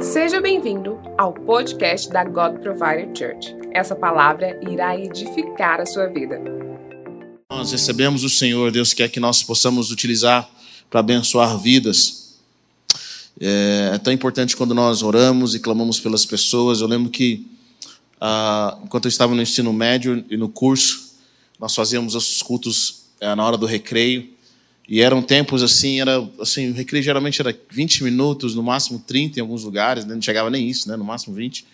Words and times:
Seja 0.00 0.40
bem-vindo 0.40 0.98
ao 1.18 1.34
podcast 1.34 2.08
da 2.08 2.24
God 2.24 2.58
Provider 2.60 3.06
Church. 3.14 3.54
Essa 3.72 3.94
palavra 3.94 4.58
irá 4.70 4.98
edificar 4.98 5.78
a 5.78 5.84
sua 5.84 6.06
vida. 6.06 6.40
Nós 7.50 7.70
recebemos 7.70 8.24
o 8.24 8.30
Senhor, 8.30 8.72
Deus 8.72 8.94
quer 8.94 9.10
que 9.10 9.20
nós 9.20 9.42
possamos 9.42 9.90
utilizar 9.90 10.48
para 10.88 11.00
abençoar 11.00 11.58
vidas. 11.58 12.38
É, 13.38 13.90
é, 13.94 13.98
tão 13.98 14.12
importante 14.12 14.56
quando 14.56 14.74
nós 14.74 15.02
oramos 15.02 15.54
e 15.54 15.60
clamamos 15.60 16.00
pelas 16.00 16.24
pessoas. 16.24 16.80
Eu 16.80 16.86
lembro 16.86 17.10
que, 17.10 17.46
ah, 18.18 18.78
enquanto 18.84 19.04
eu 19.04 19.10
estava 19.10 19.34
no 19.34 19.42
ensino 19.42 19.70
médio 19.72 20.24
e 20.30 20.36
no 20.36 20.48
curso, 20.48 21.14
nós 21.60 21.74
fazíamos 21.74 22.14
os 22.14 22.40
cultos 22.42 23.04
é, 23.20 23.34
na 23.34 23.44
hora 23.44 23.58
do 23.58 23.66
recreio. 23.66 24.33
E 24.88 25.00
eram 25.00 25.22
tempos 25.22 25.62
assim, 25.62 26.00
era 26.00 26.28
assim, 26.38 26.70
o 26.70 26.74
recreio 26.74 27.02
geralmente 27.02 27.40
era 27.40 27.58
20 27.70 28.04
minutos, 28.04 28.54
no 28.54 28.62
máximo 28.62 28.98
30 28.98 29.38
em 29.38 29.42
alguns 29.42 29.64
lugares, 29.64 30.04
né? 30.04 30.14
não 30.14 30.20
chegava 30.20 30.50
nem 30.50 30.68
isso, 30.68 30.88
né? 30.88 30.96
no 30.96 31.04
máximo 31.04 31.34
20. 31.34 31.66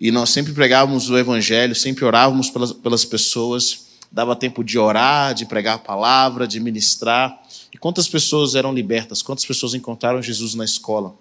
E 0.00 0.10
nós 0.10 0.30
sempre 0.30 0.52
pregávamos 0.52 1.10
o 1.10 1.18
evangelho, 1.18 1.74
sempre 1.74 2.04
orávamos 2.04 2.48
pelas, 2.50 2.72
pelas 2.72 3.04
pessoas, 3.04 3.86
dava 4.10 4.36
tempo 4.36 4.62
de 4.62 4.78
orar, 4.78 5.34
de 5.34 5.46
pregar 5.46 5.74
a 5.74 5.78
palavra, 5.78 6.46
de 6.46 6.60
ministrar. 6.60 7.40
E 7.72 7.78
quantas 7.78 8.06
pessoas 8.06 8.54
eram 8.54 8.72
libertas? 8.72 9.22
Quantas 9.22 9.44
pessoas 9.44 9.74
encontraram 9.74 10.22
Jesus 10.22 10.54
na 10.54 10.64
escola? 10.64 11.16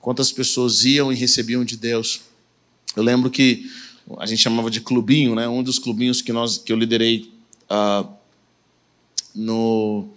Quantas 0.00 0.32
pessoas 0.32 0.84
iam 0.84 1.12
e 1.12 1.16
recebiam 1.16 1.64
de 1.64 1.76
Deus? 1.76 2.22
Eu 2.96 3.02
lembro 3.02 3.30
que 3.30 3.70
a 4.18 4.26
gente 4.26 4.42
chamava 4.42 4.70
de 4.70 4.80
clubinho, 4.80 5.34
né? 5.34 5.48
Um 5.48 5.62
dos 5.62 5.78
clubinhos 5.78 6.20
que 6.20 6.32
nós 6.32 6.58
que 6.58 6.72
eu 6.72 6.76
liderei 6.76 7.32
uh, 7.70 8.08
no, 9.34 10.08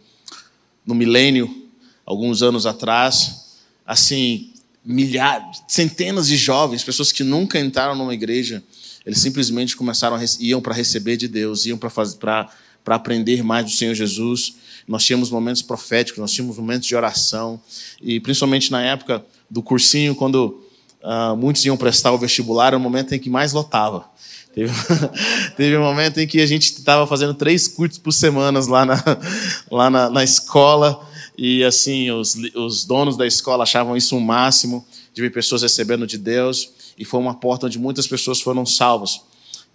no 0.86 0.94
milênio, 0.94 1.70
alguns 2.06 2.42
anos 2.42 2.66
atrás, 2.66 3.58
assim, 3.86 4.54
milhares, 4.84 5.62
centenas 5.68 6.28
de 6.28 6.38
jovens, 6.38 6.84
pessoas 6.84 7.12
que 7.12 7.24
nunca 7.24 7.60
entraram 7.60 7.96
numa 7.96 8.14
igreja, 8.14 8.64
eles 9.06 9.20
simplesmente 9.20 9.76
começaram 9.76 10.16
a, 10.16 10.20
iam 10.40 10.62
para 10.62 10.74
receber 10.74 11.18
de 11.18 11.28
Deus, 11.28 11.66
iam 11.66 11.78
para 11.78 12.50
aprender 12.88 13.44
mais 13.44 13.66
do 13.66 13.72
Senhor 13.72 13.94
Jesus. 13.94 14.56
Nós 14.88 15.04
tínhamos 15.04 15.30
momentos 15.30 15.62
proféticos, 15.62 16.20
nós 16.20 16.32
tínhamos 16.32 16.58
momentos 16.58 16.88
de 16.88 16.96
oração, 16.96 17.60
e 18.02 18.20
principalmente 18.20 18.72
na 18.72 18.82
época 18.82 19.26
do 19.50 19.62
cursinho, 19.62 20.16
quando 20.16 20.64
uh, 21.04 21.36
muitos 21.36 21.66
iam 21.66 21.76
prestar 21.76 22.12
o 22.12 22.18
vestibular, 22.18 22.68
era 22.68 22.78
o 22.78 22.80
momento 22.80 23.14
em 23.14 23.20
que 23.20 23.30
mais 23.30 23.54
lotava. 23.54 24.10
Teve, 24.58 24.74
teve 25.56 25.78
um 25.78 25.82
momento 25.82 26.20
em 26.20 26.26
que 26.26 26.42
a 26.42 26.46
gente 26.48 26.64
estava 26.64 27.06
fazendo 27.06 27.36
três 27.36 27.68
cursos 27.68 28.00
por 28.00 28.12
semana 28.12 28.60
lá 28.68 28.86
na, 28.88 29.04
lá 29.70 29.88
na, 29.88 30.10
na 30.10 30.24
escola, 30.24 31.08
e 31.38 31.64
assim, 31.64 32.10
os, 32.10 32.36
os 32.56 32.84
donos 32.84 33.16
da 33.16 33.28
escola 33.28 33.62
achavam 33.62 33.96
isso 33.96 34.16
o 34.16 34.18
um 34.18 34.22
máximo, 34.22 34.84
de 35.14 35.22
ver 35.22 35.30
pessoas 35.30 35.62
recebendo 35.62 36.08
de 36.08 36.18
Deus, 36.18 36.72
e 36.98 37.06
foi 37.06 37.20
uma 37.20 37.36
porta 37.36 37.68
onde 37.68 37.78
muitas 37.78 38.08
pessoas 38.08 38.42
foram 38.42 38.66
salvas. 38.66 39.22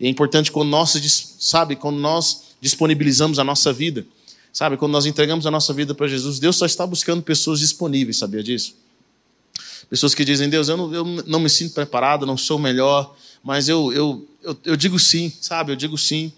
E 0.00 0.06
é 0.06 0.08
importante 0.08 0.50
quando 0.50 0.70
nós, 0.70 0.91
sabe, 1.38 1.77
quando 1.77 2.00
nós 2.00 2.42
disponibilizamos 2.60 3.38
a 3.38 3.44
nossa 3.44 3.72
vida, 3.72 4.05
sabe, 4.53 4.77
quando 4.77 4.91
nós 4.91 5.06
entregamos 5.06 5.47
a 5.47 5.50
nossa 5.53 5.72
vida 5.72 5.94
para 5.94 6.08
Jesus, 6.08 6.41
Deus 6.41 6.56
só 6.56 6.66
está 6.66 6.84
buscando 6.84 7.22
pessoas 7.22 7.60
disponíveis, 7.60 8.19
sabia 8.19 8.42
disso? 8.42 8.75
Pessoas 9.88 10.12
que 10.12 10.25
dizem, 10.25 10.48
Deus, 10.48 10.69
eu 10.69 10.77
não, 10.77 10.92
eu 10.92 11.05
não 11.05 11.38
me 11.38 11.48
sinto 11.48 11.72
preparado, 11.72 12.27
não 12.27 12.36
sou 12.36 12.58
o 12.58 12.60
melhor, 12.60 13.14
mas 13.43 13.69
eu, 13.69 13.93
eu, 13.93 14.29
eu, 14.43 14.57
eu, 14.65 14.77
digo 14.77 14.98
sim, 14.98 15.33
sabe? 15.41 15.73
Eu 15.73 15.77
digo 15.77 15.98
sim. 15.98 16.33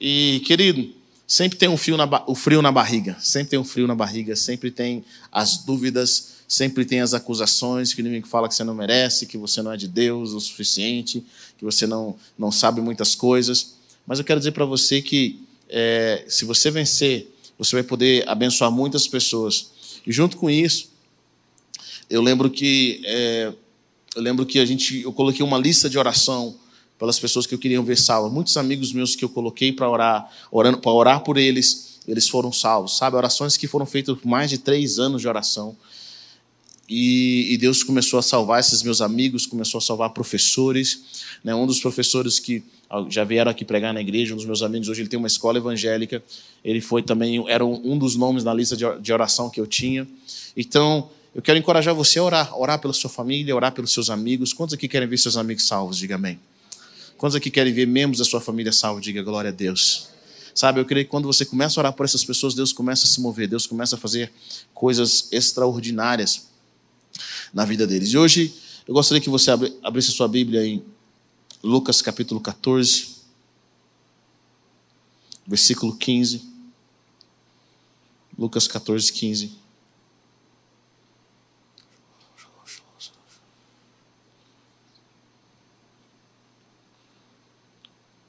E, 0.00 0.42
querido, 0.44 0.92
sempre 1.26 1.58
tem 1.58 1.68
um 1.68 1.76
frio 1.76 1.96
na, 1.96 2.08
o 2.26 2.34
frio 2.34 2.62
na 2.62 2.72
barriga, 2.72 3.16
sempre 3.20 3.50
tem 3.50 3.58
um 3.58 3.64
frio 3.64 3.86
na 3.86 3.94
barriga, 3.94 4.34
sempre 4.34 4.70
tem 4.70 5.04
as 5.30 5.58
dúvidas, 5.58 6.36
sempre 6.48 6.84
tem 6.84 7.00
as 7.00 7.12
acusações 7.12 7.92
que 7.92 8.00
o 8.00 8.02
inimigo 8.02 8.26
fala 8.26 8.48
que 8.48 8.54
você 8.54 8.64
não 8.64 8.74
merece, 8.74 9.26
que 9.26 9.36
você 9.36 9.60
não 9.62 9.72
é 9.72 9.76
de 9.76 9.88
Deus 9.88 10.32
o 10.32 10.40
suficiente, 10.40 11.24
que 11.58 11.64
você 11.64 11.86
não, 11.86 12.16
não 12.38 12.52
sabe 12.52 12.80
muitas 12.80 13.14
coisas. 13.14 13.74
Mas 14.06 14.18
eu 14.18 14.24
quero 14.24 14.40
dizer 14.40 14.52
para 14.52 14.64
você 14.64 15.02
que 15.02 15.40
é, 15.68 16.24
se 16.28 16.44
você 16.44 16.70
vencer, 16.70 17.28
você 17.58 17.76
vai 17.76 17.82
poder 17.82 18.28
abençoar 18.28 18.70
muitas 18.70 19.08
pessoas. 19.08 19.70
E 20.06 20.12
junto 20.12 20.36
com 20.36 20.48
isso, 20.48 20.90
eu 22.08 22.22
lembro 22.22 22.48
que 22.48 23.02
é, 23.04 23.52
eu 24.16 24.22
lembro 24.22 24.46
que 24.46 24.58
a 24.58 24.64
gente, 24.64 25.02
eu 25.02 25.12
coloquei 25.12 25.44
uma 25.44 25.58
lista 25.58 25.90
de 25.90 25.98
oração 25.98 26.56
pelas 26.98 27.20
pessoas 27.20 27.46
que 27.46 27.54
eu 27.54 27.58
queria 27.58 27.80
ver 27.82 27.98
salvas. 27.98 28.32
Muitos 28.32 28.56
amigos 28.56 28.90
meus 28.90 29.14
que 29.14 29.22
eu 29.22 29.28
coloquei 29.28 29.70
para 29.70 29.88
orar, 29.90 30.32
orando 30.50 30.78
para 30.78 30.90
orar 30.90 31.20
por 31.20 31.36
eles, 31.36 31.98
eles 32.08 32.26
foram 32.26 32.50
salvos. 32.50 32.96
Sabe, 32.96 33.14
orações 33.14 33.58
que 33.58 33.66
foram 33.66 33.84
feitas 33.84 34.18
por 34.18 34.26
mais 34.26 34.48
de 34.48 34.56
três 34.56 34.98
anos 34.98 35.20
de 35.20 35.28
oração. 35.28 35.76
E, 36.88 37.52
e, 37.52 37.58
Deus 37.58 37.82
começou 37.82 38.18
a 38.18 38.22
salvar 38.22 38.60
esses 38.60 38.82
meus 38.82 39.00
amigos, 39.02 39.44
começou 39.44 39.78
a 39.78 39.80
salvar 39.82 40.10
professores. 40.10 41.26
Né? 41.44 41.54
Um 41.54 41.66
dos 41.66 41.80
professores 41.80 42.38
que 42.38 42.62
já 43.10 43.24
vieram 43.24 43.50
aqui 43.50 43.64
pregar 43.64 43.92
na 43.92 44.00
igreja, 44.00 44.32
um 44.32 44.36
dos 44.36 44.46
meus 44.46 44.62
amigos, 44.62 44.88
hoje 44.88 45.02
ele 45.02 45.08
tem 45.08 45.18
uma 45.18 45.26
escola 45.26 45.58
evangélica. 45.58 46.22
Ele 46.64 46.80
foi 46.80 47.02
também, 47.02 47.44
era 47.50 47.64
um 47.64 47.98
dos 47.98 48.16
nomes 48.16 48.44
na 48.44 48.54
lista 48.54 48.76
de 48.76 49.12
oração 49.12 49.50
que 49.50 49.60
eu 49.60 49.66
tinha. 49.66 50.06
Então, 50.56 51.10
eu 51.36 51.42
quero 51.42 51.58
encorajar 51.58 51.94
você 51.94 52.18
a 52.18 52.22
orar, 52.22 52.58
orar 52.58 52.80
pela 52.80 52.94
sua 52.94 53.10
família, 53.10 53.54
orar 53.54 53.70
pelos 53.70 53.92
seus 53.92 54.08
amigos. 54.08 54.54
Quantos 54.54 54.72
aqui 54.72 54.88
querem 54.88 55.06
ver 55.06 55.18
seus 55.18 55.36
amigos 55.36 55.66
salvos? 55.66 55.98
Diga 55.98 56.14
amém. 56.14 56.40
Quantos 57.18 57.36
aqui 57.36 57.50
querem 57.50 57.74
ver 57.74 57.86
membros 57.86 58.20
da 58.20 58.24
sua 58.24 58.40
família 58.40 58.72
salvos? 58.72 59.02
Diga 59.02 59.22
glória 59.22 59.50
a 59.50 59.52
Deus. 59.52 60.08
Sabe, 60.54 60.80
eu 60.80 60.86
creio 60.86 61.04
que 61.04 61.10
quando 61.10 61.26
você 61.26 61.44
começa 61.44 61.78
a 61.78 61.82
orar 61.82 61.92
por 61.92 62.06
essas 62.06 62.24
pessoas, 62.24 62.54
Deus 62.54 62.72
começa 62.72 63.04
a 63.04 63.06
se 63.06 63.20
mover, 63.20 63.46
Deus 63.48 63.66
começa 63.66 63.96
a 63.96 63.98
fazer 63.98 64.32
coisas 64.72 65.28
extraordinárias 65.30 66.48
na 67.52 67.66
vida 67.66 67.86
deles. 67.86 68.14
E 68.14 68.16
hoje 68.16 68.54
eu 68.88 68.94
gostaria 68.94 69.20
que 69.20 69.28
você 69.28 69.50
abrisse 69.82 70.08
a 70.08 70.14
sua 70.14 70.28
Bíblia 70.28 70.66
em 70.66 70.82
Lucas 71.62 72.00
capítulo 72.00 72.40
14, 72.40 73.08
versículo 75.46 75.94
15. 75.94 76.42
Lucas 78.38 78.66
14, 78.66 79.12
15. 79.12 79.65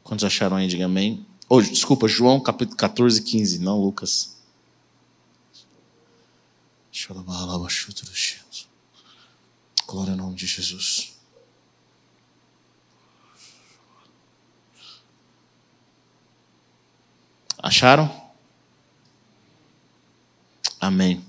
Quantos 0.08 0.24
acharam 0.24 0.56
aí? 0.56 0.70
Diga 0.70 0.86
amém. 0.86 1.26
Oh, 1.50 1.62
desculpa, 1.62 2.08
João 2.08 2.40
capítulo 2.40 2.78
14, 2.78 3.22
15, 3.22 3.60
não 3.60 3.78
Lucas. 3.78 4.38
Glória 9.86 10.14
ao 10.14 10.18
nome 10.18 10.36
de 10.36 10.48
Jesus. 10.48 11.14
Acharam? 17.62 18.10
Amém. 20.80 21.22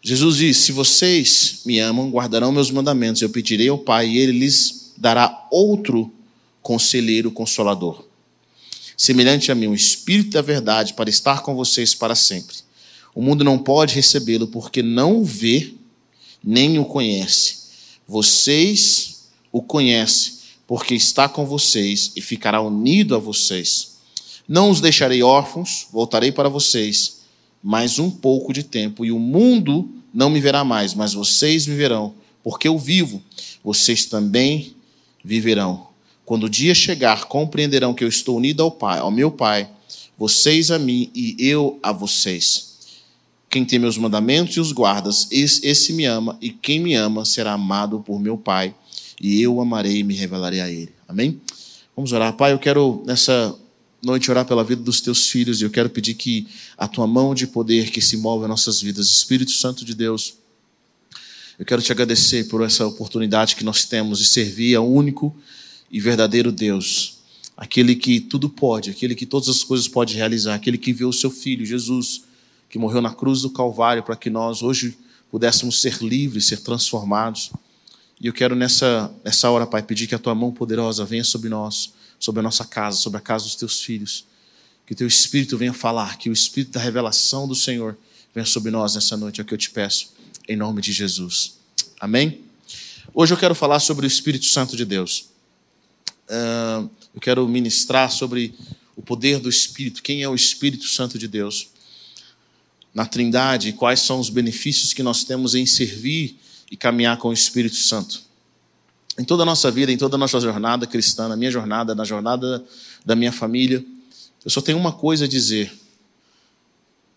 Jesus 0.00 0.36
disse: 0.36 0.66
Se 0.66 0.70
vocês 0.70 1.62
me 1.66 1.80
amam, 1.80 2.08
guardarão 2.08 2.52
meus 2.52 2.70
mandamentos. 2.70 3.20
Eu 3.20 3.30
pedirei 3.30 3.68
ao 3.68 3.78
Pai 3.78 4.10
e 4.10 4.18
ele 4.18 4.38
lhes 4.38 4.94
dará 4.96 5.48
outro 5.50 6.15
conselheiro 6.66 7.30
consolador. 7.30 8.04
Semelhante 8.96 9.52
a 9.52 9.54
mim, 9.54 9.68
o 9.68 9.74
Espírito 9.74 10.30
da 10.30 10.42
Verdade, 10.42 10.94
para 10.94 11.08
estar 11.08 11.42
com 11.42 11.54
vocês 11.54 11.94
para 11.94 12.16
sempre. 12.16 12.56
O 13.14 13.22
mundo 13.22 13.44
não 13.44 13.56
pode 13.56 13.94
recebê-lo 13.94 14.48
porque 14.48 14.82
não 14.82 15.18
o 15.18 15.24
vê 15.24 15.74
nem 16.42 16.76
o 16.80 16.84
conhece. 16.84 17.68
Vocês 18.04 19.28
o 19.52 19.62
conhecem, 19.62 20.32
porque 20.66 20.96
está 20.96 21.28
com 21.28 21.46
vocês 21.46 22.10
e 22.16 22.20
ficará 22.20 22.60
unido 22.60 23.14
a 23.14 23.18
vocês. 23.18 23.98
Não 24.48 24.68
os 24.68 24.80
deixarei 24.80 25.22
órfãos, 25.22 25.86
voltarei 25.92 26.32
para 26.32 26.48
vocês 26.48 27.18
mais 27.62 28.00
um 28.00 28.10
pouco 28.10 28.52
de 28.52 28.64
tempo, 28.64 29.04
e 29.04 29.12
o 29.12 29.20
mundo 29.20 29.88
não 30.12 30.30
me 30.30 30.40
verá 30.40 30.64
mais, 30.64 30.94
mas 30.94 31.12
vocês 31.12 31.64
me 31.68 31.76
verão, 31.76 32.14
porque 32.42 32.66
eu 32.66 32.76
vivo, 32.76 33.22
vocês 33.62 34.04
também 34.04 34.74
viverão. 35.24 35.94
Quando 36.26 36.46
o 36.46 36.50
dia 36.50 36.74
chegar, 36.74 37.26
compreenderão 37.26 37.94
que 37.94 38.02
eu 38.02 38.08
estou 38.08 38.36
unido 38.36 38.60
ao 38.60 38.70
Pai, 38.72 38.98
ao 38.98 39.12
meu 39.12 39.30
Pai, 39.30 39.70
vocês 40.18 40.72
a 40.72 40.78
mim 40.78 41.08
e 41.14 41.36
eu 41.38 41.78
a 41.80 41.92
vocês. 41.92 42.78
Quem 43.48 43.64
tem 43.64 43.78
meus 43.78 43.96
mandamentos 43.96 44.56
e 44.56 44.60
os 44.60 44.72
guardas, 44.72 45.28
esse 45.30 45.92
me 45.92 46.04
ama, 46.04 46.36
e 46.42 46.50
quem 46.50 46.80
me 46.80 46.94
ama 46.94 47.24
será 47.24 47.52
amado 47.52 48.00
por 48.00 48.18
meu 48.18 48.36
Pai, 48.36 48.74
e 49.20 49.40
eu 49.40 49.60
amarei 49.60 49.98
e 49.98 50.02
me 50.02 50.14
revelarei 50.14 50.60
a 50.60 50.68
ele. 50.68 50.92
Amém? 51.06 51.40
Vamos 51.94 52.10
orar. 52.12 52.32
Pai, 52.32 52.52
eu 52.52 52.58
quero 52.58 53.04
nessa 53.06 53.56
noite 54.02 54.28
orar 54.28 54.44
pela 54.44 54.64
vida 54.64 54.82
dos 54.82 55.00
teus 55.00 55.28
filhos, 55.28 55.60
e 55.60 55.64
eu 55.64 55.70
quero 55.70 55.88
pedir 55.88 56.14
que 56.14 56.48
a 56.76 56.88
tua 56.88 57.06
mão 57.06 57.36
de 57.36 57.46
poder 57.46 57.92
que 57.92 58.00
se 58.00 58.16
move 58.16 58.46
em 58.46 58.48
nossas 58.48 58.82
vidas, 58.82 59.06
Espírito 59.06 59.52
Santo 59.52 59.84
de 59.84 59.94
Deus, 59.94 60.34
eu 61.56 61.64
quero 61.64 61.80
te 61.80 61.92
agradecer 61.92 62.48
por 62.48 62.64
essa 62.64 62.84
oportunidade 62.84 63.54
que 63.54 63.62
nós 63.62 63.84
temos 63.84 64.18
de 64.18 64.24
servir 64.24 64.74
ao 64.74 64.90
único 64.90 65.34
e 65.90 66.00
verdadeiro 66.00 66.50
Deus, 66.52 67.18
aquele 67.56 67.94
que 67.94 68.20
tudo 68.20 68.48
pode, 68.48 68.90
aquele 68.90 69.14
que 69.14 69.26
todas 69.26 69.48
as 69.48 69.64
coisas 69.64 69.88
pode 69.88 70.14
realizar, 70.14 70.54
aquele 70.54 70.78
que 70.78 70.90
enviou 70.90 71.10
o 71.10 71.12
seu 71.12 71.30
filho, 71.30 71.64
Jesus, 71.64 72.24
que 72.68 72.78
morreu 72.78 73.00
na 73.00 73.12
cruz 73.12 73.42
do 73.42 73.50
Calvário 73.50 74.02
para 74.02 74.16
que 74.16 74.28
nós 74.28 74.62
hoje 74.62 74.96
pudéssemos 75.30 75.80
ser 75.80 76.02
livres, 76.02 76.46
ser 76.46 76.60
transformados. 76.60 77.50
E 78.20 78.26
eu 78.26 78.32
quero 78.32 78.54
nessa, 78.56 79.12
nessa 79.24 79.50
hora, 79.50 79.66
Pai, 79.66 79.82
pedir 79.82 80.06
que 80.06 80.14
a 80.14 80.18
tua 80.18 80.34
mão 80.34 80.52
poderosa 80.52 81.04
venha 81.04 81.24
sobre 81.24 81.48
nós, 81.48 81.92
sobre 82.18 82.40
a 82.40 82.42
nossa 82.42 82.64
casa, 82.64 82.96
sobre 82.96 83.18
a 83.18 83.20
casa 83.20 83.44
dos 83.44 83.54
teus 83.54 83.82
filhos. 83.82 84.24
Que 84.86 84.92
o 84.92 84.96
teu 84.96 85.06
Espírito 85.06 85.56
venha 85.58 85.72
falar, 85.72 86.16
que 86.16 86.30
o 86.30 86.32
Espírito 86.32 86.72
da 86.72 86.80
revelação 86.80 87.46
do 87.46 87.54
Senhor 87.54 87.96
venha 88.34 88.46
sobre 88.46 88.70
nós 88.70 88.94
nessa 88.94 89.16
noite, 89.16 89.40
é 89.40 89.42
o 89.42 89.46
que 89.46 89.54
eu 89.54 89.58
te 89.58 89.70
peço, 89.70 90.12
em 90.48 90.56
nome 90.56 90.80
de 90.80 90.92
Jesus. 90.92 91.56
Amém? 92.00 92.40
Hoje 93.12 93.32
eu 93.32 93.38
quero 93.38 93.54
falar 93.54 93.80
sobre 93.80 94.06
o 94.06 94.08
Espírito 94.08 94.44
Santo 94.44 94.76
de 94.76 94.84
Deus. 94.84 95.35
Uh, 96.28 96.90
eu 97.14 97.20
quero 97.20 97.46
ministrar 97.48 98.10
sobre 98.10 98.54
o 98.96 99.02
poder 99.02 99.38
do 99.38 99.48
Espírito, 99.48 100.02
quem 100.02 100.22
é 100.22 100.28
o 100.28 100.34
Espírito 100.34 100.86
Santo 100.86 101.18
de 101.18 101.28
Deus 101.28 101.68
na 102.96 103.04
Trindade, 103.04 103.74
quais 103.74 104.00
são 104.00 104.18
os 104.18 104.30
benefícios 104.30 104.94
que 104.94 105.02
nós 105.02 105.22
temos 105.22 105.54
em 105.54 105.66
servir 105.66 106.38
e 106.70 106.76
caminhar 106.76 107.18
com 107.18 107.28
o 107.28 107.32
Espírito 107.32 107.76
Santo. 107.76 108.22
Em 109.18 109.24
toda 109.24 109.42
a 109.42 109.46
nossa 109.46 109.70
vida, 109.70 109.92
em 109.92 109.98
toda 109.98 110.16
a 110.16 110.18
nossa 110.18 110.40
jornada 110.40 110.86
cristã, 110.86 111.28
na 111.28 111.36
minha 111.36 111.50
jornada, 111.50 111.94
na 111.94 112.04
jornada 112.04 112.64
da 113.04 113.14
minha 113.14 113.32
família, 113.32 113.84
eu 114.42 114.50
só 114.50 114.62
tenho 114.62 114.78
uma 114.78 114.92
coisa 114.92 115.26
a 115.26 115.28
dizer. 115.28 115.72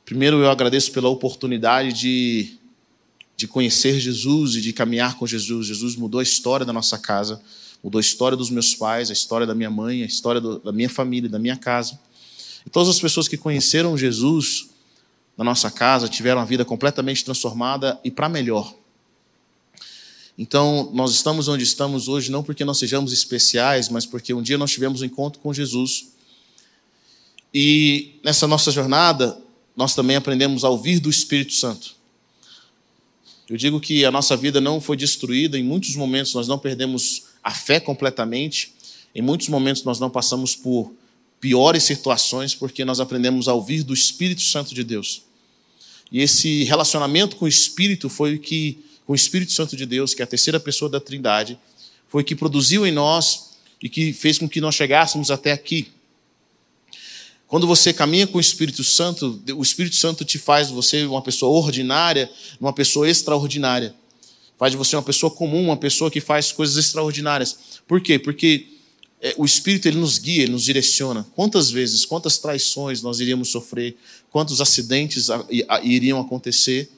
Primeiro, 0.04 0.42
eu 0.42 0.50
agradeço 0.50 0.92
pela 0.92 1.08
oportunidade 1.08 1.94
de, 1.94 2.58
de 3.38 3.48
conhecer 3.48 4.00
Jesus 4.00 4.56
e 4.56 4.62
de 4.62 4.74
caminhar 4.74 5.16
com 5.16 5.26
Jesus. 5.26 5.68
Jesus 5.68 5.96
mudou 5.96 6.20
a 6.20 6.24
história 6.24 6.66
da 6.66 6.74
nossa 6.74 6.98
casa, 6.98 7.42
mudou 7.84 8.00
a 8.00 8.02
história 8.02 8.38
dos 8.38 8.50
meus 8.50 8.76
pais, 8.76 9.10
a 9.10 9.14
história 9.14 9.48
da 9.48 9.56
minha 9.56 9.70
mãe, 9.70 10.04
a 10.04 10.06
história 10.06 10.42
do, 10.42 10.60
da 10.60 10.72
minha 10.72 10.90
família, 10.90 11.30
da 11.30 11.40
minha 11.40 11.56
casa. 11.56 12.00
E 12.66 12.70
todas 12.70 12.90
as 12.90 13.00
pessoas 13.00 13.28
que 13.28 13.38
conheceram 13.38 13.98
Jesus 13.98 14.70
na 15.38 15.44
nossa 15.44 15.72
casa 15.72 16.10
tiveram 16.10 16.42
a 16.42 16.46
vida 16.46 16.66
completamente 16.66 17.24
transformada 17.24 18.00
e 18.04 18.12
para 18.12 18.28
melhor. 18.28 18.74
Então, 20.38 20.90
nós 20.94 21.12
estamos 21.12 21.48
onde 21.48 21.64
estamos 21.64 22.08
hoje 22.08 22.32
não 22.32 22.44
porque 22.44 22.64
nós 22.64 22.78
sejamos 22.78 23.12
especiais, 23.12 23.90
mas 23.90 24.06
porque 24.06 24.34
um 24.34 24.42
dia 24.42 24.58
nós 24.58 24.72
tivemos 24.72 25.02
um 25.02 25.06
encontro 25.06 25.40
com 25.40 25.54
Jesus. 25.54 26.14
E 27.54 28.20
nessa 28.24 28.48
nossa 28.48 28.72
jornada, 28.72 29.38
nós 29.76 29.96
também 29.96 30.16
aprendemos 30.16 30.64
a 30.64 30.70
ouvir 30.70 31.00
do 31.00 31.10
Espírito 31.10 31.54
Santo. 31.54 31.96
Eu 33.50 33.58
digo 33.58 33.80
que 33.80 34.06
a 34.06 34.12
nossa 34.12 34.38
vida 34.38 34.62
não 34.62 34.80
foi 34.80 34.96
destruída, 34.96 35.58
em 35.58 35.64
muitos 35.64 35.96
momentos 35.96 36.34
nós 36.34 36.48
não 36.48 36.60
perdemos 36.60 37.29
a 37.50 37.52
fé 37.52 37.80
completamente, 37.80 38.72
em 39.16 39.24
muitos 39.24 39.50
momentos 39.50 39.84
nós 39.84 40.00
não 40.00 40.08
passamos 40.08 40.56
por 40.56 40.94
piores 41.42 41.82
situações 41.82 42.54
porque 42.54 42.86
nós 42.86 43.00
aprendemos 43.00 43.48
a 43.48 43.54
ouvir 43.56 43.82
do 43.82 43.92
Espírito 43.92 44.42
Santo 44.42 44.76
de 44.76 44.84
Deus. 44.84 45.24
E 46.12 46.22
esse 46.22 46.64
relacionamento 46.66 47.36
com 47.38 47.46
o 47.46 47.48
Espírito 47.48 48.08
foi 48.08 48.36
o 48.36 48.40
que 48.40 48.78
com 49.04 49.14
o 49.14 49.16
Espírito 49.16 49.52
Santo 49.52 49.76
de 49.76 49.88
Deus, 49.88 50.14
que 50.14 50.22
é 50.22 50.26
a 50.26 50.28
terceira 50.28 50.60
pessoa 50.60 50.92
da 50.92 51.00
Trindade, 51.00 51.58
foi 52.08 52.24
que 52.24 52.36
produziu 52.36 52.86
em 52.86 52.92
nós 52.92 53.54
e 53.82 53.90
que 53.90 54.14
fez 54.14 54.38
com 54.38 54.48
que 54.48 54.62
nós 54.62 54.76
chegássemos 54.76 55.32
até 55.32 55.52
aqui. 55.52 55.88
Quando 57.48 57.66
você 57.66 57.92
caminha 57.92 58.28
com 58.28 58.38
o 58.38 58.42
Espírito 58.42 58.84
Santo, 58.84 59.42
o 59.56 59.64
Espírito 59.64 59.96
Santo 59.96 60.24
te 60.24 60.38
faz 60.38 60.70
você 60.70 61.04
uma 61.06 61.24
pessoa 61.24 61.58
ordinária, 61.58 62.30
uma 62.62 62.72
pessoa 62.72 63.10
extraordinária. 63.10 63.96
Faz 64.60 64.72
de 64.74 64.78
você 64.78 64.96
uma 64.96 65.02
pessoa 65.02 65.32
comum, 65.32 65.64
uma 65.64 65.78
pessoa 65.78 66.12
que 66.12 66.20
faz 66.20 66.52
coisas 66.52 66.76
extraordinárias. 66.76 67.58
Por 67.88 68.02
quê? 68.02 68.20
Porque 68.20 68.68
é, 69.22 69.34
o 69.38 69.46
Espírito 69.46 69.88
ele 69.88 69.98
nos 69.98 70.20
guia, 70.20 70.44
ele 70.44 70.52
nos 70.52 70.66
direciona. 70.66 71.26
Quantas 71.34 71.72
vezes, 71.72 72.06
quantas 72.06 72.38
traições 72.38 73.02
nós 73.02 73.22
iríamos 73.22 73.48
sofrer, 73.50 73.96
quantos 74.30 74.60
acidentes 74.60 75.30
iriam 75.82 76.20
acontecer 76.20 76.90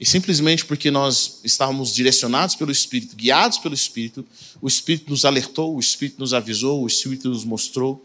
e 0.00 0.06
simplesmente 0.06 0.64
porque 0.64 0.90
nós 0.90 1.40
estávamos 1.44 1.92
direcionados 1.92 2.54
pelo 2.54 2.70
Espírito, 2.70 3.16
guiados 3.16 3.58
pelo 3.58 3.74
Espírito, 3.74 4.24
o 4.60 4.68
Espírito 4.68 5.10
nos 5.10 5.24
alertou, 5.24 5.76
o 5.76 5.80
Espírito 5.80 6.18
nos 6.18 6.32
avisou, 6.32 6.82
o 6.82 6.86
Espírito 6.86 7.28
nos 7.28 7.44
mostrou, 7.44 8.04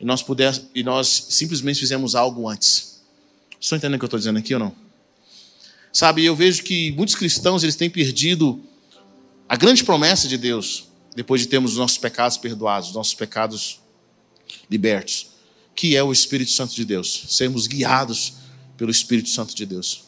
e 0.00 0.04
nós, 0.04 0.22
puder, 0.22 0.58
e 0.74 0.82
nós 0.82 1.26
simplesmente 1.30 1.80
fizemos 1.80 2.14
algo 2.14 2.48
antes. 2.48 3.00
Estão 3.60 3.76
entendendo 3.76 3.96
o 3.96 3.98
que 3.98 4.04
eu 4.04 4.08
estou 4.08 4.18
dizendo 4.18 4.38
aqui 4.38 4.54
ou 4.54 4.60
não? 4.60 4.85
Sabe, 5.96 6.22
eu 6.22 6.36
vejo 6.36 6.62
que 6.62 6.92
muitos 6.92 7.14
cristãos 7.14 7.62
eles 7.62 7.74
têm 7.74 7.88
perdido 7.88 8.62
a 9.48 9.56
grande 9.56 9.82
promessa 9.82 10.28
de 10.28 10.36
Deus, 10.36 10.88
depois 11.14 11.40
de 11.40 11.46
termos 11.46 11.72
os 11.72 11.78
nossos 11.78 11.96
pecados 11.96 12.36
perdoados, 12.36 12.90
os 12.90 12.94
nossos 12.94 13.14
pecados 13.14 13.80
libertos, 14.70 15.28
que 15.74 15.96
é 15.96 16.02
o 16.02 16.12
Espírito 16.12 16.50
Santo 16.50 16.74
de 16.74 16.84
Deus, 16.84 17.24
sermos 17.30 17.66
guiados 17.66 18.34
pelo 18.76 18.90
Espírito 18.90 19.30
Santo 19.30 19.56
de 19.56 19.64
Deus. 19.64 20.04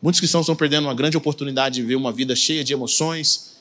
Muitos 0.00 0.18
cristãos 0.18 0.44
estão 0.44 0.56
perdendo 0.56 0.84
uma 0.86 0.94
grande 0.94 1.18
oportunidade 1.18 1.74
de 1.74 1.82
ver 1.82 1.96
uma 1.96 2.10
vida 2.10 2.34
cheia 2.34 2.64
de 2.64 2.72
emoções, 2.72 3.58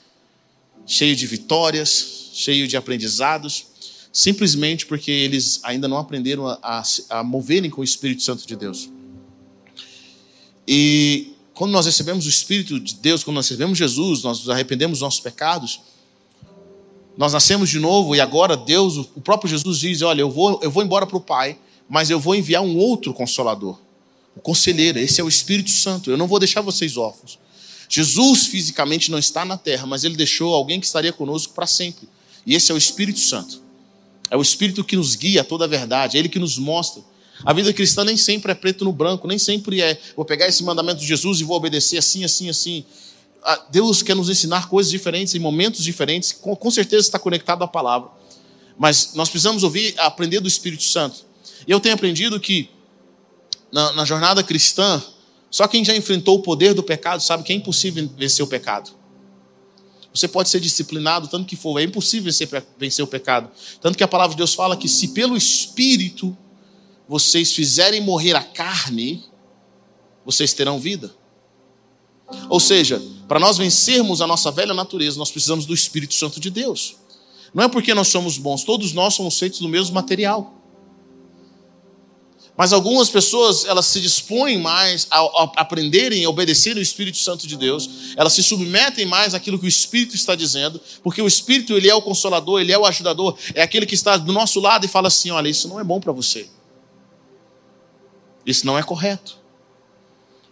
cheia 0.86 1.14
de 1.14 1.28
vitórias, 1.28 2.30
cheia 2.32 2.66
de 2.66 2.78
aprendizados, 2.78 3.66
simplesmente 4.14 4.86
porque 4.86 5.12
eles 5.12 5.60
ainda 5.64 5.86
não 5.86 5.98
aprenderam 5.98 6.48
a, 6.48 6.58
a, 6.64 6.84
a 7.20 7.24
moverem 7.26 7.70
com 7.70 7.82
o 7.82 7.84
Espírito 7.84 8.24
Santo 8.24 8.48
de 8.48 8.56
Deus. 8.56 8.90
E 10.66 11.34
quando 11.58 11.72
nós 11.72 11.86
recebemos 11.86 12.26
o 12.26 12.30
Espírito 12.30 12.80
de 12.80 12.96
Deus, 12.96 13.24
quando 13.24 13.36
nós 13.36 13.48
recebemos 13.48 13.78
Jesus, 13.78 14.24
nós 14.24 14.40
nos 14.40 14.50
arrependemos 14.50 15.00
dos 15.00 15.04
nossos 15.04 15.20
pecados, 15.20 15.82
nós 17.18 17.34
nascemos 17.34 17.70
de 17.70 17.80
novo 17.80 18.16
e 18.16 18.22
agora 18.22 18.56
Deus, 18.56 18.98
o 18.98 19.22
próprio 19.22 19.50
Jesus 19.50 19.80
diz: 19.80 20.02
Olha, 20.02 20.22
eu 20.22 20.30
vou, 20.30 20.60
eu 20.62 20.70
vou 20.70 20.84
embora 20.84 21.06
para 21.06 21.18
o 21.18 21.22
Pai, 21.22 21.58
mas 21.90 22.10
eu 22.10 22.20
vou 22.20 22.36
enviar 22.36 22.62
um 22.62 22.78
outro 22.78 23.14
consolador 23.14 23.78
o 24.38 24.42
conselheiro, 24.42 25.00
esse 25.00 25.20
é 25.20 25.24
o 25.24 25.28
Espírito 25.28 25.72
Santo. 25.72 26.12
Eu 26.12 26.18
não 26.18 26.28
vou 26.28 26.38
deixar 26.38 26.62
vocês 26.62 26.96
órfãos. 26.96 27.40
Jesus 27.90 28.46
fisicamente 28.46 29.10
não 29.10 29.18
está 29.18 29.44
na 29.44 29.58
terra, 29.58 29.88
mas 29.88 30.04
ele 30.04 30.16
deixou 30.16 30.54
alguém 30.54 30.80
que 30.80 30.86
estaria 30.86 31.12
conosco 31.12 31.54
para 31.54 31.66
sempre. 31.66 32.08
E 32.46 32.54
esse 32.54 32.72
é 32.72 32.76
o 32.76 32.78
Espírito 32.78 33.20
Santo. 33.20 33.62
É 34.30 34.38
o 34.38 34.42
Espírito 34.42 34.84
que 34.84 34.96
nos 34.96 35.16
guia 35.16 35.42
a 35.42 35.44
toda 35.44 35.66
a 35.66 35.68
verdade, 35.68 36.18
é 36.18 36.20
ele 36.20 36.30
que 36.30 36.38
nos 36.38 36.58
mostra. 36.58 37.02
A 37.44 37.54
vida 37.54 37.72
cristã 37.72 38.04
nem 38.04 38.18
sempre 38.18 38.52
é 38.52 38.56
preto 38.56 38.84
no 38.84 38.92
branco, 38.92 39.28
nem 39.28 39.38
sempre 39.38 39.82
é 39.82 40.00
vou 40.16 40.26
pegar 40.26 40.48
esse 40.48 40.64
mandamento 40.64 41.00
de 41.00 41.08
Jesus 41.08 41.40
e 41.40 41.44
vou 41.44 41.56
obedecer 41.56 41.98
assim, 41.98 42.24
assim, 42.24 42.50
assim. 42.50 42.86
Ah, 43.44 43.66
Deus 43.70 44.02
quer 44.02 44.16
nos 44.16 44.30
ensinar 44.30 44.68
coisas 44.68 44.92
diferentes 44.92 45.36
em 45.36 45.40
momentos 45.40 45.84
diferentes, 45.84 46.32
com, 46.34 46.72
certeza 46.72 47.02
está 47.02 47.20
conectado 47.20 47.64
à 47.64 47.68
palavra. 47.68 48.10
Mas 48.78 49.14
nós 49.14 49.30
precisamos 49.30 49.64
ouvir, 49.64 49.94
aprender 49.98 50.40
do 50.40 50.48
Espírito 50.48 50.84
Santo. 50.84 51.26
E 51.68 51.72
eu 51.72 51.80
tenho 51.80 51.96
aprendido 51.96 52.40
que 52.40 52.70
na, 53.72 53.94
na 53.94 54.06
jornada 54.06 54.44
cristã, 54.44 55.02
só 55.50 55.68
quem 55.68 55.84
já 55.86 55.96
enfrentou 55.96 56.38
o 56.38 56.42
poder 56.42 56.74
do 56.74 56.84
pecado 56.84 57.22
sabe 57.22 57.44
que 57.44 57.54
é 57.54 57.56
impossível 57.56 58.10
vencer 58.18 58.44
o 58.44 58.48
pecado. 58.48 58.92
Você 60.14 60.28
pode 60.28 60.50
ser 60.50 60.60
disciplinado 60.60 61.28
tanto 61.28 61.46
que 61.46 61.56
for, 61.56 61.80
é 61.80 61.84
impossível 61.84 62.26
vencer, 62.26 62.50
vencer 62.78 63.06
o 63.06 63.08
pecado. 63.08 63.50
Tanto 63.80 63.98
que 63.98 64.04
a 64.04 64.08
palavra 64.08 64.34
de 64.34 64.38
Deus 64.38 64.54
fala 64.54 64.76
que 64.76 64.88
se 64.88 65.10
pelo 65.10 65.38
Espírito 65.38 66.36
vocês 67.08 67.54
fizerem 67.54 68.02
morrer 68.02 68.36
a 68.36 68.44
carne, 68.44 69.24
vocês 70.26 70.54
terão 70.54 70.80
vida. 70.80 71.16
Ou 72.50 72.60
seja, 72.60 73.02
para 73.28 73.40
nós 73.40 73.58
vencermos 73.58 74.22
a 74.22 74.28
nossa 74.28 74.52
velha 74.52 74.74
natureza, 74.74 75.18
nós 75.18 75.32
precisamos 75.32 75.66
do 75.66 75.74
Espírito 75.74 76.14
Santo 76.14 76.40
de 76.40 76.50
Deus. 76.50 76.96
Não 77.54 77.64
é 77.64 77.68
porque 77.70 77.94
nós 77.94 78.10
somos 78.10 78.38
bons, 78.38 78.64
todos 78.64 78.92
nós 78.92 79.14
somos 79.14 79.40
feitos 79.40 79.60
do 79.60 79.70
mesmo 79.70 79.96
material. 79.96 80.54
Mas 82.58 82.74
algumas 82.74 83.08
pessoas, 83.08 83.66
elas 83.66 83.86
se 83.86 84.02
dispõem 84.02 84.58
mais 84.58 85.06
a, 85.12 85.20
a 85.20 85.52
aprenderem 85.58 86.26
a 86.26 86.30
obedecerem 86.30 86.80
o 86.80 86.82
Espírito 86.82 87.20
Santo 87.20 87.46
de 87.46 87.56
Deus. 87.56 87.88
Elas 88.18 88.34
se 88.34 88.42
submetem 88.42 89.06
mais 89.06 89.36
àquilo 89.36 89.60
que 89.60 89.66
o 89.66 89.70
Espírito 89.70 90.16
está 90.16 90.34
dizendo, 90.34 90.82
porque 91.04 91.22
o 91.22 91.28
Espírito, 91.28 91.74
ele 91.74 91.88
é 91.88 91.94
o 91.94 92.02
consolador, 92.02 92.60
ele 92.60 92.72
é 92.72 92.78
o 92.78 92.86
ajudador, 92.86 93.38
é 93.54 93.62
aquele 93.62 93.86
que 93.86 93.94
está 93.94 94.18
do 94.18 94.34
nosso 94.34 94.60
lado 94.60 94.86
e 94.86 94.90
fala 94.90 95.08
assim: 95.08 95.30
"Olha, 95.30 95.48
isso 95.48 95.68
não 95.68 95.80
é 95.80 95.84
bom 95.84 96.00
para 96.00 96.12
você. 96.12 96.50
Isso 98.48 98.66
não 98.66 98.80
é 98.80 98.82
correto." 98.82 99.38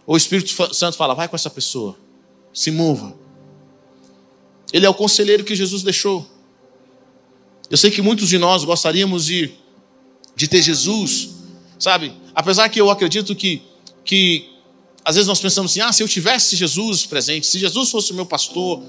O 0.06 0.16
Espírito 0.16 0.74
Santo 0.74 0.96
fala: 0.96 1.14
"Vai 1.14 1.26
com 1.26 1.34
essa 1.34 1.50
pessoa. 1.50 1.96
Se 2.52 2.70
mova." 2.70 3.16
Ele 4.72 4.86
é 4.86 4.88
o 4.88 4.94
conselheiro 4.94 5.42
que 5.42 5.56
Jesus 5.56 5.82
deixou. 5.82 6.24
Eu 7.68 7.76
sei 7.76 7.90
que 7.90 8.00
muitos 8.00 8.28
de 8.28 8.38
nós 8.38 8.62
gostaríamos 8.62 9.24
de, 9.24 9.52
de 10.36 10.46
ter 10.46 10.62
Jesus 10.62 11.36
Sabe? 11.78 12.12
Apesar 12.34 12.68
que 12.68 12.80
eu 12.80 12.90
acredito 12.90 13.34
que, 13.34 13.62
que 14.04 14.48
às 15.04 15.14
vezes 15.14 15.28
nós 15.28 15.40
pensamos 15.40 15.70
assim: 15.70 15.80
ah, 15.80 15.92
se 15.92 16.02
eu 16.02 16.08
tivesse 16.08 16.56
Jesus 16.56 17.06
presente, 17.06 17.46
se 17.46 17.58
Jesus 17.58 17.90
fosse 17.90 18.12
o 18.12 18.14
meu 18.14 18.26
pastor, 18.26 18.82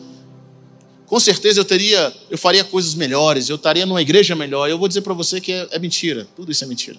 com 1.05 1.19
certeza 1.19 1.59
eu 1.59 1.65
teria, 1.65 2.13
eu 2.29 2.37
faria 2.37 2.63
coisas 2.63 2.95
melhores, 2.95 3.49
eu 3.49 3.55
estaria 3.55 3.85
numa 3.85 4.01
igreja 4.01 4.35
melhor. 4.35 4.69
Eu 4.69 4.77
vou 4.77 4.87
dizer 4.87 5.01
para 5.01 5.13
você 5.13 5.41
que 5.41 5.51
é, 5.51 5.67
é 5.71 5.79
mentira, 5.79 6.27
tudo 6.35 6.51
isso 6.51 6.63
é 6.63 6.67
mentira. 6.67 6.97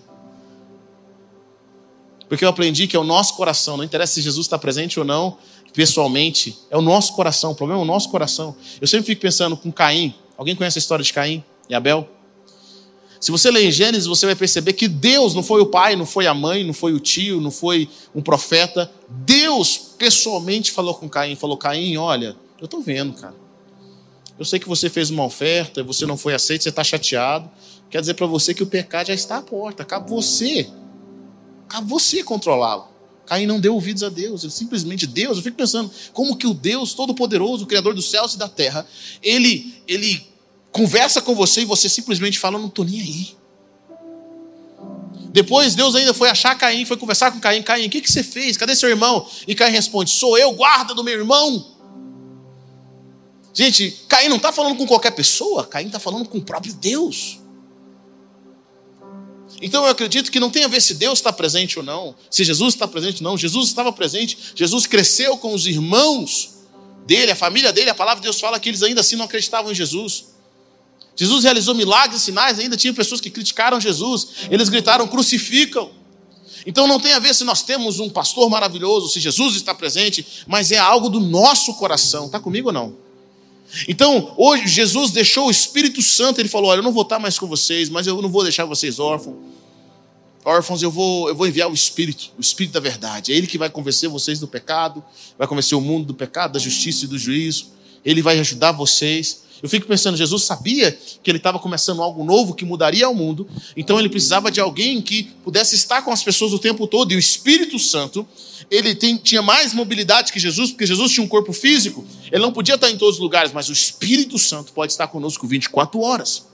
Porque 2.28 2.44
eu 2.44 2.48
aprendi 2.48 2.86
que 2.86 2.96
é 2.96 2.98
o 2.98 3.04
nosso 3.04 3.34
coração, 3.34 3.76
não 3.76 3.84
interessa 3.84 4.14
se 4.14 4.22
Jesus 4.22 4.46
está 4.46 4.58
presente 4.58 4.98
ou 4.98 5.04
não, 5.04 5.38
pessoalmente, 5.72 6.58
é 6.70 6.76
o 6.76 6.82
nosso 6.82 7.14
coração, 7.14 7.52
o 7.52 7.54
problema 7.54 7.80
é 7.80 7.84
o 7.84 7.86
nosso 7.86 8.10
coração. 8.10 8.54
Eu 8.80 8.86
sempre 8.86 9.06
fico 9.06 9.22
pensando 9.22 9.56
com 9.56 9.72
Caim. 9.72 10.14
Alguém 10.36 10.54
conhece 10.54 10.78
a 10.78 10.80
história 10.80 11.04
de 11.04 11.12
Caim 11.12 11.42
e 11.68 11.74
Abel? 11.74 12.08
Se 13.20 13.32
você 13.32 13.50
ler 13.50 13.64
em 13.64 13.72
Gênesis, 13.72 14.06
você 14.06 14.26
vai 14.26 14.36
perceber 14.36 14.74
que 14.74 14.86
Deus 14.86 15.34
não 15.34 15.42
foi 15.42 15.60
o 15.60 15.66
pai, 15.66 15.96
não 15.96 16.06
foi 16.06 16.26
a 16.26 16.34
mãe, 16.34 16.62
não 16.62 16.72
foi 16.72 16.92
o 16.92 17.00
tio, 17.00 17.40
não 17.40 17.50
foi 17.50 17.88
um 18.14 18.22
profeta. 18.22 18.90
Deus 19.08 19.76
pessoalmente 19.98 20.70
falou 20.70 20.94
com 20.94 21.08
Caim, 21.08 21.34
falou: 21.34 21.56
Caim, 21.56 21.96
olha, 21.96 22.36
eu 22.60 22.66
estou 22.66 22.80
vendo, 22.80 23.14
cara. 23.14 23.34
Eu 24.38 24.44
sei 24.44 24.60
que 24.60 24.68
você 24.68 24.88
fez 24.88 25.10
uma 25.10 25.24
oferta, 25.24 25.82
você 25.82 26.06
não 26.06 26.16
foi 26.16 26.32
aceito, 26.32 26.62
você 26.62 26.68
está 26.68 26.84
chateado. 26.84 27.50
Quer 27.90 28.00
dizer 28.00 28.14
para 28.14 28.26
você 28.26 28.54
que 28.54 28.62
o 28.62 28.66
pecado 28.66 29.08
já 29.08 29.14
está 29.14 29.38
à 29.38 29.42
porta. 29.42 29.84
Cabe 29.84 30.08
você. 30.08 30.68
Você 31.86 32.22
controlá-lo. 32.22 32.88
Caim 33.26 33.46
não 33.46 33.60
deu 33.60 33.74
ouvidos 33.74 34.02
a 34.02 34.08
Deus, 34.08 34.42
ele 34.42 34.52
simplesmente 34.52 35.06
Deus. 35.06 35.36
Eu 35.36 35.42
fico 35.42 35.56
pensando 35.56 35.90
como 36.14 36.36
que 36.36 36.46
o 36.46 36.54
Deus 36.54 36.94
Todo-Poderoso, 36.94 37.64
o 37.64 37.66
Criador 37.66 37.94
dos 37.94 38.10
céus 38.10 38.34
e 38.34 38.38
da 38.38 38.48
terra, 38.48 38.86
ele, 39.22 39.74
ele 39.86 40.26
conversa 40.72 41.20
com 41.20 41.34
você 41.34 41.60
e 41.60 41.64
você 41.66 41.90
simplesmente 41.90 42.38
fala: 42.38 42.58
Não 42.58 42.68
estou 42.68 42.86
nem 42.86 43.00
aí. 43.00 43.36
Depois 45.30 45.74
Deus 45.74 45.94
ainda 45.94 46.14
foi 46.14 46.30
achar 46.30 46.56
Caim, 46.56 46.86
foi 46.86 46.96
conversar 46.96 47.30
com 47.30 47.38
Caim: 47.38 47.62
Caim, 47.62 47.86
o 47.86 47.90
que, 47.90 48.00
que 48.00 48.10
você 48.10 48.22
fez? 48.22 48.56
Cadê 48.56 48.74
seu 48.74 48.88
irmão? 48.88 49.28
E 49.46 49.54
Caim 49.54 49.72
responde: 49.72 50.10
Sou 50.10 50.38
eu, 50.38 50.52
guarda 50.52 50.94
do 50.94 51.04
meu 51.04 51.14
irmão. 51.14 51.76
Gente, 53.52 54.04
Caim 54.08 54.28
não 54.28 54.36
está 54.36 54.52
falando 54.52 54.76
com 54.76 54.86
qualquer 54.86 55.10
pessoa, 55.10 55.66
Caim 55.66 55.86
está 55.86 55.98
falando 55.98 56.26
com 56.28 56.38
o 56.38 56.42
próprio 56.42 56.72
Deus. 56.72 57.37
Então 59.60 59.84
eu 59.84 59.90
acredito 59.90 60.30
que 60.30 60.38
não 60.38 60.50
tem 60.50 60.64
a 60.64 60.68
ver 60.68 60.80
se 60.80 60.94
Deus 60.94 61.18
está 61.18 61.32
presente 61.32 61.78
ou 61.78 61.84
não, 61.84 62.14
se 62.30 62.44
Jesus 62.44 62.74
está 62.74 62.86
presente 62.86 63.22
ou 63.22 63.30
não. 63.30 63.36
Jesus 63.36 63.68
estava 63.68 63.92
presente, 63.92 64.38
Jesus 64.54 64.86
cresceu 64.86 65.36
com 65.36 65.52
os 65.52 65.66
irmãos 65.66 66.58
dele, 67.06 67.32
a 67.32 67.36
família 67.36 67.72
dele. 67.72 67.90
A 67.90 67.94
palavra 67.94 68.20
de 68.20 68.26
Deus 68.26 68.40
fala 68.40 68.60
que 68.60 68.68
eles 68.68 68.82
ainda 68.82 69.00
assim 69.00 69.16
não 69.16 69.24
acreditavam 69.24 69.72
em 69.72 69.74
Jesus. 69.74 70.26
Jesus 71.16 71.42
realizou 71.42 71.74
milagres 71.74 72.22
e 72.22 72.24
sinais, 72.26 72.58
ainda 72.60 72.76
tinha 72.76 72.94
pessoas 72.94 73.20
que 73.20 73.30
criticaram 73.30 73.80
Jesus. 73.80 74.28
Eles 74.50 74.68
gritaram: 74.68 75.08
crucificam. 75.08 75.90
Então 76.64 76.86
não 76.86 77.00
tem 77.00 77.12
a 77.12 77.18
ver 77.18 77.34
se 77.34 77.44
nós 77.44 77.62
temos 77.62 77.98
um 77.98 78.08
pastor 78.08 78.48
maravilhoso, 78.48 79.08
se 79.08 79.18
Jesus 79.18 79.56
está 79.56 79.74
presente, 79.74 80.44
mas 80.46 80.70
é 80.70 80.78
algo 80.78 81.08
do 81.08 81.18
nosso 81.18 81.74
coração. 81.74 82.26
Está 82.26 82.38
comigo 82.38 82.68
ou 82.68 82.72
não? 82.72 83.07
Então, 83.86 84.34
hoje, 84.36 84.66
Jesus 84.66 85.10
deixou 85.10 85.48
o 85.48 85.50
Espírito 85.50 86.02
Santo, 86.02 86.40
ele 86.40 86.48
falou: 86.48 86.70
Olha, 86.70 86.78
eu 86.78 86.82
não 86.82 86.92
vou 86.92 87.02
estar 87.02 87.18
mais 87.18 87.38
com 87.38 87.46
vocês, 87.46 87.88
mas 87.88 88.06
eu 88.06 88.20
não 88.22 88.28
vou 88.28 88.42
deixar 88.42 88.64
vocês 88.64 88.98
órfãos. 88.98 89.36
Órfãos, 90.44 90.82
eu 90.82 90.90
vou, 90.90 91.28
eu 91.28 91.34
vou 91.34 91.46
enviar 91.46 91.70
o 91.70 91.74
Espírito, 91.74 92.30
o 92.38 92.40
Espírito 92.40 92.72
da 92.72 92.80
verdade. 92.80 93.32
É 93.32 93.36
Ele 93.36 93.46
que 93.46 93.58
vai 93.58 93.68
convencer 93.68 94.08
vocês 94.08 94.40
do 94.40 94.48
pecado, 94.48 95.04
vai 95.36 95.46
convencer 95.46 95.76
o 95.76 95.80
mundo 95.80 96.06
do 96.06 96.14
pecado, 96.14 96.52
da 96.52 96.58
justiça 96.58 97.04
e 97.04 97.08
do 97.08 97.18
juízo. 97.18 97.66
Ele 98.04 98.22
vai 98.22 98.38
ajudar 98.38 98.72
vocês. 98.72 99.42
Eu 99.62 99.68
fico 99.68 99.86
pensando, 99.86 100.16
Jesus 100.16 100.44
sabia 100.44 100.96
que 101.22 101.30
ele 101.30 101.38
estava 101.38 101.58
começando 101.58 102.02
algo 102.02 102.24
novo 102.24 102.54
que 102.54 102.64
mudaria 102.64 103.08
o 103.08 103.14
mundo, 103.14 103.48
então 103.76 103.98
ele 103.98 104.08
precisava 104.08 104.50
de 104.50 104.60
alguém 104.60 105.02
que 105.02 105.24
pudesse 105.42 105.74
estar 105.74 106.02
com 106.02 106.12
as 106.12 106.22
pessoas 106.22 106.52
o 106.52 106.58
tempo 106.58 106.86
todo, 106.86 107.12
e 107.12 107.16
o 107.16 107.18
Espírito 107.18 107.78
Santo, 107.78 108.26
ele 108.70 108.94
tem, 108.94 109.16
tinha 109.16 109.42
mais 109.42 109.74
mobilidade 109.74 110.32
que 110.32 110.38
Jesus, 110.38 110.70
porque 110.70 110.86
Jesus 110.86 111.12
tinha 111.12 111.24
um 111.24 111.28
corpo 111.28 111.52
físico, 111.52 112.06
ele 112.30 112.42
não 112.42 112.52
podia 112.52 112.76
estar 112.76 112.90
em 112.90 112.96
todos 112.96 113.16
os 113.16 113.20
lugares, 113.20 113.52
mas 113.52 113.68
o 113.68 113.72
Espírito 113.72 114.38
Santo 114.38 114.72
pode 114.72 114.92
estar 114.92 115.08
conosco 115.08 115.46
24 115.46 116.00
horas. 116.00 116.46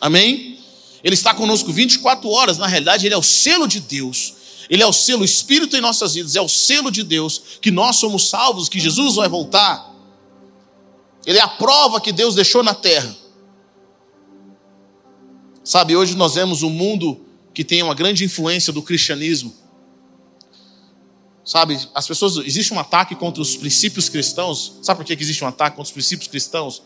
Amém? 0.00 0.58
Ele 1.02 1.14
está 1.14 1.34
conosco 1.34 1.72
24 1.72 2.28
horas, 2.28 2.58
na 2.58 2.66
realidade, 2.66 3.06
ele 3.06 3.14
é 3.14 3.18
o 3.18 3.22
selo 3.22 3.66
de 3.66 3.80
Deus. 3.80 4.34
Ele 4.68 4.82
é 4.82 4.86
o 4.86 4.92
selo, 4.92 5.22
o 5.22 5.24
Espírito 5.24 5.76
em 5.76 5.80
nossas 5.80 6.14
vidas, 6.14 6.36
é 6.36 6.40
o 6.40 6.48
selo 6.48 6.90
de 6.90 7.02
Deus, 7.02 7.40
que 7.60 7.70
nós 7.70 7.96
somos 7.96 8.28
salvos, 8.28 8.68
que 8.68 8.78
Jesus 8.78 9.14
vai 9.14 9.28
voltar. 9.28 9.88
Ele 11.28 11.36
é 11.36 11.42
a 11.42 11.48
prova 11.48 12.00
que 12.00 12.10
Deus 12.10 12.34
deixou 12.34 12.62
na 12.62 12.72
terra. 12.72 13.14
Sabe, 15.62 15.94
hoje 15.94 16.16
nós 16.16 16.36
vemos 16.36 16.62
um 16.62 16.70
mundo 16.70 17.20
que 17.52 17.62
tem 17.62 17.82
uma 17.82 17.94
grande 17.94 18.24
influência 18.24 18.72
do 18.72 18.80
cristianismo. 18.80 19.54
Sabe, 21.44 21.78
as 21.94 22.06
pessoas. 22.06 22.38
Existe 22.38 22.72
um 22.72 22.78
ataque 22.78 23.14
contra 23.14 23.42
os 23.42 23.58
princípios 23.58 24.08
cristãos. 24.08 24.78
Sabe 24.80 25.00
por 25.00 25.04
que 25.04 25.22
existe 25.22 25.44
um 25.44 25.48
ataque 25.48 25.76
contra 25.76 25.90
os 25.90 25.92
princípios 25.92 26.28
cristãos? 26.28 26.82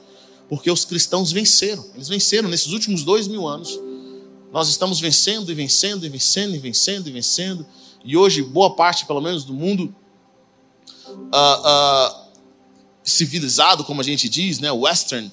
Porque 0.48 0.68
os 0.72 0.84
cristãos 0.84 1.30
venceram. 1.30 1.88
Eles 1.94 2.08
venceram 2.08 2.48
nesses 2.48 2.72
últimos 2.72 3.04
dois 3.04 3.28
mil 3.28 3.46
anos. 3.46 3.78
Nós 4.52 4.68
estamos 4.68 4.98
vencendo 4.98 5.52
e 5.52 5.54
vencendo 5.54 6.04
e 6.04 6.08
vencendo 6.08 6.56
e 6.56 6.58
vencendo 6.58 7.08
e 7.08 7.12
vencendo. 7.12 7.64
E 8.04 8.16
hoje, 8.16 8.42
boa 8.42 8.74
parte, 8.74 9.06
pelo 9.06 9.20
menos, 9.20 9.44
do 9.44 9.54
mundo 9.54 9.94
uh, 11.06 11.28
uh, 11.30 12.21
civilizado, 13.04 13.84
como 13.84 14.00
a 14.00 14.04
gente 14.04 14.28
diz, 14.28 14.58
né, 14.58 14.70
western, 14.70 15.30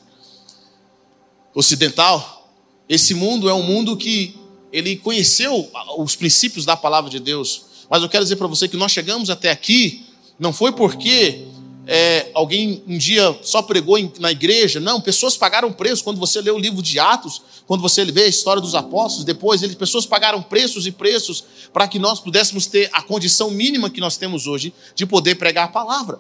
ocidental, 1.54 2.52
esse 2.88 3.14
mundo 3.14 3.50
é 3.50 3.54
um 3.54 3.64
mundo 3.64 3.96
que 3.96 4.36
ele 4.72 4.96
conheceu 4.98 5.70
os 5.98 6.16
princípios 6.16 6.66
da 6.66 6.76
palavra 6.76 7.10
de 7.10 7.20
Deus. 7.20 7.64
Mas 7.90 8.02
eu 8.02 8.10
quero 8.10 8.24
dizer 8.24 8.36
para 8.36 8.48
você 8.48 8.68
que 8.68 8.78
nós 8.78 8.92
chegamos 8.92 9.30
até 9.30 9.50
aqui 9.50 10.06
não 10.40 10.54
foi 10.54 10.72
porque 10.72 11.46
é, 11.86 12.30
alguém 12.34 12.84
um 12.88 12.98
dia 12.98 13.38
só 13.42 13.62
pregou 13.62 13.98
na 14.20 14.32
igreja. 14.32 14.80
Não, 14.80 15.02
pessoas 15.02 15.36
pagaram 15.36 15.74
preço. 15.74 16.04
Quando 16.04 16.20
você 16.20 16.40
lê 16.40 16.52
o 16.52 16.58
livro 16.58 16.82
de 16.82 17.00
Atos, 17.00 17.42
quando 17.66 17.82
você 17.82 18.06
vê 18.06 18.24
a 18.24 18.28
história 18.28 18.62
dos 18.62 18.76
apóstolos, 18.76 19.26
depois 19.26 19.62
eles, 19.64 19.76
pessoas 19.76 20.06
pagaram 20.06 20.42
preços 20.42 20.88
e 20.88 20.92
preços 20.92 21.44
para 21.74 21.88
que 21.88 22.00
nós 22.00 22.20
pudéssemos 22.20 22.68
ter 22.68 22.90
a 22.94 23.02
condição 23.02 23.52
mínima 23.52 23.90
que 23.90 24.00
nós 24.00 24.18
temos 24.18 24.48
hoje 24.48 24.74
de 24.96 25.06
poder 25.06 25.36
pregar 25.36 25.66
a 25.66 25.70
palavra 25.70 26.20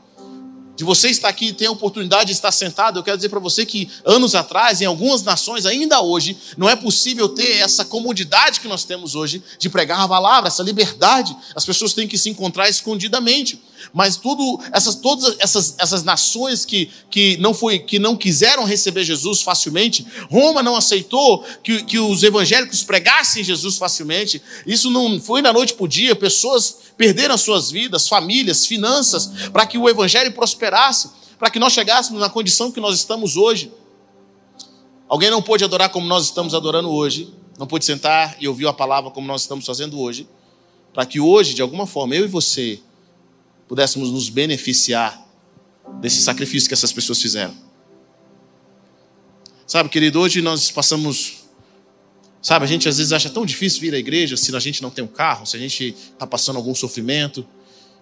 de 0.79 0.85
você 0.85 1.09
estar 1.09 1.27
aqui 1.27 1.47
e 1.47 1.53
ter 1.53 1.65
a 1.65 1.71
oportunidade 1.71 2.27
de 2.27 2.31
estar 2.31 2.53
sentado, 2.53 2.97
eu 2.97 3.03
quero 3.03 3.17
dizer 3.17 3.27
para 3.27 3.37
você 3.37 3.65
que 3.65 3.89
anos 4.05 4.33
atrás, 4.33 4.79
em 4.79 4.85
algumas 4.85 5.21
nações, 5.21 5.65
ainda 5.65 5.99
hoje, 5.99 6.37
não 6.55 6.69
é 6.69 6.75
possível 6.77 7.27
ter 7.27 7.57
essa 7.57 7.83
comodidade 7.83 8.61
que 8.61 8.67
nós 8.69 8.85
temos 8.85 9.13
hoje 9.13 9.43
de 9.59 9.69
pregar 9.69 9.99
a 9.99 10.07
palavra, 10.07 10.47
essa 10.47 10.63
liberdade. 10.63 11.35
As 11.53 11.65
pessoas 11.65 11.91
têm 11.91 12.07
que 12.07 12.17
se 12.17 12.29
encontrar 12.29 12.69
escondidamente. 12.69 13.59
Mas 13.93 14.15
tudo, 14.15 14.59
essas, 14.71 14.95
todas 14.95 15.35
essas, 15.39 15.75
essas 15.77 16.03
nações 16.03 16.63
que, 16.63 16.89
que, 17.09 17.35
não 17.37 17.53
foi, 17.53 17.79
que 17.79 17.99
não 17.99 18.15
quiseram 18.15 18.63
receber 18.63 19.03
Jesus 19.03 19.41
facilmente, 19.41 20.05
Roma 20.29 20.63
não 20.63 20.75
aceitou 20.77 21.43
que, 21.63 21.83
que 21.83 21.99
os 21.99 22.23
evangélicos 22.23 22.83
pregassem 22.83 23.43
Jesus 23.43 23.77
facilmente. 23.77 24.41
Isso 24.65 24.89
não 24.89 25.19
foi 25.19 25.41
da 25.41 25.51
noite 25.51 25.73
para 25.73 25.83
o 25.83 25.87
dia, 25.87 26.15
pessoas 26.15 26.88
perderam 26.99 27.37
suas 27.37 27.71
vidas, 27.71 28.09
famílias, 28.09 28.65
finanças, 28.65 29.27
para 29.53 29.65
que 29.65 29.77
o 29.77 29.87
evangelho 29.87 30.33
prosperasse, 30.33 31.09
para 31.39 31.49
que 31.49 31.57
nós 31.57 31.71
chegássemos 31.71 32.19
na 32.19 32.29
condição 32.29 32.73
que 32.73 32.81
nós 32.81 32.93
estamos 32.93 33.37
hoje. 33.37 33.71
Alguém 35.07 35.31
não 35.31 35.41
pôde 35.41 35.63
adorar 35.63 35.87
como 35.91 36.05
nós 36.05 36.25
estamos 36.25 36.53
adorando 36.53 36.89
hoje, 36.89 37.33
não 37.57 37.65
pôde 37.65 37.85
sentar 37.85 38.35
e 38.37 38.49
ouvir 38.49 38.67
a 38.67 38.73
palavra 38.73 39.09
como 39.11 39.25
nós 39.25 39.43
estamos 39.43 39.65
fazendo 39.65 39.97
hoje, 39.97 40.27
para 40.93 41.05
que 41.05 41.21
hoje, 41.21 41.53
de 41.53 41.61
alguma 41.61 41.87
forma, 41.87 42.15
eu 42.15 42.25
e 42.25 42.27
você 42.27 42.81
pudéssemos 43.65 44.11
nos 44.11 44.27
beneficiar 44.27 45.25
desse 46.01 46.21
sacrifício 46.21 46.67
que 46.67 46.73
essas 46.73 46.91
pessoas 46.91 47.21
fizeram. 47.21 47.55
Sabe, 49.65 49.87
querido, 49.87 50.19
hoje 50.19 50.41
nós 50.41 50.69
passamos. 50.69 51.38
Sabe, 52.41 52.65
a 52.65 52.67
gente 52.67 52.87
às 52.87 52.97
vezes 52.97 53.11
acha 53.11 53.29
tão 53.29 53.45
difícil 53.45 53.81
vir 53.81 53.93
à 53.93 53.97
igreja 53.97 54.37
se 54.37 54.55
a 54.55 54.59
gente 54.59 54.81
não 54.81 54.89
tem 54.89 55.03
um 55.03 55.07
carro, 55.07 55.45
se 55.45 55.57
a 55.57 55.59
gente 55.59 55.95
está 56.13 56.25
passando 56.25 56.55
algum 56.55 56.73
sofrimento. 56.73 57.45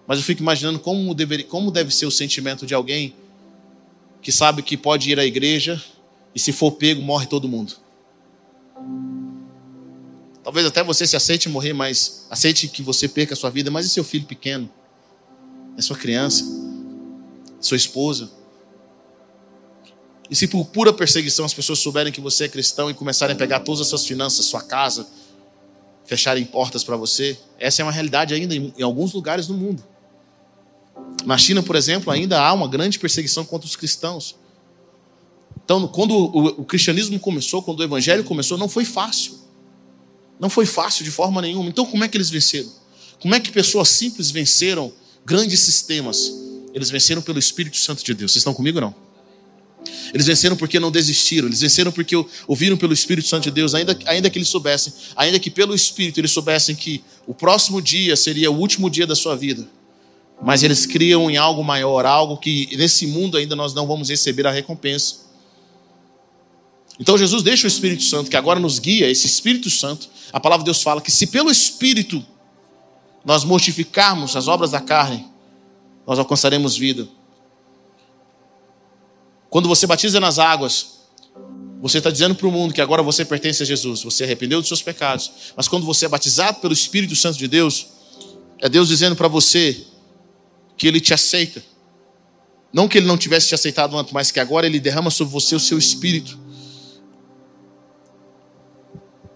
Mas 0.06 0.18
eu 0.18 0.24
fico 0.24 0.40
imaginando 0.40 0.78
como, 0.78 1.14
deveria, 1.14 1.44
como 1.46 1.70
deve 1.70 1.94
ser 1.94 2.06
o 2.06 2.10
sentimento 2.10 2.64
de 2.64 2.74
alguém 2.74 3.14
que 4.22 4.30
sabe 4.30 4.62
que 4.62 4.76
pode 4.76 5.10
ir 5.10 5.18
à 5.18 5.24
igreja 5.24 5.82
e 6.34 6.38
se 6.38 6.52
for 6.52 6.72
pego, 6.72 7.02
morre 7.02 7.26
todo 7.26 7.48
mundo. 7.48 7.74
Talvez 10.44 10.66
até 10.66 10.82
você 10.82 11.06
se 11.06 11.16
aceite 11.16 11.48
morrer, 11.48 11.72
mas 11.72 12.26
aceite 12.30 12.68
que 12.68 12.82
você 12.82 13.08
perca 13.08 13.34
a 13.34 13.36
sua 13.36 13.50
vida, 13.50 13.70
mas 13.70 13.86
e 13.86 13.88
seu 13.88 14.04
filho 14.04 14.24
pequeno? 14.24 14.70
é 15.78 15.80
sua 15.80 15.96
criança, 15.96 16.44
sua 17.60 17.76
esposa. 17.76 18.28
E 20.30 20.36
se 20.36 20.46
por 20.46 20.66
pura 20.66 20.92
perseguição 20.92 21.44
as 21.44 21.54
pessoas 21.54 21.78
souberem 21.78 22.12
que 22.12 22.20
você 22.20 22.44
é 22.44 22.48
cristão 22.48 22.90
e 22.90 22.94
começarem 22.94 23.34
a 23.34 23.38
pegar 23.38 23.60
todas 23.60 23.80
as 23.80 23.86
suas 23.86 24.06
finanças, 24.06 24.46
sua 24.46 24.62
casa, 24.62 25.06
fecharem 26.04 26.44
portas 26.44 26.84
para 26.84 26.96
você, 26.96 27.38
essa 27.58 27.82
é 27.82 27.84
uma 27.84 27.92
realidade 27.92 28.34
ainda 28.34 28.54
em, 28.54 28.72
em 28.76 28.82
alguns 28.82 29.12
lugares 29.12 29.46
do 29.46 29.54
mundo. 29.54 29.82
Na 31.24 31.36
China, 31.38 31.62
por 31.62 31.76
exemplo, 31.76 32.12
ainda 32.12 32.40
há 32.40 32.52
uma 32.52 32.68
grande 32.68 32.98
perseguição 32.98 33.44
contra 33.44 33.66
os 33.66 33.76
cristãos. 33.76 34.36
Então, 35.64 35.86
quando 35.88 36.12
o, 36.12 36.46
o, 36.60 36.64
cristianismo 36.64 37.18
começou, 37.20 37.62
quando 37.62 37.80
o 37.80 37.82
evangelho 37.82 38.24
começou, 38.24 38.56
não 38.56 38.68
foi 38.68 38.84
fácil. 38.84 39.34
Não 40.40 40.48
foi 40.48 40.64
fácil 40.64 41.04
de 41.04 41.10
forma 41.10 41.42
nenhuma. 41.42 41.68
Então, 41.68 41.84
como 41.84 42.04
é 42.04 42.08
que 42.08 42.16
eles 42.16 42.30
venceram? 42.30 42.70
Como 43.20 43.34
é 43.34 43.40
que 43.40 43.50
pessoas 43.50 43.88
simples 43.88 44.30
venceram 44.30 44.92
grandes 45.26 45.60
sistemas, 45.60 46.32
eles 46.72 46.88
venceram 46.88 47.20
pelo 47.20 47.38
Espírito 47.38 47.76
Santo 47.76 48.02
de 48.02 48.14
Deus. 48.14 48.32
Vocês 48.32 48.40
estão 48.40 48.54
comigo 48.54 48.80
não? 48.80 48.94
Eles 50.12 50.26
venceram 50.26 50.56
porque 50.56 50.80
não 50.80 50.90
desistiram, 50.90 51.48
eles 51.48 51.60
venceram 51.60 51.92
porque 51.92 52.14
ouviram 52.46 52.76
pelo 52.76 52.92
Espírito 52.92 53.28
Santo 53.28 53.44
de 53.44 53.50
Deus, 53.50 53.74
ainda, 53.74 53.98
ainda 54.06 54.30
que 54.30 54.38
eles 54.38 54.48
soubessem, 54.48 54.92
ainda 55.16 55.38
que 55.38 55.50
pelo 55.50 55.74
Espírito 55.74 56.18
eles 56.20 56.30
soubessem 56.30 56.74
que 56.74 57.02
o 57.26 57.34
próximo 57.34 57.80
dia 57.82 58.16
seria 58.16 58.50
o 58.50 58.58
último 58.58 58.88
dia 58.88 59.06
da 59.06 59.14
sua 59.14 59.36
vida. 59.36 59.68
Mas 60.42 60.62
eles 60.62 60.86
criam 60.86 61.30
em 61.30 61.36
algo 61.36 61.62
maior, 61.64 62.06
algo 62.06 62.36
que 62.36 62.68
nesse 62.76 63.06
mundo 63.06 63.36
ainda 63.36 63.56
nós 63.56 63.74
não 63.74 63.86
vamos 63.86 64.08
receber 64.08 64.46
a 64.46 64.50
recompensa. 64.50 65.28
Então 66.98 67.16
Jesus 67.16 67.42
deixa 67.42 67.66
o 67.66 67.68
Espírito 67.68 68.02
Santo, 68.02 68.30
que 68.30 68.36
agora 68.36 68.58
nos 68.58 68.78
guia, 68.78 69.10
esse 69.10 69.26
Espírito 69.26 69.70
Santo, 69.70 70.08
a 70.32 70.40
palavra 70.40 70.64
de 70.64 70.66
Deus 70.66 70.82
fala 70.82 71.00
que 71.00 71.10
se 71.10 71.26
pelo 71.28 71.50
Espírito 71.50 72.24
nós 73.24 73.44
mortificarmos 73.44 74.36
as 74.36 74.48
obras 74.48 74.70
da 74.70 74.80
carne, 74.80 75.26
nós 76.06 76.18
alcançaremos 76.18 76.76
vida. 76.76 77.08
Quando 79.50 79.68
você 79.68 79.86
batiza 79.86 80.20
nas 80.20 80.38
águas, 80.38 80.98
você 81.80 81.98
está 81.98 82.10
dizendo 82.10 82.34
para 82.34 82.46
o 82.46 82.52
mundo 82.52 82.74
que 82.74 82.80
agora 82.80 83.02
você 83.02 83.24
pertence 83.24 83.62
a 83.62 83.66
Jesus, 83.66 84.02
você 84.02 84.24
arrependeu 84.24 84.60
dos 84.60 84.68
seus 84.68 84.82
pecados. 84.82 85.30
Mas 85.56 85.68
quando 85.68 85.86
você 85.86 86.06
é 86.06 86.08
batizado 86.08 86.60
pelo 86.60 86.72
Espírito 86.72 87.14
Santo 87.14 87.38
de 87.38 87.46
Deus, 87.46 87.86
é 88.58 88.68
Deus 88.68 88.88
dizendo 88.88 89.14
para 89.14 89.28
você 89.28 89.84
que 90.76 90.86
Ele 90.86 91.00
te 91.00 91.14
aceita. 91.14 91.62
Não 92.72 92.88
que 92.88 92.98
Ele 92.98 93.06
não 93.06 93.16
tivesse 93.16 93.48
te 93.48 93.54
aceitado 93.54 93.96
antes, 93.96 94.12
mas 94.12 94.30
que 94.30 94.40
agora 94.40 94.66
Ele 94.66 94.80
derrama 94.80 95.10
sobre 95.10 95.32
você 95.32 95.54
o 95.54 95.60
seu 95.60 95.78
Espírito. 95.78 96.38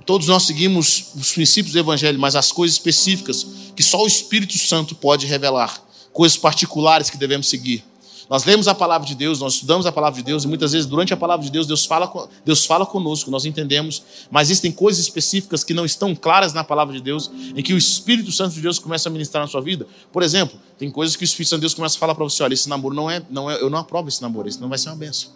Todos 0.04 0.26
nós 0.26 0.42
seguimos 0.42 1.12
os 1.14 1.32
princípios 1.32 1.72
do 1.72 1.78
Evangelho, 1.78 2.18
mas 2.18 2.34
as 2.34 2.50
coisas 2.50 2.76
específicas 2.76 3.46
que 3.76 3.82
só 3.82 4.02
o 4.02 4.06
Espírito 4.06 4.58
Santo 4.58 4.94
pode 4.96 5.26
revelar, 5.26 5.80
coisas 6.12 6.36
particulares 6.36 7.08
que 7.08 7.16
devemos 7.16 7.48
seguir. 7.48 7.84
Nós 8.32 8.44
lemos 8.44 8.66
a 8.66 8.74
palavra 8.74 9.06
de 9.06 9.14
Deus, 9.14 9.40
nós 9.40 9.52
estudamos 9.52 9.84
a 9.84 9.92
palavra 9.92 10.18
de 10.18 10.24
Deus, 10.24 10.44
e 10.44 10.48
muitas 10.48 10.72
vezes, 10.72 10.86
durante 10.86 11.12
a 11.12 11.16
palavra 11.18 11.44
de 11.44 11.52
Deus, 11.52 11.66
Deus 11.66 11.84
fala, 11.84 12.10
Deus 12.46 12.64
fala 12.64 12.86
conosco, 12.86 13.30
nós 13.30 13.44
entendemos, 13.44 14.02
mas 14.30 14.48
existem 14.48 14.72
coisas 14.72 15.02
específicas 15.02 15.62
que 15.62 15.74
não 15.74 15.84
estão 15.84 16.14
claras 16.14 16.54
na 16.54 16.64
palavra 16.64 16.94
de 16.94 17.02
Deus, 17.02 17.30
em 17.54 17.62
que 17.62 17.74
o 17.74 17.76
Espírito 17.76 18.32
Santo 18.32 18.54
de 18.54 18.62
Deus 18.62 18.78
começa 18.78 19.10
a 19.10 19.12
ministrar 19.12 19.42
na 19.42 19.48
sua 19.48 19.60
vida. 19.60 19.86
Por 20.10 20.22
exemplo, 20.22 20.58
tem 20.78 20.90
coisas 20.90 21.14
que 21.14 21.22
o 21.22 21.26
Espírito 21.26 21.50
Santo 21.50 21.58
de 21.58 21.64
Deus 21.64 21.74
começa 21.74 21.98
a 21.98 22.00
falar 22.00 22.14
para 22.14 22.24
você: 22.24 22.42
olha, 22.42 22.54
esse 22.54 22.70
namoro 22.70 22.94
não 22.94 23.10
é, 23.10 23.22
não 23.28 23.50
é, 23.50 23.60
eu 23.60 23.68
não 23.68 23.80
aprovo 23.80 24.08
esse 24.08 24.22
namoro, 24.22 24.48
esse 24.48 24.58
não 24.58 24.70
vai 24.70 24.78
ser 24.78 24.88
uma 24.88 24.96
benção. 24.96 25.28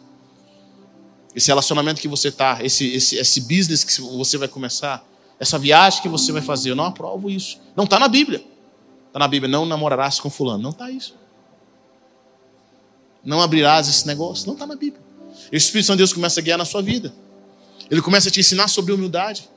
Esse 1.35 1.49
relacionamento 1.49 2.00
que 2.00 2.09
você 2.09 2.29
está, 2.29 2.65
esse, 2.65 2.95
esse, 2.95 3.17
esse 3.17 3.43
business 3.43 3.85
que 3.85 4.00
você 4.00 4.38
vai 4.38 4.49
começar, 4.49 5.07
essa 5.38 5.59
viagem 5.59 6.00
que 6.00 6.09
você 6.09 6.33
vai 6.33 6.41
fazer, 6.41 6.71
eu 6.71 6.75
não 6.75 6.87
aprovo 6.87 7.29
isso. 7.29 7.59
Não 7.76 7.85
está 7.85 7.99
na 7.99 8.09
Bíblia. 8.09 8.43
Está 9.09 9.19
na 9.19 9.29
Bíblia, 9.29 9.53
não 9.53 9.67
namorarás 9.67 10.19
com 10.19 10.31
fulano. 10.31 10.62
Não 10.62 10.71
está 10.71 10.91
isso 10.91 11.25
não 13.26 13.42
abrirás 13.42 13.88
esse 13.88 14.06
negócio. 14.06 14.47
Não 14.47 14.54
está 14.54 14.66
na 14.66 14.76
Bíblia. 14.76 15.04
E 15.50 15.56
o 15.56 15.59
Espírito 15.59 15.87
Santo 15.87 15.97
de 15.97 16.02
Deus 16.02 16.12
começa 16.12 16.40
a 16.40 16.42
guiar 16.42 16.56
na 16.56 16.64
sua 16.64 16.80
vida. 16.80 17.12
Ele 17.90 18.00
começa 18.00 18.28
a 18.28 18.33
te 18.33 18.40
ensinar 18.40 18.68
sobre 18.68 18.92
humildade. 18.92 19.49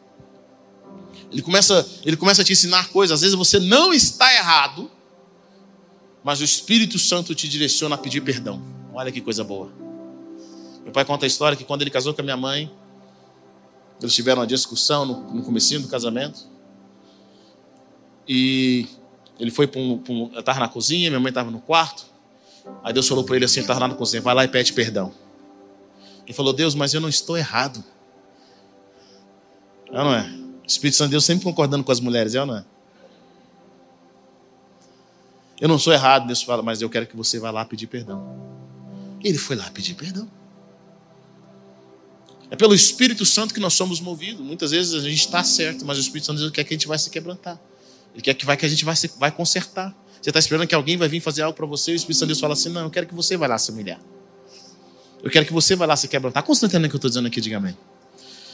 Ele 1.31 1.43
começa, 1.43 1.87
ele 2.03 2.17
começa 2.17 2.41
a 2.41 2.45
te 2.45 2.51
ensinar 2.51 2.89
coisas. 2.89 3.15
Às 3.15 3.21
vezes 3.21 3.35
você 3.35 3.59
não 3.59 3.93
está 3.93 4.33
errado, 4.33 4.89
mas 6.23 6.41
o 6.41 6.43
Espírito 6.43 6.97
Santo 6.97 7.35
te 7.35 7.47
direciona 7.47 7.93
a 7.93 7.97
pedir 7.97 8.21
perdão. 8.21 8.61
Olha 8.93 9.11
que 9.11 9.21
coisa 9.21 9.43
boa. 9.43 9.71
Meu 10.83 10.91
pai 10.91 11.05
conta 11.05 11.25
a 11.25 11.27
história 11.27 11.55
que 11.55 11.63
quando 11.63 11.83
ele 11.83 11.91
casou 11.91 12.13
com 12.13 12.21
a 12.21 12.23
minha 12.23 12.37
mãe, 12.37 12.71
eles 14.01 14.15
tiveram 14.15 14.41
uma 14.41 14.47
discussão 14.47 15.05
no, 15.05 15.33
no 15.35 15.43
comecinho 15.43 15.81
do 15.81 15.87
casamento. 15.87 16.47
E 18.27 18.87
ele 19.39 19.51
foi 19.51 19.67
para 19.67 19.79
um, 19.79 20.03
um. 20.09 20.39
Estava 20.39 20.59
na 20.59 20.67
cozinha, 20.67 21.09
minha 21.09 21.19
mãe 21.19 21.29
estava 21.29 21.51
no 21.51 21.59
quarto. 21.59 22.08
Aí 22.83 22.93
Deus 22.93 23.07
falou 23.07 23.23
para 23.23 23.35
ele 23.35 23.45
assim: 23.45 23.59
ele 23.59 23.65
estava 23.65 23.79
lá 23.79 23.87
no 23.87 23.95
cozinha, 23.95 24.21
vai 24.21 24.35
lá 24.35 24.43
e 24.43 24.47
pede 24.47 24.73
perdão. 24.73 25.13
Ele 26.25 26.33
falou: 26.33 26.53
Deus, 26.53 26.75
mas 26.75 26.93
eu 26.93 27.01
não 27.01 27.09
estou 27.09 27.37
errado. 27.37 27.83
É 29.91 29.97
não 29.97 30.13
é? 30.13 30.21
O 30.63 30.67
Espírito 30.67 30.97
Santo 30.97 31.07
de 31.07 31.11
Deus 31.11 31.25
sempre 31.25 31.43
concordando 31.43 31.83
com 31.83 31.91
as 31.91 31.99
mulheres, 31.99 32.35
é 32.35 32.41
ou 32.41 32.45
não 32.45 32.57
é? 32.57 32.65
Eu 35.59 35.67
não 35.67 35.77
sou 35.77 35.91
errado, 35.91 36.27
Deus 36.27 36.41
fala, 36.41 36.63
mas 36.63 36.81
eu 36.81 36.89
quero 36.89 37.05
que 37.05 37.17
você 37.17 37.37
vá 37.37 37.51
lá 37.51 37.65
pedir 37.65 37.87
perdão. 37.87 38.23
Ele 39.21 39.37
foi 39.37 39.55
lá 39.55 39.69
pedir 39.71 39.93
perdão. 39.93 40.29
É 42.49 42.55
pelo 42.55 42.73
Espírito 42.73 43.25
Santo 43.25 43.53
que 43.53 43.59
nós 43.59 43.73
somos 43.73 43.99
movidos. 43.99 44.43
Muitas 44.43 44.71
vezes 44.71 44.93
a 44.93 45.01
gente 45.01 45.19
está 45.19 45.43
certo, 45.43 45.85
mas 45.85 45.97
o 45.97 46.01
Espírito 46.01 46.27
Santo 46.27 46.51
quer 46.51 46.63
que 46.63 46.73
a 46.73 46.77
gente 46.77 46.87
vai 46.87 46.97
se 46.97 47.09
quebrantar. 47.09 47.59
Ele 48.13 48.21
quer 48.21 48.33
que, 48.33 48.45
vai, 48.45 48.57
que 48.57 48.65
a 48.65 48.69
gente 48.69 48.85
vai, 48.85 48.95
se, 48.95 49.11
vai 49.19 49.31
consertar. 49.31 49.95
Você 50.21 50.29
está 50.29 50.39
esperando 50.39 50.67
que 50.67 50.75
alguém 50.75 50.97
vai 50.97 51.07
vir 51.07 51.21
fazer 51.21 51.43
algo 51.43 51.55
para 51.55 51.65
você 51.65 51.91
e 51.91 51.93
o 51.93 51.97
Espírito 51.97 52.19
Santo 52.19 52.35
fala 52.39 52.53
assim: 52.53 52.69
Não, 52.69 52.81
eu 52.81 52.89
quero 52.89 53.07
que 53.07 53.15
você 53.15 53.37
vá 53.37 53.47
lá 53.47 53.57
se 53.57 53.71
humilhar. 53.71 53.99
Eu 55.23 55.29
quero 55.29 55.45
que 55.45 55.53
você 55.53 55.75
vá 55.75 55.85
lá 55.85 55.95
se 55.95 56.07
quebrantar. 56.07 56.43
Está 56.47 56.67
entendendo 56.67 56.85
o 56.85 56.89
que 56.89 56.95
eu 56.95 56.97
estou 56.97 57.09
dizendo 57.09 57.27
aqui? 57.27 57.39
Diga 57.41 57.57
amém. 57.57 57.77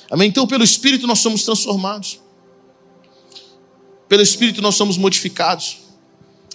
Amém? 0.10 0.30
Então, 0.30 0.46
pelo 0.46 0.64
Espírito 0.64 1.08
nós 1.08 1.20
somos 1.20 1.44
transformados. 1.44 2.20
Pelo 4.08 4.22
Espírito 4.22 4.62
nós 4.62 4.76
somos 4.76 4.98
modificados. 4.98 5.80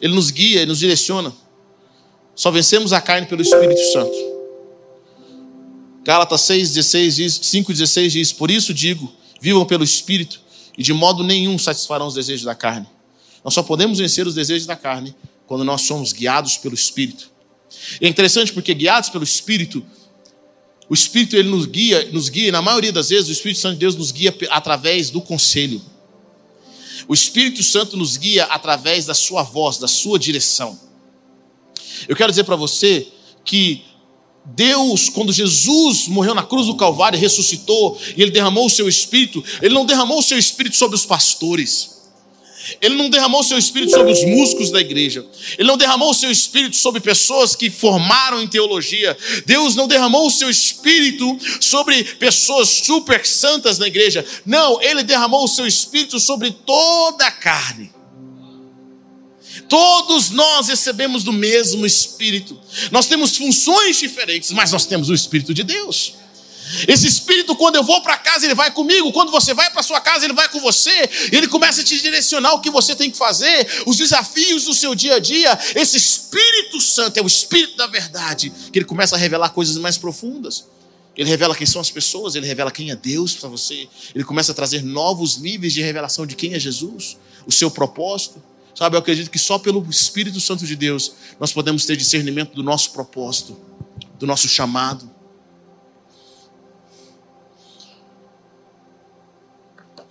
Ele 0.00 0.14
nos 0.14 0.30
guia, 0.30 0.60
ele 0.60 0.66
nos 0.66 0.78
direciona. 0.78 1.32
Só 2.34 2.50
vencemos 2.50 2.92
a 2.92 3.00
carne 3.00 3.26
pelo 3.26 3.42
Espírito 3.42 3.80
Santo. 3.92 4.30
Gálatas 6.04 6.40
6, 6.42 6.72
16 6.74 7.16
diz, 7.16 7.40
5, 7.42 7.72
16 7.72 8.12
diz: 8.12 8.32
Por 8.32 8.50
isso 8.50 8.72
digo, 8.72 9.12
vivam 9.40 9.66
pelo 9.66 9.82
Espírito, 9.82 10.40
e 10.78 10.82
de 10.82 10.92
modo 10.92 11.24
nenhum 11.24 11.58
satisfarão 11.58 12.06
os 12.06 12.14
desejos 12.14 12.44
da 12.44 12.54
carne 12.54 12.86
nós 13.44 13.54
só 13.54 13.62
podemos 13.62 13.98
vencer 13.98 14.26
os 14.26 14.34
desejos 14.34 14.66
da 14.66 14.76
carne 14.76 15.14
quando 15.46 15.64
nós 15.64 15.82
somos 15.82 16.12
guiados 16.12 16.56
pelo 16.56 16.74
Espírito. 16.74 17.30
E 18.00 18.06
é 18.06 18.08
interessante 18.08 18.52
porque 18.52 18.74
guiados 18.74 19.08
pelo 19.08 19.24
Espírito, 19.24 19.84
o 20.88 20.94
Espírito 20.94 21.36
ele 21.36 21.48
nos 21.48 21.66
guia, 21.66 22.10
nos 22.12 22.28
guia, 22.28 22.48
e 22.48 22.52
na 22.52 22.60
maioria 22.60 22.92
das 22.92 23.10
vezes 23.10 23.28
o 23.28 23.32
Espírito 23.32 23.60
Santo 23.60 23.74
de 23.74 23.80
Deus 23.80 23.94
nos 23.94 24.10
guia 24.10 24.34
através 24.50 25.10
do 25.10 25.20
conselho. 25.20 25.80
O 27.08 27.14
Espírito 27.14 27.62
Santo 27.62 27.96
nos 27.96 28.16
guia 28.16 28.44
através 28.44 29.06
da 29.06 29.14
sua 29.14 29.42
voz, 29.42 29.78
da 29.78 29.88
sua 29.88 30.18
direção. 30.18 30.78
Eu 32.08 32.16
quero 32.16 32.30
dizer 32.30 32.44
para 32.44 32.56
você 32.56 33.08
que 33.44 33.84
Deus, 34.44 35.08
quando 35.08 35.32
Jesus 35.32 36.08
morreu 36.08 36.34
na 36.34 36.42
cruz 36.42 36.66
do 36.66 36.76
Calvário 36.76 37.16
e 37.16 37.20
ressuscitou, 37.20 37.98
e 38.16 38.22
ele 38.22 38.30
derramou 38.30 38.66
o 38.66 38.70
seu 38.70 38.88
espírito, 38.88 39.44
ele 39.60 39.74
não 39.74 39.84
derramou 39.84 40.18
o 40.18 40.22
seu 40.22 40.38
espírito 40.38 40.76
sobre 40.76 40.96
os 40.96 41.06
pastores. 41.06 41.99
Ele 42.80 42.94
não 42.94 43.08
derramou 43.08 43.42
seu 43.42 43.58
espírito 43.58 43.92
sobre 43.92 44.12
os 44.12 44.24
músicos 44.24 44.70
da 44.70 44.80
igreja. 44.80 45.24
Ele 45.58 45.68
não 45.68 45.76
derramou 45.76 46.12
seu 46.12 46.30
espírito 46.30 46.76
sobre 46.76 47.00
pessoas 47.00 47.56
que 47.56 47.70
formaram 47.70 48.42
em 48.42 48.46
teologia. 48.46 49.16
Deus 49.46 49.74
não 49.74 49.88
derramou 49.88 50.26
o 50.26 50.30
seu 50.30 50.50
espírito 50.50 51.38
sobre 51.60 52.04
pessoas 52.04 52.68
super 52.68 53.26
santas 53.26 53.78
na 53.78 53.86
igreja. 53.86 54.24
Não, 54.44 54.80
ele 54.82 55.02
derramou 55.02 55.44
o 55.44 55.48
seu 55.48 55.66
espírito 55.66 56.20
sobre 56.20 56.50
toda 56.50 57.26
a 57.26 57.30
carne. 57.30 57.90
Todos 59.68 60.30
nós 60.30 60.68
recebemos 60.68 61.22
do 61.22 61.32
mesmo 61.32 61.86
espírito. 61.86 62.58
Nós 62.90 63.06
temos 63.06 63.36
funções 63.36 63.98
diferentes, 63.98 64.50
mas 64.52 64.72
nós 64.72 64.86
temos 64.86 65.08
o 65.08 65.14
espírito 65.14 65.54
de 65.54 65.62
Deus. 65.62 66.19
Esse 66.86 67.06
espírito, 67.06 67.56
quando 67.56 67.76
eu 67.76 67.82
vou 67.82 68.00
para 68.02 68.16
casa, 68.16 68.44
ele 68.44 68.54
vai 68.54 68.70
comigo. 68.70 69.12
Quando 69.12 69.30
você 69.30 69.52
vai 69.54 69.70
para 69.70 69.82
sua 69.82 70.00
casa, 70.00 70.24
ele 70.24 70.34
vai 70.34 70.48
com 70.48 70.60
você. 70.60 71.08
Ele 71.32 71.48
começa 71.48 71.80
a 71.80 71.84
te 71.84 72.00
direcionar 72.00 72.52
o 72.54 72.60
que 72.60 72.70
você 72.70 72.94
tem 72.94 73.10
que 73.10 73.18
fazer, 73.18 73.66
os 73.86 73.96
desafios 73.96 74.64
do 74.64 74.74
seu 74.74 74.94
dia 74.94 75.16
a 75.16 75.18
dia. 75.18 75.58
Esse 75.74 75.96
Espírito 75.96 76.80
Santo 76.80 77.18
é 77.18 77.22
o 77.22 77.26
Espírito 77.26 77.76
da 77.76 77.86
verdade, 77.86 78.52
que 78.72 78.78
ele 78.78 78.86
começa 78.86 79.16
a 79.16 79.18
revelar 79.18 79.50
coisas 79.50 79.76
mais 79.76 79.98
profundas. 79.98 80.64
Ele 81.16 81.28
revela 81.28 81.54
quem 81.54 81.66
são 81.66 81.80
as 81.80 81.90
pessoas, 81.90 82.34
ele 82.34 82.46
revela 82.46 82.70
quem 82.70 82.90
é 82.90 82.96
Deus 82.96 83.34
para 83.34 83.48
você. 83.48 83.88
Ele 84.14 84.24
começa 84.24 84.52
a 84.52 84.54
trazer 84.54 84.82
novos 84.82 85.38
níveis 85.38 85.72
de 85.72 85.82
revelação 85.82 86.24
de 86.24 86.36
quem 86.36 86.54
é 86.54 86.58
Jesus, 86.58 87.18
o 87.46 87.52
seu 87.52 87.70
propósito. 87.70 88.42
Sabe, 88.74 88.96
eu 88.96 89.00
acredito 89.00 89.30
que 89.30 89.38
só 89.38 89.58
pelo 89.58 89.84
Espírito 89.90 90.40
Santo 90.40 90.64
de 90.64 90.76
Deus 90.76 91.12
nós 91.38 91.52
podemos 91.52 91.84
ter 91.84 91.96
discernimento 91.96 92.54
do 92.54 92.62
nosso 92.62 92.92
propósito, 92.92 93.58
do 94.18 94.26
nosso 94.26 94.48
chamado. 94.48 95.09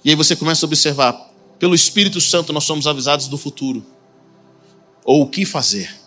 E 0.04 0.10
aí 0.10 0.16
você 0.16 0.36
começa 0.36 0.66
a 0.66 0.68
observar: 0.68 1.14
pelo 1.58 1.76
Espírito 1.76 2.22
Santo 2.22 2.54
nós 2.54 2.64
somos 2.64 2.88
avisados 2.88 3.28
do 3.28 3.38
futuro, 3.38 3.86
ou 5.04 5.24
o 5.24 5.28
que 5.28 5.46
fazer. 5.46 6.00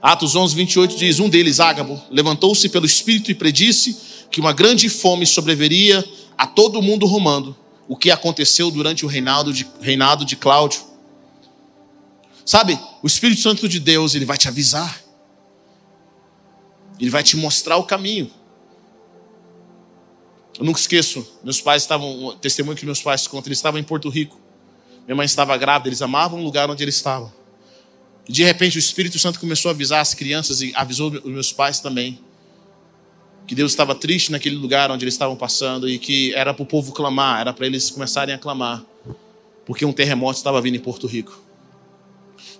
Atos 0.00 0.34
11, 0.34 0.54
28 0.54 0.96
diz: 0.96 1.20
Um 1.20 1.28
deles, 1.28 1.60
Ágabo, 1.60 2.02
levantou-se 2.10 2.68
pelo 2.68 2.84
Espírito 2.84 3.30
e 3.30 3.34
predisse 3.34 3.96
que 4.30 4.40
uma 4.40 4.52
grande 4.52 4.88
fome 4.88 5.24
sobreveria 5.26 6.04
a 6.36 6.46
todo 6.46 6.78
o 6.78 6.82
mundo 6.82 7.06
romano, 7.06 7.56
o 7.86 7.96
que 7.96 8.10
aconteceu 8.10 8.70
durante 8.70 9.04
o 9.04 9.08
reinado 9.08 9.52
de, 9.52 9.66
reinado 9.80 10.24
de 10.24 10.34
Cláudio. 10.34 10.80
Sabe, 12.44 12.78
o 13.02 13.06
Espírito 13.06 13.40
Santo 13.40 13.68
de 13.68 13.78
Deus, 13.78 14.14
ele 14.14 14.24
vai 14.24 14.36
te 14.36 14.48
avisar, 14.48 15.00
ele 16.98 17.10
vai 17.10 17.22
te 17.22 17.36
mostrar 17.36 17.76
o 17.76 17.84
caminho. 17.84 18.30
Eu 20.58 20.64
nunca 20.64 20.78
esqueço, 20.78 21.26
meus 21.42 21.60
pais 21.60 21.82
estavam, 21.82 22.36
testemunho 22.40 22.76
que 22.76 22.84
meus 22.84 23.00
pais 23.00 23.26
contam, 23.26 23.48
eles 23.48 23.58
estavam 23.58 23.80
em 23.80 23.84
Porto 23.84 24.08
Rico. 24.08 24.38
Minha 25.06 25.16
mãe 25.16 25.24
estava 25.24 25.56
grávida, 25.56 25.88
eles 25.88 26.02
amavam 26.02 26.40
o 26.40 26.44
lugar 26.44 26.70
onde 26.70 26.82
eles 26.84 26.94
estavam. 26.94 27.32
E 28.28 28.32
de 28.32 28.44
repente 28.44 28.76
o 28.76 28.78
Espírito 28.78 29.18
Santo 29.18 29.40
começou 29.40 29.70
a 29.70 29.72
avisar 29.72 30.00
as 30.00 30.14
crianças 30.14 30.60
e 30.60 30.72
avisou 30.76 31.10
os 31.10 31.24
meus 31.24 31.52
pais 31.52 31.80
também. 31.80 32.18
Que 33.46 33.54
Deus 33.54 33.72
estava 33.72 33.94
triste 33.94 34.30
naquele 34.30 34.54
lugar 34.54 34.90
onde 34.90 35.04
eles 35.04 35.14
estavam 35.14 35.34
passando 35.34 35.88
e 35.88 35.98
que 35.98 36.32
era 36.34 36.54
para 36.54 36.62
o 36.62 36.66
povo 36.66 36.92
clamar, 36.92 37.40
era 37.40 37.52
para 37.52 37.66
eles 37.66 37.90
começarem 37.90 38.34
a 38.34 38.38
clamar, 38.38 38.84
porque 39.66 39.84
um 39.84 39.92
terremoto 39.92 40.38
estava 40.38 40.60
vindo 40.60 40.76
em 40.76 40.80
Porto 40.80 41.06
Rico. 41.06 41.42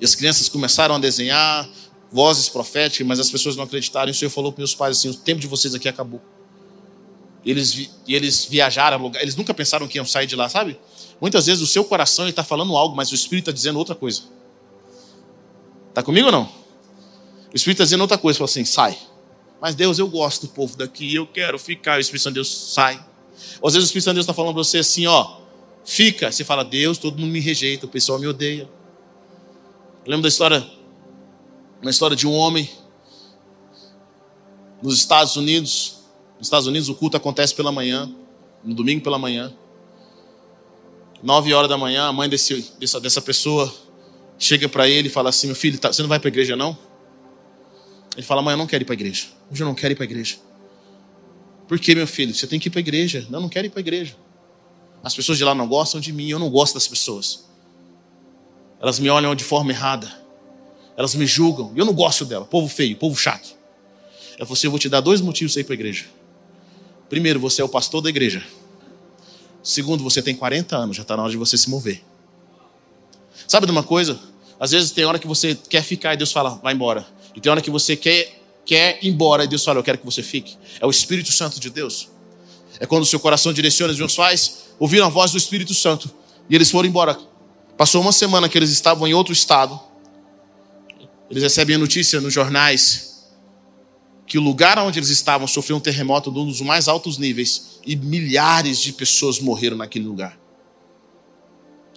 E 0.01 0.05
as 0.05 0.15
crianças 0.15 0.49
começaram 0.49 0.97
a 0.97 0.99
desenhar 0.99 1.69
vozes 2.11 2.49
proféticas, 2.49 3.07
mas 3.07 3.21
as 3.21 3.31
pessoas 3.31 3.55
não 3.55 3.65
acreditaram. 3.65 4.09
E 4.09 4.11
o 4.11 4.15
Senhor 4.15 4.31
falou 4.31 4.51
para 4.53 4.61
meus 4.61 4.75
pais 4.75 4.99
assim: 4.99 5.09
o 5.09 5.15
tempo 5.15 5.41
de 5.41 5.47
vocês 5.47 5.75
aqui 5.75 5.89
acabou. 5.89 6.21
E 7.45 7.51
eles, 7.51 7.91
e 8.07 8.15
eles 8.15 8.45
viajaram, 8.45 9.11
eles 9.21 9.35
nunca 9.35 9.53
pensaram 9.53 9.89
que 9.89 9.99
iam 9.99 10.07
sair 10.07 10.27
de 10.27 10.37
lá, 10.37 10.49
sabe? 10.49 10.79
Muitas 11.21 11.47
vezes 11.47 11.63
o 11.63 11.67
seu 11.67 11.85
coração 11.85 12.29
está 12.29 12.45
falando 12.45 12.77
algo, 12.77 12.95
mas 12.95 13.11
o 13.11 13.15
Espírito 13.15 13.51
está 13.51 13.53
dizendo 13.53 13.79
outra 13.79 13.95
coisa. 13.95 14.23
Está 15.89 16.03
comigo 16.03 16.27
ou 16.27 16.33
não? 16.33 16.45
O 17.53 17.55
Espírito 17.57 17.77
está 17.77 17.85
dizendo 17.85 18.01
outra 18.01 18.17
coisa, 18.17 18.39
fala 18.39 18.49
assim, 18.49 18.65
sai. 18.65 18.99
Mas 19.61 19.75
Deus, 19.75 19.99
eu 19.99 20.09
gosto 20.09 20.47
do 20.47 20.53
povo 20.53 20.77
daqui, 20.77 21.15
eu 21.15 21.27
quero 21.27 21.59
ficar. 21.59 21.99
O 21.99 22.01
Espírito 22.01 22.23
Santo 22.23 22.33
de 22.33 22.39
Deus 22.39 22.73
sai. 22.75 22.95
Ou 23.61 23.69
às 23.69 23.75
vezes 23.75 23.87
o 23.87 23.91
Espírito 23.91 24.05
Santo 24.05 24.15
de 24.15 24.19
Deus 24.19 24.25
está 24.25 24.35
falando 24.35 24.55
para 24.55 24.65
você 24.65 24.79
assim, 24.79 25.07
ó, 25.07 25.37
fica. 25.85 26.33
Você 26.33 26.45
fala, 26.45 26.65
Deus, 26.65 26.99
todo 26.99 27.19
mundo 27.19 27.31
me 27.31 27.41
rejeita, 27.41 27.87
o 27.87 27.89
pessoal 27.89 28.19
me 28.19 28.27
odeia. 28.27 28.69
Eu 30.05 30.11
lembro 30.11 30.23
da 30.23 30.29
história, 30.29 30.67
uma 31.81 31.91
história 31.91 32.17
de 32.17 32.27
um 32.27 32.33
homem 32.33 32.69
nos 34.83 34.97
Estados 34.97 35.37
Unidos. 35.37 36.02
Nos 36.43 36.49
Estados 36.49 36.67
Unidos 36.67 36.89
o 36.89 36.97
culto 36.97 37.17
acontece 37.17 37.55
pela 37.55 37.71
manhã, 37.71 38.13
no 38.65 38.75
domingo 38.75 39.01
pela 39.01 39.17
manhã. 39.17 39.55
Nove 41.23 41.55
horas 41.55 41.71
da 41.71 41.79
manhã, 41.79 42.09
a 42.09 42.13
mãe 42.13 42.29
desse, 42.29 42.69
dessa, 42.81 43.01
dessa 43.01 43.23
pessoa 43.23 43.73
chega 44.37 44.69
para 44.69 44.89
ele 44.89 45.07
e 45.07 45.09
fala 45.09 45.29
assim: 45.29 45.47
Meu 45.47 45.55
filho, 45.55 45.79
tá, 45.79 45.93
você 45.93 46.03
não 46.03 46.09
vai 46.09 46.19
para 46.19 46.27
a 46.27 46.31
igreja 46.31 46.57
não? 46.57 46.77
Ele 48.17 48.27
fala: 48.27 48.43
Mãe, 48.43 48.55
eu 48.55 48.59
não 48.59 48.67
quero 48.67 48.83
ir 48.83 48.85
para 48.85 48.93
a 48.93 48.97
igreja. 48.97 49.29
Hoje 49.53 49.63
eu 49.63 49.67
não 49.69 49.73
quero 49.73 49.93
ir 49.93 49.95
para 49.95 50.03
a 50.03 50.09
igreja. 50.11 50.35
Por 51.69 51.79
que, 51.79 51.95
meu 51.95 52.09
filho? 52.09 52.35
Você 52.35 52.49
tem 52.49 52.59
que 52.59 52.67
ir 52.67 52.71
para 52.73 52.81
a 52.81 52.87
igreja. 52.87 53.25
Não, 53.31 53.39
eu 53.39 53.43
não 53.43 53.49
quero 53.49 53.69
ir 53.69 53.71
para 53.71 53.79
a 53.79 53.83
igreja. 53.83 54.17
As 55.01 55.15
pessoas 55.15 55.39
de 55.39 55.45
lá 55.45 55.55
não 55.55 55.69
gostam 55.69 56.01
de 56.01 56.13
mim, 56.13 56.29
eu 56.29 56.41
não 56.41 56.51
gosto 56.51 56.75
das 56.75 56.89
pessoas. 56.89 57.49
Elas 58.81 58.99
me 58.99 59.09
olham 59.09 59.33
de 59.37 59.45
forma 59.45 59.71
errada. 59.71 60.13
Elas 60.97 61.15
me 61.15 61.25
julgam. 61.25 61.73
Eu 61.77 61.85
não 61.85 61.93
gosto 61.93 62.25
dela. 62.25 62.45
Povo 62.45 62.67
feio, 62.67 62.97
povo 62.97 63.17
chato. 63.17 63.55
Eu 64.37 64.45
falei 64.45 64.55
assim: 64.55 64.67
Eu 64.67 64.73
vou 64.73 64.81
te 64.81 64.89
dar 64.89 65.01
dois 65.01 65.21
motivos 65.21 65.57
ir 65.57 65.63
para 65.63 65.75
a 65.75 65.77
igreja. 65.77 66.07
Primeiro, 67.13 67.39
você 67.39 67.61
é 67.61 67.65
o 67.65 67.69
pastor 67.69 68.01
da 68.01 68.09
igreja. 68.09 68.43
Segundo, 69.63 70.03
você 70.03 70.23
tem 70.23 70.35
40 70.35 70.75
anos, 70.75 70.97
já 70.97 71.03
está 71.03 71.15
na 71.15 71.23
hora 71.23 71.31
de 71.31 71.37
você 71.37 71.59
se 71.59 71.69
mover. 71.69 72.03
Sabe 73.47 73.67
de 73.67 73.71
uma 73.71 73.83
coisa? 73.83 74.19
Às 74.59 74.71
vezes 74.71 74.93
tem 74.93 75.05
hora 75.05 75.19
que 75.19 75.27
você 75.27 75.55
quer 75.55 75.83
ficar 75.83 76.15
e 76.15 76.17
Deus 76.17 76.33
fala, 76.33 76.59
vai 76.63 76.73
embora. 76.73 77.07
E 77.37 77.41
tem 77.43 77.53
hora 77.53 77.61
que 77.61 77.71
você 77.71 77.97
quer, 77.97 78.41
quer 78.65 78.99
ir 79.03 79.09
embora 79.11 79.45
e 79.45 79.47
Deus 79.47 79.63
fala, 79.63 79.79
eu 79.79 79.83
quero 79.83 79.99
que 79.99 80.07
você 80.07 80.23
fique. 80.23 80.57
É 80.81 80.87
o 80.87 80.91
Espírito 80.91 81.31
Santo 81.31 81.61
de 81.61 81.69
Deus. 81.69 82.09
É 82.81 82.87
quando 82.87 83.03
o 83.03 83.07
seu 83.07 83.21
coração 83.21 83.53
direciona 83.53 83.93
os 83.93 83.99
meus 83.99 84.17
pais, 84.17 84.69
ouviram 84.79 85.05
a 85.05 85.11
voz 85.11 85.33
do 85.33 85.37
Espírito 85.37 85.75
Santo 85.75 86.11
e 86.49 86.55
eles 86.55 86.71
foram 86.71 86.89
embora. 86.89 87.19
Passou 87.77 88.01
uma 88.01 88.13
semana 88.13 88.49
que 88.49 88.57
eles 88.57 88.71
estavam 88.71 89.07
em 89.07 89.13
outro 89.13 89.35
estado. 89.35 89.79
Eles 91.31 91.43
recebem 91.43 91.77
a 91.77 91.79
notícia 91.79 92.23
nos 92.23 92.33
jornais 92.33 93.12
que 94.33 94.39
o 94.39 94.41
lugar 94.41 94.79
onde 94.79 94.99
eles 94.99 95.11
estavam 95.11 95.47
sofreu 95.47 95.77
um 95.77 95.81
terremoto 95.81 96.33
de 96.33 96.39
um 96.39 96.47
dos 96.47 96.63
mais 96.63 96.89
altos 96.89 97.19
níveis 97.19 97.79
e 97.85 97.95
milhares 97.95 98.81
de 98.81 98.91
pessoas 98.91 99.39
morreram 99.39 99.77
naquele 99.77 100.07
lugar. 100.07 100.41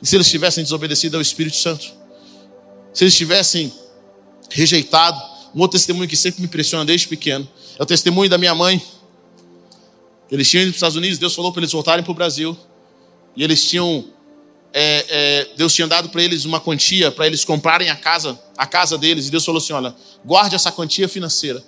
E 0.03 0.05
se 0.05 0.17
eles 0.17 0.29
tivessem 0.29 0.61
desobedecido 0.61 1.15
ao 1.15 1.21
Espírito 1.21 1.55
Santo, 1.55 1.93
se 2.93 3.05
eles 3.05 3.15
tivessem 3.15 3.71
rejeitado, 4.49 5.17
um 5.55 5.61
outro 5.61 5.79
testemunho 5.79 6.09
que 6.09 6.17
sempre 6.17 6.41
me 6.41 6.47
impressiona 6.47 6.83
desde 6.83 7.07
pequeno 7.07 7.47
é 7.79 7.81
o 7.81 7.85
testemunho 7.85 8.29
da 8.29 8.37
minha 8.37 8.53
mãe. 8.53 8.83
Eles 10.29 10.49
tinham 10.49 10.63
ido 10.63 10.71
para 10.71 10.75
os 10.75 10.77
Estados 10.79 10.97
Unidos, 10.97 11.17
Deus 11.17 11.33
falou 11.33 11.53
para 11.53 11.61
eles 11.61 11.71
voltarem 11.71 12.03
para 12.03 12.11
o 12.11 12.15
Brasil, 12.15 12.57
e 13.33 13.45
eles 13.45 13.63
tinham, 13.63 14.09
é, 14.73 15.05
é, 15.07 15.47
Deus 15.55 15.73
tinha 15.73 15.87
dado 15.87 16.09
para 16.09 16.21
eles 16.21 16.43
uma 16.43 16.59
quantia 16.59 17.13
para 17.13 17.27
eles 17.27 17.45
comprarem 17.45 17.89
a 17.89 17.95
casa, 17.95 18.37
a 18.57 18.67
casa 18.67 18.97
deles, 18.97 19.27
e 19.27 19.31
Deus 19.31 19.45
falou 19.45 19.59
assim: 19.59 19.71
olha, 19.71 19.95
guarde 20.25 20.53
essa 20.53 20.69
quantia 20.69 21.07
financeira 21.07 21.63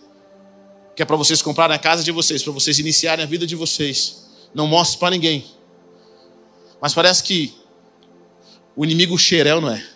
que 0.97 1.03
é 1.03 1.05
para 1.05 1.15
vocês 1.15 1.43
comprarem 1.43 1.75
a 1.75 1.79
casa 1.79 2.03
de 2.03 2.11
vocês, 2.11 2.41
para 2.41 2.51
vocês 2.51 2.79
iniciarem 2.79 3.23
a 3.23 3.27
vida 3.27 3.45
de 3.45 3.55
vocês. 3.55 4.25
Não 4.51 4.65
mostre 4.65 4.97
para 4.97 5.11
ninguém. 5.11 5.45
Mas 6.81 6.91
parece 6.95 7.21
que 7.21 7.53
o 8.75 8.83
inimigo 8.83 9.15
cheira, 9.15 9.61
não 9.61 9.69
é? 9.69 9.87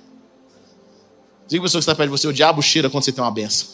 Diga 1.47 1.63
a 1.63 1.65
pessoa 1.65 1.79
que 1.79 1.83
está 1.83 1.95
perto 1.95 2.11
de 2.11 2.19
você, 2.19 2.27
o 2.27 2.33
diabo 2.33 2.61
cheira 2.61 2.87
quando 2.87 3.03
você 3.03 3.11
tem 3.11 3.23
uma 3.23 3.31
benção. 3.31 3.67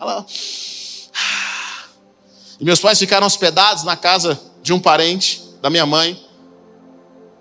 Ela... 0.00 0.24
E 2.58 2.64
meus 2.64 2.80
pais 2.80 2.98
ficaram 2.98 3.26
hospedados 3.26 3.84
na 3.84 3.98
casa 3.98 4.40
de 4.62 4.72
um 4.72 4.80
parente 4.80 5.42
da 5.60 5.68
minha 5.68 5.84
mãe, 5.84 6.18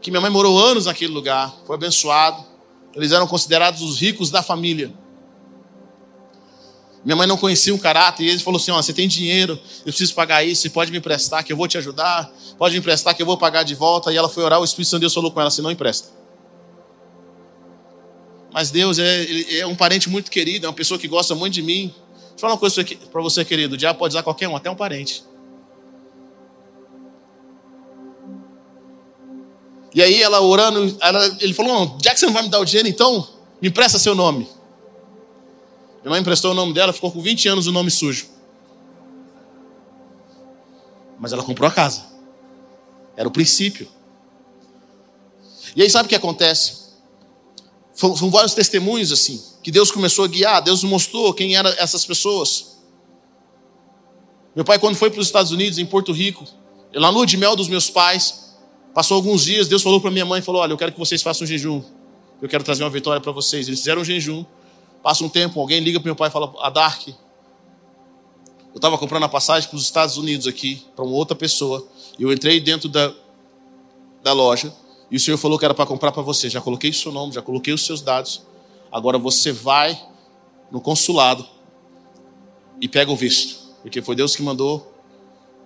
que 0.01 0.11
minha 0.11 0.19
mãe 0.19 0.29
morou 0.29 0.59
anos 0.59 0.87
naquele 0.87 1.13
lugar, 1.13 1.55
foi 1.65 1.77
abençoado. 1.77 2.45
Eles 2.93 3.13
eram 3.13 3.27
considerados 3.27 3.81
os 3.81 3.97
ricos 3.97 4.29
da 4.29 4.43
família. 4.43 4.93
Minha 7.03 7.15
mãe 7.15 7.27
não 7.27 7.37
conhecia 7.37 7.73
o 7.73 7.79
caráter 7.79 8.23
e 8.23 8.29
ele 8.29 8.39
falou 8.39 8.59
assim: 8.59 8.71
ó, 8.71 8.81
você 8.81 8.91
tem 8.91 9.07
dinheiro, 9.07 9.59
eu 9.79 9.85
preciso 9.85 10.13
pagar 10.13 10.43
isso, 10.43 10.61
você 10.63 10.69
pode 10.69 10.91
me 10.91 10.97
emprestar 10.97 11.43
que 11.43 11.53
eu 11.53 11.57
vou 11.57 11.67
te 11.67 11.77
ajudar, 11.77 12.29
pode 12.57 12.73
me 12.73 12.79
emprestar 12.79 13.15
que 13.15 13.21
eu 13.21 13.25
vou 13.25 13.37
pagar 13.37 13.63
de 13.63 13.73
volta. 13.73 14.11
E 14.11 14.17
ela 14.17 14.27
foi 14.27 14.43
orar, 14.43 14.59
o 14.59 14.65
Espírito 14.65 14.89
Santo 14.89 14.99
de 14.99 15.03
Deus 15.03 15.13
falou 15.13 15.31
com 15.31 15.39
ela 15.39 15.47
assim: 15.47 15.61
não 15.61 15.71
empresta. 15.71 16.09
Mas 18.51 18.71
Deus 18.71 18.99
é, 18.99 19.59
é 19.59 19.65
um 19.65 19.75
parente 19.75 20.09
muito 20.09 20.29
querido, 20.29 20.65
é 20.65 20.69
uma 20.69 20.75
pessoa 20.75 20.99
que 20.99 21.07
gosta 21.07 21.35
muito 21.35 21.53
de 21.53 21.61
mim. 21.61 21.87
Deixa 21.87 22.33
eu 22.35 22.39
falar 22.39 22.53
uma 22.53 22.59
coisa 22.59 22.83
para 23.11 23.21
você, 23.21 23.45
querido: 23.45 23.75
o 23.75 23.77
diabo 23.77 23.97
pode 23.97 24.13
usar 24.13 24.23
qualquer 24.23 24.49
um, 24.49 24.55
até 24.55 24.69
um 24.69 24.75
parente. 24.75 25.23
E 29.93 30.01
aí 30.01 30.21
ela 30.21 30.41
orando, 30.41 30.97
ela, 31.01 31.37
ele 31.39 31.53
falou: 31.53 31.97
já 32.03 32.11
que 32.11 32.19
você 32.19 32.25
não 32.25 32.33
vai 32.33 32.43
me 32.43 32.49
dar 32.49 32.59
o 32.59 32.65
dinheiro, 32.65 32.89
então 32.89 33.27
me 33.61 33.69
empresta 33.69 33.97
seu 33.97 34.13
nome. 34.13 34.47
Minha 36.09 36.15
mãe 36.15 36.21
emprestou 36.21 36.53
o 36.53 36.55
nome 36.55 36.73
dela, 36.73 36.91
ficou 36.91 37.11
com 37.11 37.21
20 37.21 37.47
anos 37.49 37.67
o 37.67 37.71
nome 37.71 37.91
sujo. 37.91 38.29
Mas 41.19 41.31
ela 41.31 41.43
comprou 41.43 41.69
a 41.69 41.71
casa. 41.71 42.03
Era 43.15 43.27
o 43.27 43.31
princípio. 43.31 43.87
E 45.75 45.83
aí 45.83 45.89
sabe 45.89 46.07
o 46.07 46.09
que 46.09 46.15
acontece? 46.15 46.95
São 47.93 48.31
vários 48.31 48.55
testemunhos 48.55 49.11
assim, 49.11 49.39
que 49.61 49.69
Deus 49.69 49.91
começou 49.91 50.25
a 50.25 50.27
guiar, 50.27 50.63
Deus 50.63 50.83
mostrou 50.83 51.31
quem 51.31 51.55
eram 51.55 51.69
essas 51.77 52.03
pessoas. 52.05 52.79
Meu 54.55 54.65
pai, 54.65 54.79
quando 54.79 54.95
foi 54.95 55.11
para 55.11 55.19
os 55.19 55.27
Estados 55.27 55.51
Unidos, 55.51 55.77
em 55.77 55.85
Porto 55.85 56.11
Rico, 56.11 56.43
na 56.91 57.09
lua 57.09 57.27
de 57.27 57.37
mel 57.37 57.55
dos 57.55 57.67
meus 57.67 57.87
pais, 57.87 58.55
passou 58.95 59.13
alguns 59.13 59.43
dias, 59.43 59.67
Deus 59.67 59.83
falou 59.83 60.01
para 60.01 60.09
minha 60.09 60.25
mãe, 60.25 60.41
falou, 60.41 60.59
olha, 60.63 60.73
eu 60.73 60.77
quero 60.77 60.91
que 60.91 60.97
vocês 60.97 61.21
façam 61.21 61.45
um 61.45 61.47
jejum. 61.47 61.83
Eu 62.41 62.49
quero 62.49 62.63
trazer 62.63 62.83
uma 62.83 62.89
vitória 62.89 63.21
para 63.21 63.31
vocês. 63.31 63.67
Eles 63.67 63.81
fizeram 63.81 64.01
um 64.01 64.05
jejum. 64.05 64.43
Passa 65.01 65.23
um 65.23 65.29
tempo, 65.29 65.59
alguém 65.59 65.79
liga 65.79 65.99
para 65.99 66.07
meu 66.07 66.15
pai 66.15 66.29
e 66.29 66.31
fala: 66.31 66.53
A 66.59 66.69
Dark, 66.69 67.07
eu 67.07 67.15
estava 68.75 68.97
comprando 68.97 69.23
a 69.23 69.29
passagem 69.29 69.67
para 69.69 69.77
os 69.77 69.83
Estados 69.83 70.17
Unidos 70.17 70.45
aqui, 70.47 70.85
para 70.95 71.03
uma 71.03 71.15
outra 71.15 71.35
pessoa. 71.35 71.85
E 72.17 72.23
eu 72.23 72.31
entrei 72.31 72.59
dentro 72.59 72.87
da, 72.89 73.13
da 74.21 74.33
loja 74.33 74.73
e 75.11 75.15
o 75.15 75.19
senhor 75.19 75.37
falou 75.37 75.57
que 75.57 75.65
era 75.65 75.73
para 75.73 75.85
comprar 75.85 76.11
para 76.11 76.21
você. 76.21 76.49
Já 76.49 76.61
coloquei 76.61 76.89
o 76.91 76.93
seu 76.93 77.11
nome, 77.11 77.33
já 77.33 77.41
coloquei 77.41 77.73
os 77.73 77.85
seus 77.85 78.01
dados. 78.01 78.43
Agora 78.91 79.17
você 79.17 79.51
vai 79.51 79.99
no 80.71 80.79
consulado 80.79 81.45
e 82.79 82.87
pega 82.87 83.11
o 83.11 83.15
visto, 83.15 83.59
porque 83.81 84.01
foi 84.01 84.15
Deus 84.15 84.35
que 84.35 84.43
mandou. 84.43 84.93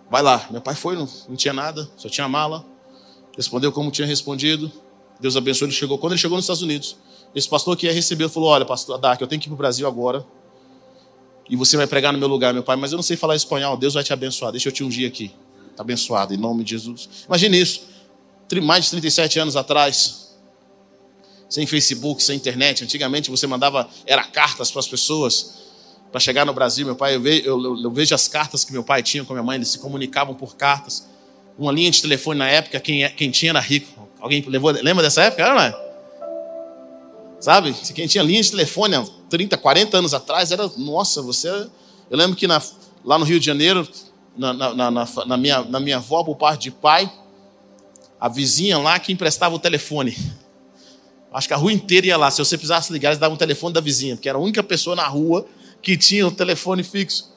Vai 0.10 0.22
lá. 0.22 0.48
Meu 0.50 0.62
pai 0.62 0.76
foi, 0.76 0.96
não, 0.96 1.08
não 1.28 1.36
tinha 1.36 1.54
nada, 1.54 1.90
só 1.98 2.08
tinha 2.08 2.28
mala. 2.28 2.66
Respondeu 3.36 3.72
como 3.72 3.92
tinha 3.92 4.08
respondido. 4.08 4.72
Deus 5.20 5.36
abençoou, 5.36 5.68
ele 5.68 5.76
chegou. 5.76 5.98
Quando 5.98 6.14
ele 6.14 6.22
chegou 6.22 6.38
nos 6.38 6.46
Estados 6.46 6.62
Unidos, 6.62 6.98
esse 7.36 7.50
pastor 7.50 7.76
que 7.76 7.86
ia 7.86 7.94
receber 7.94 8.30
falou: 8.30 8.50
Olha, 8.50 8.66
pastor 8.66 8.98
Dark, 8.98 9.20
eu 9.20 9.28
tenho 9.28 9.42
que 9.42 9.48
ir 9.48 9.50
para 9.50 9.56
o 9.56 9.58
Brasil 9.58 9.88
agora. 9.88 10.26
E 11.50 11.56
você 11.56 11.76
vai 11.76 11.88
pregar 11.88 12.14
no 12.14 12.20
meu 12.20 12.28
lugar, 12.28 12.54
meu 12.54 12.64
pai, 12.64 12.76
mas 12.76 12.92
eu 12.92 12.96
não 12.96 13.04
sei 13.04 13.18
falar 13.18 13.36
espanhol. 13.36 13.76
Deus 13.76 13.94
vai 13.94 14.04
te 14.04 14.14
abençoar. 14.14 14.52
Deixa 14.52 14.70
eu 14.70 14.72
te 14.72 14.84
ungir 14.84 15.08
aqui. 15.08 15.34
Está 15.72 15.84
abençoado, 15.84 16.34
em 16.34 16.38
nome 16.38 16.64
de 16.64 16.72
Jesus. 16.72 17.10
Imagine 17.28 17.60
isso. 17.60 17.82
Mais 18.62 18.86
de 18.86 18.92
37 18.92 19.40
anos 19.40 19.56
atrás, 19.56 20.36
sem 21.50 21.66
Facebook, 21.66 22.22
sem 22.22 22.36
internet. 22.36 22.84
Antigamente 22.84 23.32
você 23.32 23.48
mandava, 23.48 23.90
era 24.06 24.24
cartas 24.24 24.70
para 24.70 24.80
as 24.80 24.88
pessoas 24.88 25.64
para 26.12 26.20
chegar 26.20 26.46
no 26.46 26.54
Brasil. 26.54 26.86
Meu 26.86 26.96
pai, 26.96 27.16
eu 27.16 27.22
vejo, 27.22 27.44
eu, 27.44 27.84
eu 27.84 27.92
vejo, 27.92 28.14
as 28.14 28.28
cartas 28.28 28.64
que 28.64 28.72
meu 28.72 28.84
pai 28.84 29.02
tinha 29.02 29.26
com 29.26 29.34
minha 29.34 29.44
mãe, 29.44 29.56
eles 29.56 29.70
se 29.70 29.80
comunicavam 29.80 30.36
por 30.36 30.56
cartas. 30.56 31.08
Uma 31.58 31.72
linha 31.72 31.90
de 31.90 32.02
telefone 32.02 32.38
na 32.38 32.48
época, 32.48 32.80
quem, 32.80 33.04
é, 33.04 33.10
quem 33.10 33.32
tinha 33.32 33.52
era 33.52 33.60
rico. 33.60 34.08
Alguém 34.20 34.44
levou, 34.48 34.72
lembra 34.72 35.04
dessa 35.04 35.24
época? 35.24 35.48
Não 35.48 35.60
é? 35.60 35.93
Sabe? 37.44 37.74
Quem 37.94 38.08
tinha 38.08 38.24
linha 38.24 38.42
de 38.42 38.52
telefone 38.52 38.96
há 38.96 39.06
30, 39.30 39.58
40 39.58 39.98
anos 39.98 40.14
atrás 40.14 40.50
era, 40.54 40.72
nossa, 40.78 41.22
você. 41.22 41.50
Eu 42.10 42.18
lembro 42.18 42.38
que 42.38 42.48
na, 42.48 42.62
lá 43.04 43.20
no 43.20 43.26
Rio 43.26 43.38
de 43.38 43.46
Janeiro, 43.46 43.86
na, 44.38 44.54
na, 44.54 44.90
na, 44.90 45.06
na 45.26 45.36
minha, 45.36 45.62
na 45.64 45.78
minha 45.78 45.98
avó, 45.98 46.24
por 46.24 46.38
parte 46.38 46.62
de 46.62 46.72
pai, 46.72 47.12
a 48.18 48.30
vizinha 48.30 48.78
lá 48.78 48.98
que 48.98 49.12
emprestava 49.12 49.54
o 49.54 49.60
telefone. 49.60 50.18
Acho 51.34 51.50
que 51.50 51.54
a 51.54 51.58
rua 51.58 51.74
inteira 51.74 52.08
ia 52.08 52.16
lá. 52.16 52.32
Se 52.32 52.38
você 52.38 52.58
precisasse 52.58 52.94
ligar, 52.94 53.10
eles 53.10 53.20
davam 53.20 53.36
o 53.36 53.38
telefone 53.38 53.74
da 53.74 53.82
vizinha, 53.82 54.16
porque 54.16 54.30
era 54.30 54.38
a 54.38 54.42
única 54.42 54.64
pessoa 54.64 54.96
na 54.96 55.06
rua 55.06 55.46
que 55.82 55.98
tinha 55.98 56.26
o 56.26 56.32
telefone 56.32 56.82
fixo. 56.82 57.30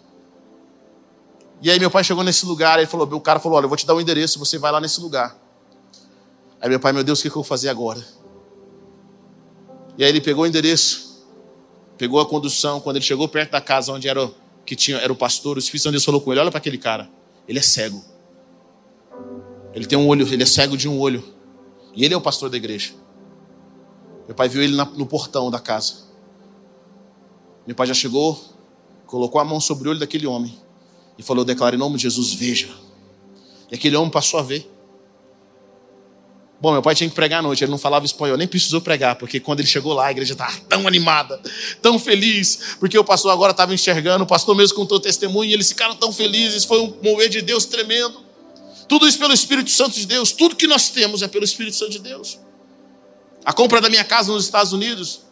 E 1.60 1.68
aí 1.68 1.80
meu 1.80 1.90
pai 1.90 2.04
chegou 2.04 2.22
nesse 2.22 2.46
lugar, 2.46 2.78
ele 2.78 2.86
falou, 2.86 3.12
o 3.12 3.20
cara 3.20 3.40
falou, 3.40 3.58
olha, 3.58 3.64
eu 3.64 3.68
vou 3.68 3.76
te 3.76 3.84
dar 3.84 3.94
o 3.94 3.96
um 3.96 4.00
endereço, 4.00 4.38
você 4.38 4.56
vai 4.56 4.70
lá 4.70 4.80
nesse 4.80 5.00
lugar. 5.00 5.36
Aí 6.60 6.68
meu 6.68 6.78
pai, 6.78 6.92
meu 6.92 7.02
Deus, 7.02 7.18
o 7.18 7.22
que 7.22 7.28
eu 7.28 7.34
vou 7.34 7.42
fazer 7.42 7.70
agora? 7.70 8.00
E 9.98 10.04
aí 10.04 10.10
ele 10.10 10.20
pegou 10.20 10.44
o 10.44 10.46
endereço, 10.46 11.24
pegou 11.96 12.20
a 12.20 12.26
condução. 12.26 12.80
Quando 12.80 12.96
ele 12.96 13.04
chegou 13.04 13.28
perto 13.28 13.52
da 13.52 13.60
casa 13.60 13.92
onde 13.92 14.08
era 14.08 14.24
o, 14.24 14.34
que 14.64 14.76
tinha, 14.76 14.98
era 14.98 15.12
o 15.12 15.16
pastor, 15.16 15.56
o 15.56 15.58
Espírito 15.58 15.84
Santo 15.84 15.92
Deus 15.92 16.04
falou 16.04 16.20
com 16.20 16.32
ele: 16.32 16.40
Olha 16.40 16.50
para 16.50 16.58
aquele 16.58 16.78
cara, 16.78 17.08
ele 17.48 17.58
é 17.58 17.62
cego. 17.62 18.04
Ele 19.72 19.86
tem 19.86 19.98
um 19.98 20.06
olho, 20.08 20.26
ele 20.32 20.42
é 20.42 20.46
cego 20.46 20.76
de 20.76 20.88
um 20.88 20.98
olho. 20.98 21.22
E 21.94 22.04
ele 22.04 22.12
é 22.12 22.16
o 22.16 22.20
pastor 22.20 22.50
da 22.50 22.56
igreja. 22.56 22.92
Meu 24.26 24.34
pai 24.34 24.48
viu 24.48 24.62
ele 24.62 24.74
na, 24.74 24.84
no 24.84 25.06
portão 25.06 25.50
da 25.50 25.58
casa. 25.58 26.06
Meu 27.66 27.74
pai 27.74 27.86
já 27.86 27.94
chegou, 27.94 28.38
colocou 29.06 29.40
a 29.40 29.44
mão 29.44 29.60
sobre 29.60 29.88
o 29.88 29.90
olho 29.90 30.00
daquele 30.00 30.26
homem 30.26 30.58
e 31.18 31.22
falou: 31.22 31.44
declara 31.44 31.74
em 31.74 31.78
nome 31.78 31.96
de 31.96 32.02
Jesus, 32.02 32.32
veja. 32.32 32.68
E 33.70 33.74
aquele 33.74 33.96
homem 33.96 34.10
passou 34.10 34.38
a 34.40 34.42
ver. 34.42 34.70
Bom, 36.60 36.72
meu 36.72 36.80
pai 36.80 36.94
tinha 36.94 37.08
que 37.08 37.14
pregar 37.14 37.40
à 37.40 37.42
noite, 37.42 37.62
ele 37.62 37.70
não 37.70 37.78
falava 37.78 38.06
espanhol, 38.06 38.36
nem 38.36 38.48
precisou 38.48 38.80
pregar, 38.80 39.16
porque 39.16 39.38
quando 39.38 39.60
ele 39.60 39.68
chegou 39.68 39.92
lá, 39.92 40.06
a 40.06 40.10
igreja 40.10 40.32
estava 40.32 40.56
tão 40.68 40.88
animada, 40.88 41.38
tão 41.82 41.98
feliz, 41.98 42.76
porque 42.80 42.98
o 42.98 43.04
pastor 43.04 43.30
agora 43.30 43.50
estava 43.50 43.74
enxergando, 43.74 44.24
o 44.24 44.26
pastor 44.26 44.54
mesmo 44.54 44.74
contou 44.74 44.98
testemunho, 44.98 45.50
e 45.50 45.52
eles 45.52 45.68
ficaram 45.68 45.94
tão 45.96 46.10
felizes, 46.12 46.64
foi 46.64 46.80
um 46.80 46.96
mover 47.02 47.28
de 47.28 47.42
Deus 47.42 47.66
tremendo. 47.66 48.24
Tudo 48.88 49.06
isso 49.06 49.18
pelo 49.18 49.34
Espírito 49.34 49.70
Santo 49.70 49.96
de 49.96 50.06
Deus, 50.06 50.32
tudo 50.32 50.56
que 50.56 50.66
nós 50.66 50.88
temos 50.88 51.20
é 51.20 51.28
pelo 51.28 51.44
Espírito 51.44 51.76
Santo 51.76 51.90
de 51.90 51.98
Deus. 51.98 52.38
A 53.44 53.52
compra 53.52 53.80
da 53.80 53.90
minha 53.90 54.04
casa 54.04 54.32
nos 54.32 54.44
Estados 54.44 54.72
Unidos, 54.72 55.26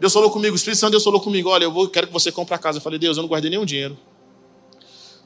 Deus 0.00 0.12
falou 0.12 0.30
comigo, 0.30 0.54
o 0.54 0.56
Espírito 0.56 0.78
Santo 0.78 0.92
Deus 0.92 1.04
falou 1.04 1.20
comigo, 1.20 1.48
olha, 1.48 1.64
eu 1.64 1.72
vou, 1.72 1.88
quero 1.88 2.06
que 2.06 2.12
você 2.12 2.30
compre 2.30 2.54
a 2.54 2.58
casa. 2.58 2.78
Eu 2.78 2.82
falei, 2.82 2.98
Deus, 2.98 3.16
eu 3.16 3.22
não 3.22 3.28
guardei 3.28 3.50
nenhum 3.50 3.64
dinheiro. 3.64 3.96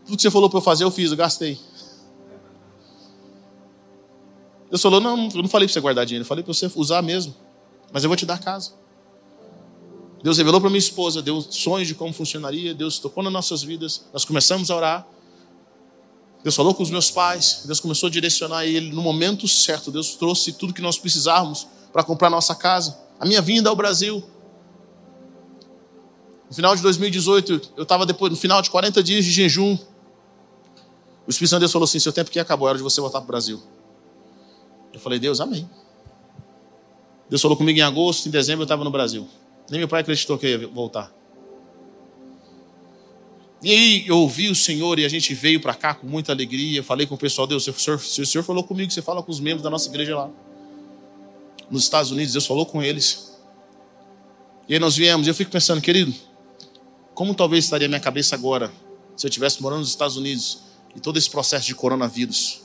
Tudo 0.04 0.16
que 0.16 0.22
você 0.22 0.30
falou 0.30 0.48
para 0.48 0.58
eu 0.58 0.62
fazer, 0.62 0.84
eu 0.84 0.90
fiz, 0.90 1.10
eu 1.10 1.16
gastei. 1.16 1.58
Deus 4.70 4.80
falou: 4.80 5.00
Não, 5.00 5.28
eu 5.34 5.42
não 5.42 5.48
falei 5.48 5.66
para 5.66 5.74
você 5.74 5.80
guardar 5.80 6.06
dinheiro, 6.06 6.22
eu 6.22 6.28
falei 6.28 6.42
para 6.44 6.54
você 6.54 6.70
usar 6.76 7.02
mesmo. 7.02 7.34
Mas 7.92 8.04
eu 8.04 8.08
vou 8.08 8.16
te 8.16 8.24
dar 8.24 8.38
casa. 8.38 8.72
Deus 10.22 10.38
revelou 10.38 10.60
para 10.60 10.70
minha 10.70 10.78
esposa, 10.78 11.20
deu 11.20 11.40
sonhos 11.40 11.88
de 11.88 11.94
como 11.94 12.12
funcionaria, 12.12 12.74
Deus 12.74 12.98
tocou 12.98 13.22
nas 13.22 13.32
nossas 13.32 13.62
vidas, 13.62 14.04
nós 14.12 14.24
começamos 14.24 14.70
a 14.70 14.76
orar. 14.76 15.06
Deus 16.42 16.54
falou 16.54 16.74
com 16.74 16.82
os 16.82 16.90
meus 16.90 17.10
pais, 17.10 17.62
Deus 17.64 17.80
começou 17.80 18.06
a 18.06 18.10
direcionar 18.10 18.64
ele 18.64 18.92
no 18.92 19.02
momento 19.02 19.48
certo. 19.48 19.90
Deus 19.90 20.14
trouxe 20.14 20.52
tudo 20.52 20.72
que 20.72 20.80
nós 20.80 20.98
precisávamos 20.98 21.66
para 21.92 22.02
comprar 22.02 22.30
nossa 22.30 22.54
casa. 22.54 22.98
A 23.18 23.26
minha 23.26 23.42
vinda 23.42 23.68
ao 23.68 23.76
Brasil. 23.76 24.22
No 26.48 26.54
final 26.54 26.74
de 26.74 26.82
2018, 26.82 27.72
eu 27.76 27.82
estava 27.82 28.06
depois, 28.06 28.30
no 28.30 28.38
final 28.38 28.62
de 28.62 28.70
40 28.70 29.02
dias 29.02 29.24
de 29.24 29.30
jejum. 29.30 29.76
O 31.26 31.30
Espírito 31.30 31.50
Santo 31.50 31.60
de 31.60 31.64
Deus 31.64 31.72
falou 31.72 31.84
assim: 31.84 31.98
seu 31.98 32.12
tempo 32.12 32.30
que 32.30 32.38
acabou, 32.38 32.68
é 32.68 32.70
hora 32.70 32.78
de 32.78 32.84
você 32.84 33.00
voltar 33.00 33.20
para 33.20 33.24
o 33.24 33.28
Brasil. 33.28 33.62
Eu 34.92 35.00
falei, 35.00 35.18
Deus, 35.18 35.40
amém. 35.40 35.68
Deus 37.28 37.40
falou 37.40 37.56
comigo 37.56 37.78
em 37.78 37.82
agosto, 37.82 38.26
em 38.26 38.30
dezembro 38.30 38.62
eu 38.62 38.64
estava 38.64 38.82
no 38.82 38.90
Brasil. 38.90 39.28
Nem 39.70 39.78
meu 39.78 39.88
pai 39.88 40.00
acreditou 40.00 40.36
que 40.36 40.46
eu 40.46 40.62
ia 40.62 40.68
voltar. 40.68 41.12
E 43.62 43.70
aí 43.70 44.06
eu 44.06 44.18
ouvi 44.18 44.48
o 44.48 44.54
Senhor 44.54 44.98
e 44.98 45.04
a 45.04 45.08
gente 45.08 45.34
veio 45.34 45.60
para 45.60 45.74
cá 45.74 45.94
com 45.94 46.06
muita 46.06 46.32
alegria. 46.32 46.82
Falei 46.82 47.06
com 47.06 47.14
o 47.14 47.18
pessoal, 47.18 47.46
Deus, 47.46 47.66
o 47.68 47.72
senhor, 47.72 48.00
se 48.00 48.22
o 48.22 48.26
Senhor 48.26 48.42
falou 48.42 48.64
comigo, 48.64 48.90
você 48.90 49.02
fala 49.02 49.22
com 49.22 49.30
os 49.30 49.38
membros 49.38 49.62
da 49.62 49.70
nossa 49.70 49.88
igreja 49.88 50.16
lá. 50.16 50.30
Nos 51.70 51.84
Estados 51.84 52.10
Unidos, 52.10 52.32
Deus 52.32 52.46
falou 52.46 52.66
com 52.66 52.82
eles. 52.82 53.38
E 54.68 54.74
aí 54.74 54.80
nós 54.80 54.96
viemos, 54.96 55.26
e 55.26 55.30
eu 55.30 55.34
fico 55.34 55.50
pensando, 55.50 55.80
querido, 55.80 56.12
como 57.14 57.34
talvez 57.34 57.64
estaria 57.64 57.86
minha 57.86 58.00
cabeça 58.00 58.34
agora 58.34 58.72
se 59.14 59.26
eu 59.26 59.28
estivesse 59.28 59.60
morando 59.62 59.80
nos 59.80 59.90
Estados 59.90 60.16
Unidos 60.16 60.62
e 60.96 61.00
todo 61.00 61.18
esse 61.18 61.28
processo 61.28 61.66
de 61.66 61.74
coronavírus? 61.74 62.62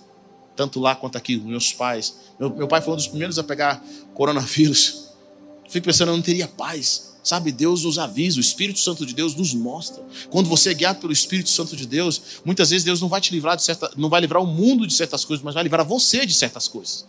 Tanto 0.56 0.80
lá 0.80 0.96
quanto 0.96 1.18
aqui, 1.18 1.38
meus 1.38 1.74
pais. 1.74 2.16
Meu, 2.40 2.50
meu 2.50 2.68
pai 2.68 2.82
foi 2.82 2.94
um 2.94 2.96
dos 2.96 3.08
primeiros 3.08 3.38
a 3.38 3.44
pegar 3.44 3.84
coronavírus. 4.14 5.10
Fico 5.70 5.86
pensando, 5.86 6.10
eu 6.10 6.16
não 6.16 6.24
teria 6.24 6.48
paz. 6.48 7.16
Sabe, 7.24 7.52
Deus 7.52 7.84
nos 7.84 7.98
avisa, 7.98 8.38
o 8.38 8.40
Espírito 8.40 8.80
Santo 8.80 9.04
de 9.04 9.12
Deus 9.12 9.34
nos 9.34 9.52
mostra. 9.52 10.04
Quando 10.30 10.48
você 10.48 10.70
é 10.70 10.74
guiado 10.76 11.00
pelo 11.00 11.12
Espírito 11.12 11.50
Santo 11.50 11.76
de 11.76 11.88
Deus, 11.88 12.22
muitas 12.46 12.70
vezes 12.70 12.84
Deus 12.84 13.02
não 13.02 13.08
vai 13.08 13.20
te 13.20 13.32
livrar 13.32 13.56
de 13.56 13.64
certa, 13.64 13.92
não 13.98 14.10
vai 14.10 14.22
livrar 14.22 14.44
o 14.44 14.46
mundo 14.46 14.86
de 14.86 14.94
certas 14.94 15.26
coisas, 15.26 15.44
mas 15.44 15.56
vai 15.56 15.64
livrar 15.64 15.84
você 15.84 16.24
de 16.24 16.36
certas 16.36 16.68
coisas. 16.68 17.08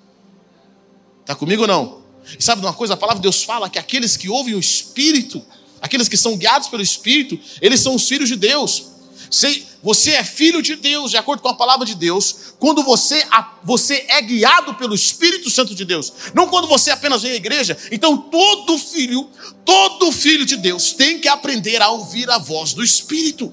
Está 1.20 1.34
comigo 1.34 1.62
ou 1.62 1.68
não? 1.68 2.00
E 2.38 2.42
sabe 2.42 2.62
uma 2.62 2.72
coisa? 2.72 2.94
A 2.94 2.96
palavra 2.96 3.20
de 3.20 3.24
Deus 3.24 3.42
fala 3.42 3.68
que 3.68 3.78
aqueles 3.78 4.16
que 4.16 4.30
ouvem 4.30 4.54
o 4.54 4.58
Espírito, 4.58 5.44
aqueles 5.82 6.08
que 6.08 6.16
são 6.16 6.34
guiados 6.36 6.68
pelo 6.68 6.82
Espírito, 6.82 7.38
eles 7.60 7.80
são 7.80 7.94
os 7.94 8.08
filhos 8.08 8.28
de 8.28 8.36
Deus. 8.36 8.95
Você 9.30 10.10
é 10.12 10.24
filho 10.24 10.62
de 10.62 10.76
Deus, 10.76 11.10
de 11.10 11.16
acordo 11.16 11.42
com 11.42 11.48
a 11.48 11.54
palavra 11.54 11.86
de 11.86 11.94
Deus, 11.94 12.54
quando 12.58 12.82
você, 12.82 13.24
você 13.62 14.04
é 14.08 14.20
guiado 14.22 14.74
pelo 14.74 14.94
Espírito 14.94 15.50
Santo 15.50 15.74
de 15.74 15.84
Deus, 15.84 16.12
não 16.34 16.48
quando 16.48 16.66
você 16.66 16.90
apenas 16.90 17.22
vem 17.22 17.32
à 17.32 17.36
igreja. 17.36 17.76
Então, 17.90 18.16
todo 18.16 18.78
filho, 18.78 19.28
todo 19.64 20.10
filho 20.12 20.44
de 20.44 20.56
Deus 20.56 20.92
tem 20.92 21.20
que 21.20 21.28
aprender 21.28 21.80
a 21.82 21.90
ouvir 21.90 22.30
a 22.30 22.38
voz 22.38 22.72
do 22.72 22.82
Espírito. 22.82 23.52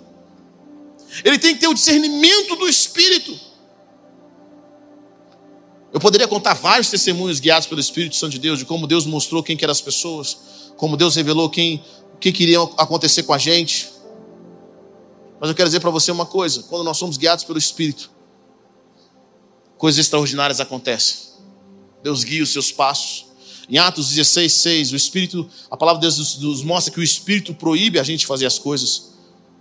Ele 1.23 1.37
tem 1.37 1.53
que 1.53 1.61
ter 1.61 1.67
o 1.67 1.73
discernimento 1.73 2.55
do 2.55 2.67
Espírito. 2.67 3.37
Eu 5.93 5.99
poderia 5.99 6.27
contar 6.27 6.55
vários 6.55 6.89
testemunhos 6.89 7.39
guiados 7.39 7.67
pelo 7.67 7.79
Espírito 7.79 8.15
Santo 8.15 8.31
de 8.31 8.39
Deus, 8.39 8.57
de 8.57 8.65
como 8.65 8.87
Deus 8.87 9.05
mostrou 9.05 9.43
quem 9.43 9.55
que 9.55 9.63
eram 9.63 9.71
as 9.71 9.81
pessoas, 9.81 10.35
como 10.75 10.97
Deus 10.97 11.15
revelou 11.15 11.47
quem, 11.51 11.83
o 12.15 12.17
que 12.17 12.31
queria 12.31 12.59
acontecer 12.77 13.21
com 13.21 13.33
a 13.33 13.37
gente. 13.37 13.92
Mas 15.43 15.49
eu 15.49 15.55
quero 15.57 15.67
dizer 15.67 15.81
para 15.81 15.89
você 15.89 16.09
uma 16.09 16.25
coisa: 16.25 16.63
quando 16.69 16.85
nós 16.85 16.95
somos 16.95 17.17
guiados 17.17 17.43
pelo 17.43 17.59
Espírito, 17.59 18.09
coisas 19.77 19.99
extraordinárias 19.99 20.61
acontecem. 20.61 21.17
Deus 22.01 22.23
guia 22.23 22.41
os 22.41 22.53
seus 22.53 22.71
passos. 22.71 23.25
Em 23.67 23.77
Atos 23.77 24.07
16, 24.07 24.53
6, 24.53 24.93
o 24.93 24.95
Espírito, 24.95 25.49
a 25.69 25.75
palavra 25.75 25.99
de 25.99 26.07
Deus 26.07 26.37
nos 26.37 26.63
mostra 26.63 26.93
que 26.93 26.99
o 27.01 27.03
Espírito 27.03 27.53
proíbe 27.53 27.99
a 27.99 28.03
gente 28.03 28.25
fazer 28.25 28.45
as 28.45 28.57
coisas. 28.57 29.15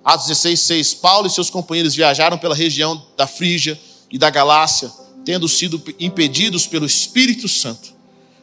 Atos 0.05 0.29
16, 0.29 0.61
6, 0.61 0.95
Paulo 0.95 1.27
e 1.27 1.31
seus 1.31 1.51
companheiros 1.51 1.97
viajaram 1.97 2.39
pela 2.39 2.55
região 2.55 3.05
da 3.17 3.27
Frígia 3.27 3.77
e 4.09 4.17
da 4.19 4.31
Galácia, 4.31 4.89
tendo 5.25 5.49
sido 5.49 5.83
impedidos 5.99 6.65
pelo 6.65 6.87
Espírito 6.87 7.49
Santo 7.49 7.93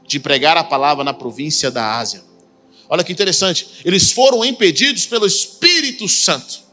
de 0.05 0.19
pregar 0.19 0.57
a 0.57 0.63
palavra 0.65 1.05
na 1.05 1.13
província 1.13 1.71
da 1.71 1.99
Ásia. 1.99 2.21
Olha 2.89 3.01
que 3.01 3.13
interessante, 3.13 3.65
eles 3.85 4.11
foram 4.11 4.43
impedidos 4.43 5.05
pelo 5.05 5.25
Espírito 5.25 6.05
Santo 6.09 6.67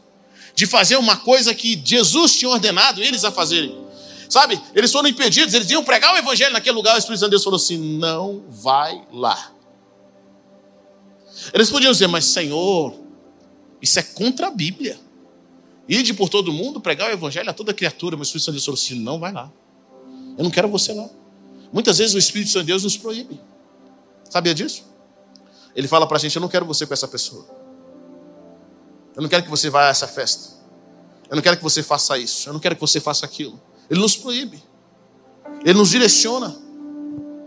de 0.57 0.65
fazer 0.65 0.97
uma 0.97 1.15
coisa 1.15 1.53
que 1.53 1.79
Jesus 1.85 2.35
tinha 2.35 2.49
ordenado 2.49 3.03
eles 3.03 3.23
a 3.23 3.31
fazerem. 3.31 3.77
Sabe? 4.27 4.59
Eles 4.73 4.91
foram 4.91 5.07
impedidos, 5.07 5.53
eles 5.53 5.69
iam 5.69 5.83
pregar 5.83 6.15
o 6.15 6.17
evangelho 6.17 6.51
naquele 6.51 6.75
lugar, 6.75 6.95
o 6.95 6.97
Espírito 6.97 7.19
Santo 7.19 7.29
de 7.29 7.33
Deus 7.35 7.43
falou 7.43 7.57
assim: 7.57 7.77
não 7.77 8.43
vai 8.49 9.07
lá. 9.13 9.51
Eles 11.53 11.69
podiam 11.69 11.91
dizer, 11.91 12.07
mas 12.07 12.25
Senhor, 12.25 12.99
isso 13.79 13.99
é 13.99 14.01
contra 14.01 14.47
a 14.47 14.49
Bíblia. 14.49 14.99
Ide 15.87 16.11
por 16.15 16.27
todo 16.27 16.51
mundo, 16.51 16.81
pregar 16.81 17.11
o 17.11 17.13
evangelho 17.13 17.47
a 17.51 17.53
toda 17.53 17.71
criatura, 17.71 18.17
mas 18.17 18.27
o 18.27 18.29
Espírito 18.29 18.45
Santo 18.45 18.53
de 18.53 18.57
Deus 18.57 18.65
falou 18.65 18.79
assim: 18.79 18.99
não 18.99 19.19
vai 19.19 19.31
lá. 19.31 19.51
Eu 20.39 20.43
não 20.43 20.49
quero 20.49 20.67
você 20.67 20.91
lá. 20.91 21.07
Muitas 21.71 21.99
vezes 21.99 22.15
o 22.15 22.17
Espírito 22.17 22.49
Santo 22.49 22.63
de 22.63 22.71
Deus 22.71 22.83
nos 22.83 22.97
proíbe. 22.97 23.39
Sabia 24.27 24.55
disso? 24.55 24.85
Ele 25.75 25.87
fala 25.87 26.07
para 26.07 26.17
a 26.17 26.19
gente: 26.19 26.35
eu 26.35 26.41
não 26.41 26.49
quero 26.49 26.65
você 26.65 26.87
com 26.87 26.95
essa 26.95 27.07
pessoa. 27.07 27.47
Eu 29.17 29.23
não 29.23 29.29
quero 29.29 29.43
que 29.43 29.49
você 29.49 29.67
vá 29.67 29.87
a 29.87 29.89
essa 29.89 30.07
festa. 30.07 30.55
Eu 31.27 31.35
não 31.35 31.41
quero 31.41 31.57
que 31.57 31.63
você 31.63 31.81
faça 31.81 32.15
isso. 32.19 32.47
Eu 32.47 32.53
não 32.53 32.59
quero 32.59 32.75
que 32.75 32.81
você 32.81 32.99
faça 32.99 33.25
aquilo. 33.25 33.59
Ele 33.89 33.99
nos 33.99 34.15
proíbe. 34.15 34.61
Ele 35.65 35.73
nos 35.73 35.89
direciona. 35.89 36.55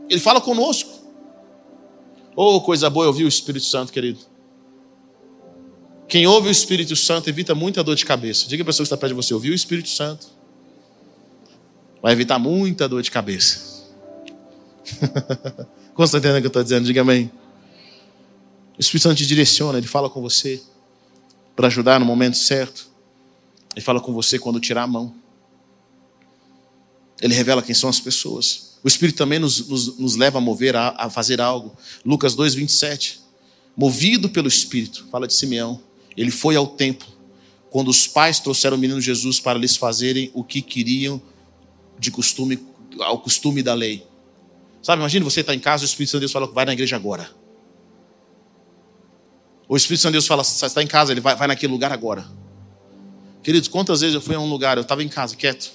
Ele 0.09 0.21
fala 0.21 0.41
conosco. 0.41 0.91
Oh, 2.35 2.61
coisa 2.61 2.91
boa 2.91 3.07
ouvir 3.07 3.25
o 3.25 3.29
Espírito 3.29 3.67
Santo, 3.67 3.93
querido. 3.93 4.19
Quem 6.09 6.27
ouve 6.27 6.49
o 6.49 6.51
Espírito 6.51 6.97
Santo 6.97 7.31
evita 7.31 7.55
muita 7.55 7.85
dor 7.85 7.95
de 7.95 8.05
cabeça. 8.05 8.49
Diga 8.49 8.65
a 8.65 8.67
pessoa 8.67 8.83
que 8.83 8.89
está 8.89 8.97
perto 8.97 9.15
de 9.15 9.23
você: 9.23 9.33
ouvir 9.33 9.51
o 9.51 9.55
Espírito 9.55 9.91
Santo 9.91 10.27
vai 12.03 12.13
evitar 12.13 12.41
muita 12.41 12.89
dor 12.89 13.01
de 13.01 13.13
cabeça. 13.13 13.85
Como 15.95 16.05
você 16.09 16.17
está 16.17 16.19
entendendo 16.19 16.39
o 16.39 16.41
que 16.41 16.47
eu 16.47 16.49
estou 16.49 16.65
dizendo? 16.65 16.85
Diga 16.85 17.03
amém. 17.03 17.31
O 18.77 18.81
Espírito 18.81 19.05
Santo 19.05 19.19
te 19.19 19.27
direciona, 19.27 19.79
ele 19.79 19.87
fala 19.87 20.11
com 20.11 20.21
você 20.21 20.61
para 21.61 21.67
ajudar 21.67 22.01
no 22.01 22.07
momento 22.07 22.39
certo. 22.39 22.89
Ele 23.77 23.85
fala 23.85 24.01
com 24.01 24.15
você 24.15 24.39
quando 24.39 24.59
tirar 24.59 24.85
a 24.85 24.87
mão. 24.87 25.15
Ele 27.21 27.35
revela 27.35 27.61
quem 27.61 27.75
são 27.75 27.91
as 27.91 28.01
pessoas. 28.01 28.79
O 28.83 28.89
Espírito 28.89 29.19
também 29.19 29.39
nos, 29.39 29.69
nos, 29.69 29.99
nos 29.99 30.17
leva 30.17 30.39
a 30.39 30.41
mover, 30.41 30.75
a, 30.75 30.95
a 30.97 31.11
fazer 31.11 31.39
algo. 31.39 31.77
Lucas 32.03 32.35
2, 32.35 32.55
27. 32.55 33.21
Movido 33.77 34.31
pelo 34.31 34.49
Espírito, 34.49 35.07
fala 35.11 35.27
de 35.27 35.35
Simeão. 35.35 35.83
Ele 36.17 36.31
foi 36.31 36.57
ao 36.57 36.67
templo 36.67 37.07
quando 37.69 37.89
os 37.89 38.07
pais 38.07 38.41
trouxeram 38.41 38.79
o 38.79 38.81
menino 38.81 38.99
Jesus 38.99 39.39
para 39.39 39.59
lhes 39.59 39.77
fazerem 39.77 40.31
o 40.33 40.43
que 40.43 40.63
queriam 40.63 41.21
de 41.99 42.11
costume, 42.11 42.59
ao 43.01 43.19
costume 43.19 43.63
da 43.63 43.75
lei. 43.75 44.07
Sabe, 44.83 45.03
imagine 45.03 45.23
você 45.23 45.41
estar 45.41 45.53
tá 45.53 45.57
em 45.57 45.61
casa 45.61 45.85
e 45.85 45.85
o 45.85 45.89
Espírito 45.89 46.13
Santo 46.13 46.21
de 46.21 46.25
Deus 46.25 46.33
fala 46.33 46.47
vai 46.47 46.65
na 46.65 46.73
igreja 46.73 46.97
agora. 46.97 47.39
O 49.71 49.77
Espírito 49.77 50.03
Santo 50.03 50.11
de 50.11 50.15
Deus 50.15 50.27
fala, 50.27 50.43
você 50.43 50.67
está 50.67 50.83
em 50.83 50.87
casa, 50.89 51.13
ele 51.13 51.21
vai, 51.21 51.37
vai 51.37 51.47
naquele 51.47 51.73
lugar 51.73 51.93
agora. 51.93 52.27
Queridos, 53.41 53.69
quantas 53.69 54.01
vezes 54.01 54.17
eu 54.17 54.21
fui 54.21 54.35
a 54.35 54.41
um 54.41 54.51
lugar, 54.51 54.77
eu 54.77 54.83
estava 54.83 55.01
em 55.01 55.09
casa, 55.09 55.37
quieto. 55.37 55.71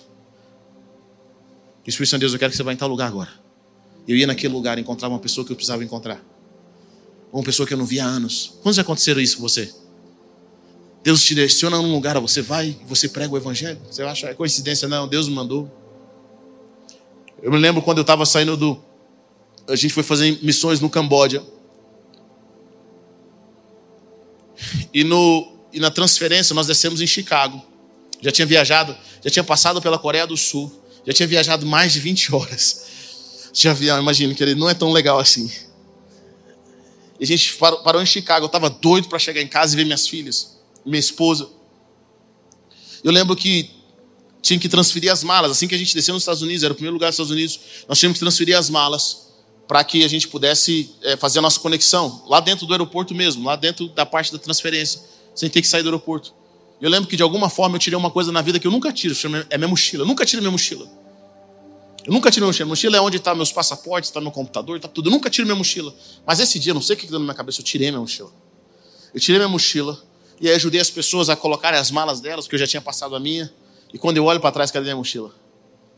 O 1.85 1.89
Espírito 1.89 2.09
Santo 2.09 2.19
de 2.19 2.25
Deus, 2.25 2.33
eu 2.33 2.39
quero 2.39 2.51
que 2.51 2.57
você 2.57 2.63
vá 2.63 2.73
em 2.73 2.75
tal 2.75 2.89
lugar 2.89 3.07
agora. 3.07 3.29
Eu 4.05 4.17
ia 4.17 4.27
naquele 4.27 4.53
lugar 4.53 4.77
e 4.77 4.81
encontrava 4.81 5.13
uma 5.13 5.19
pessoa 5.21 5.45
que 5.45 5.53
eu 5.53 5.55
precisava 5.55 5.81
encontrar. 5.81 6.21
Ou 7.31 7.39
uma 7.39 7.45
pessoa 7.45 7.65
que 7.65 7.73
eu 7.73 7.77
não 7.77 7.85
via 7.85 8.03
há 8.03 8.07
anos. 8.07 8.55
Quando 8.61 8.75
já 8.75 8.81
aconteceram 8.81 9.21
isso 9.21 9.37
com 9.37 9.43
você? 9.43 9.73
Deus 11.01 11.23
te 11.23 11.33
direciona 11.33 11.77
num 11.77 11.93
lugar, 11.93 12.19
você 12.19 12.41
vai 12.41 12.77
você 12.85 13.07
prega 13.07 13.33
o 13.33 13.37
evangelho. 13.37 13.79
Você 13.89 14.03
acha 14.03 14.27
é 14.27 14.33
coincidência? 14.33 14.89
Não, 14.89 15.07
Deus 15.07 15.29
me 15.29 15.35
mandou. 15.35 15.71
Eu 17.41 17.49
me 17.49 17.57
lembro 17.57 17.81
quando 17.81 17.99
eu 17.99 18.01
estava 18.01 18.25
saindo 18.25 18.57
do. 18.57 18.77
A 19.69 19.75
gente 19.77 19.93
foi 19.93 20.03
fazer 20.03 20.37
missões 20.43 20.81
no 20.81 20.89
Camboja. 20.89 21.41
E, 24.93 25.03
no, 25.03 25.55
e 25.71 25.79
na 25.79 25.91
transferência 25.91 26.53
nós 26.53 26.67
descemos 26.67 27.01
em 27.01 27.07
Chicago. 27.07 27.61
Já 28.21 28.31
tinha 28.31 28.45
viajado, 28.45 28.95
já 29.23 29.29
tinha 29.29 29.43
passado 29.43 29.81
pela 29.81 29.99
Coreia 29.99 30.25
do 30.25 30.37
Sul, 30.37 30.71
já 31.05 31.13
tinha 31.13 31.27
viajado 31.27 31.65
mais 31.65 31.93
de 31.93 31.99
20 31.99 32.33
horas. 32.33 32.85
De 33.53 33.69
avião, 33.69 33.99
imagina 33.99 34.33
que 34.33 34.43
ele 34.43 34.55
não 34.55 34.69
é 34.69 34.73
tão 34.73 34.91
legal 34.91 35.19
assim. 35.19 35.49
E 37.19 37.23
a 37.23 37.27
gente 37.27 37.55
parou 37.83 38.01
em 38.01 38.05
Chicago, 38.05 38.45
eu 38.45 38.47
estava 38.47 38.69
doido 38.69 39.07
para 39.07 39.19
chegar 39.19 39.41
em 39.41 39.47
casa 39.47 39.73
e 39.73 39.77
ver 39.77 39.85
minhas 39.85 40.07
filhas, 40.07 40.57
minha 40.85 40.99
esposa. 40.99 41.49
Eu 43.03 43.11
lembro 43.11 43.35
que 43.35 43.69
tinha 44.41 44.59
que 44.59 44.67
transferir 44.67 45.11
as 45.11 45.23
malas. 45.23 45.51
Assim 45.51 45.67
que 45.67 45.75
a 45.75 45.77
gente 45.77 45.93
desceu 45.93 46.13
nos 46.13 46.23
Estados 46.23 46.41
Unidos, 46.41 46.63
era 46.63 46.73
o 46.73 46.75
primeiro 46.75 46.93
lugar 46.93 47.07
dos 47.07 47.15
Estados 47.15 47.31
Unidos, 47.31 47.59
nós 47.87 47.97
tínhamos 47.97 48.17
que 48.17 48.19
transferir 48.19 48.57
as 48.57 48.69
malas 48.69 49.24
para 49.67 49.83
que 49.83 50.03
a 50.03 50.07
gente 50.07 50.27
pudesse 50.27 50.91
é, 51.01 51.17
fazer 51.17 51.39
a 51.39 51.41
nossa 51.41 51.59
conexão 51.59 52.23
lá 52.27 52.39
dentro 52.39 52.65
do 52.65 52.73
aeroporto 52.73 53.15
mesmo, 53.15 53.45
lá 53.45 53.55
dentro 53.55 53.87
da 53.89 54.05
parte 54.05 54.31
da 54.31 54.37
transferência, 54.37 55.01
sem 55.33 55.49
ter 55.49 55.61
que 55.61 55.67
sair 55.67 55.81
do 55.81 55.89
aeroporto. 55.89 56.33
Eu 56.79 56.89
lembro 56.89 57.09
que 57.09 57.15
de 57.15 57.23
alguma 57.23 57.49
forma 57.49 57.75
eu 57.75 57.79
tirei 57.79 57.97
uma 57.97 58.11
coisa 58.11 58.31
na 58.31 58.41
vida 58.41 58.59
que 58.59 58.67
eu 58.67 58.71
nunca 58.71 58.91
tiro, 58.91 59.15
é 59.49 59.57
minha 59.57 59.67
mochila. 59.67 60.03
Eu 60.03 60.07
nunca 60.07 60.25
tiro 60.25 60.41
minha 60.41 60.51
mochila. 60.51 60.87
Eu 62.05 62.13
nunca 62.13 62.29
tiro 62.29 62.45
minha 62.45 62.49
mochila. 62.49 62.69
Mochila 62.69 62.97
é 62.97 63.01
onde 63.01 63.17
está 63.17 63.33
meus 63.33 63.51
passaportes, 63.51 64.09
está 64.09 64.21
meu 64.21 64.31
computador, 64.31 64.75
está 64.75 64.87
tudo. 64.87 65.07
Eu 65.07 65.11
nunca 65.11 65.29
tiro 65.29 65.47
minha 65.47 65.55
mochila. 65.55 65.93
Mas 66.25 66.39
esse 66.39 66.59
dia, 66.59 66.73
não 66.73 66.81
sei 66.81 66.95
o 66.95 66.99
que 66.99 67.07
deu 67.07 67.17
na 67.17 67.25
minha 67.25 67.33
cabeça, 67.33 67.61
eu 67.61 67.65
tirei 67.65 67.89
minha 67.89 67.99
mochila. 67.99 68.31
Eu 69.13 69.19
tirei 69.19 69.39
minha 69.39 69.49
mochila 69.49 69.97
e 70.39 70.49
aí 70.49 70.55
ajudei 70.55 70.81
as 70.81 70.91
pessoas 70.91 71.29
a 71.29 71.35
colocarem 71.35 71.79
as 71.79 71.89
malas 71.89 72.19
delas, 72.19 72.45
porque 72.45 72.55
eu 72.55 72.59
já 72.59 72.67
tinha 72.67 72.81
passado 72.81 73.15
a 73.15 73.19
minha. 73.19 73.51
E 73.93 73.97
quando 73.97 74.17
eu 74.17 74.25
olho 74.25 74.39
para 74.39 74.51
trás, 74.51 74.69
cadê 74.69 74.83
minha 74.83 74.95
mochila? 74.95 75.33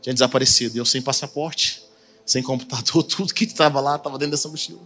Tinha 0.00 0.14
desaparecido. 0.14 0.76
E 0.76 0.78
eu 0.78 0.84
sem 0.86 1.02
passaporte, 1.02 1.82
sem 2.28 2.42
computador, 2.42 3.02
tudo 3.04 3.32
que 3.32 3.44
estava 3.44 3.80
lá 3.80 3.96
estava 3.96 4.18
dentro 4.18 4.32
dessa 4.32 4.48
mochila. 4.48 4.80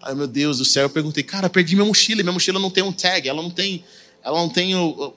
Ai 0.00 0.14
meu 0.14 0.26
Deus 0.26 0.58
do 0.58 0.64
céu, 0.64 0.84
eu 0.84 0.90
perguntei, 0.90 1.22
cara, 1.22 1.50
perdi 1.50 1.74
minha 1.76 1.86
mochila. 1.86 2.22
Minha 2.22 2.32
mochila 2.32 2.58
não 2.58 2.70
tem 2.70 2.82
um 2.82 2.92
tag, 2.92 3.28
ela 3.28 3.42
não 3.42 3.50
tem, 3.50 3.84
ela 4.22 4.38
não 4.38 4.48
tem 4.48 4.74
o, 4.74 5.12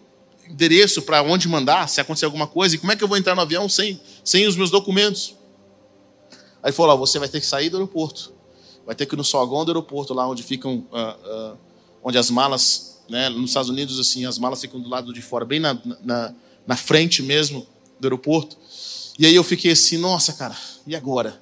endereço 0.49 1.01
para 1.01 1.23
onde 1.23 1.47
mandar, 1.47 1.87
se 1.87 2.01
acontecer 2.01 2.25
alguma 2.25 2.45
coisa, 2.45 2.75
e 2.75 2.77
como 2.77 2.91
é 2.91 2.95
que 2.95 3.03
eu 3.03 3.07
vou 3.07 3.17
entrar 3.17 3.35
no 3.35 3.41
avião 3.41 3.69
sem, 3.69 4.01
sem 4.23 4.45
os 4.45 4.57
meus 4.57 4.69
documentos? 4.69 5.35
Aí 6.61 6.73
falou: 6.73 6.97
você 6.97 7.17
vai 7.17 7.29
ter 7.29 7.39
que 7.39 7.45
sair 7.45 7.69
do 7.69 7.77
aeroporto, 7.77 8.33
vai 8.85 8.93
ter 8.93 9.05
que 9.05 9.15
ir 9.15 9.17
no 9.17 9.23
sogão 9.23 9.63
do 9.63 9.71
aeroporto, 9.71 10.13
lá 10.13 10.27
onde 10.27 10.43
ficam, 10.43 10.85
uh, 10.91 11.53
uh, 11.53 11.57
onde 12.03 12.17
as 12.17 12.29
malas, 12.29 13.01
né, 13.09 13.29
nos 13.29 13.51
Estados 13.51 13.69
Unidos, 13.69 13.97
assim, 13.97 14.25
as 14.25 14.37
malas 14.37 14.59
ficam 14.59 14.79
do 14.79 14.89
lado 14.89 15.13
de 15.13 15.21
fora, 15.21 15.45
bem 15.45 15.59
na, 15.59 15.79
na, 16.03 16.35
na 16.67 16.75
frente 16.75 17.23
mesmo 17.23 17.65
do 17.99 18.05
aeroporto. 18.05 18.57
E 19.17 19.25
aí 19.25 19.35
eu 19.35 19.43
fiquei 19.43 19.71
assim: 19.71 19.97
nossa, 19.97 20.33
cara, 20.33 20.55
e 20.85 20.95
agora? 20.95 21.41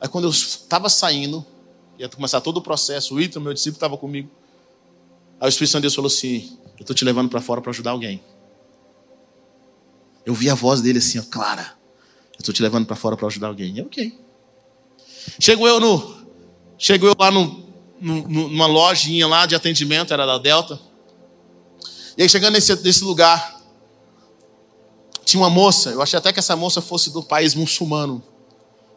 Aí 0.00 0.08
quando 0.08 0.24
eu 0.24 0.30
estava 0.30 0.88
saindo, 0.88 1.44
ia 1.98 2.08
começar 2.08 2.40
todo 2.40 2.58
o 2.58 2.62
processo, 2.62 3.14
o 3.14 3.20
Ito, 3.20 3.40
meu 3.40 3.54
discípulo, 3.54 3.76
estava 3.76 3.96
comigo. 3.96 4.30
Aí 5.40 5.46
o 5.46 5.50
Espírito 5.50 5.72
Santo 5.72 5.82
de 5.82 5.84
Deus 5.86 5.94
falou 5.94 6.08
assim: 6.08 6.58
eu 6.78 6.82
estou 6.82 6.94
te 6.94 7.04
levando 7.04 7.28
para 7.28 7.40
fora 7.40 7.60
para 7.60 7.70
ajudar 7.70 7.90
alguém. 7.90 8.22
Eu 10.24 10.34
vi 10.34 10.50
a 10.50 10.54
voz 10.54 10.80
dele 10.80 10.98
assim, 10.98 11.18
ó, 11.18 11.22
clara. 11.22 11.74
Eu 12.34 12.40
estou 12.40 12.54
te 12.54 12.62
levando 12.62 12.86
para 12.86 12.96
fora 12.96 13.16
para 13.16 13.26
ajudar 13.26 13.48
alguém. 13.48 13.76
E 13.76 13.80
ok. 13.80 14.18
Chego 15.40 15.66
eu 15.66 15.80
no. 15.80 16.16
Chego 16.78 17.06
eu 17.06 17.14
lá 17.18 17.30
no, 17.30 17.64
no, 18.00 18.28
numa 18.28 18.66
lojinha 18.66 19.26
lá 19.26 19.46
de 19.46 19.54
atendimento, 19.54 20.12
era 20.12 20.26
da 20.26 20.36
Delta. 20.36 20.78
E 22.16 22.22
aí 22.22 22.28
chegando 22.28 22.54
nesse, 22.54 22.74
nesse 22.82 23.04
lugar, 23.04 23.60
tinha 25.24 25.40
uma 25.40 25.50
moça, 25.50 25.90
eu 25.90 26.00
achei 26.00 26.18
até 26.18 26.32
que 26.32 26.38
essa 26.38 26.56
moça 26.56 26.80
fosse 26.80 27.12
do 27.12 27.22
país 27.22 27.54
muçulmano. 27.54 28.22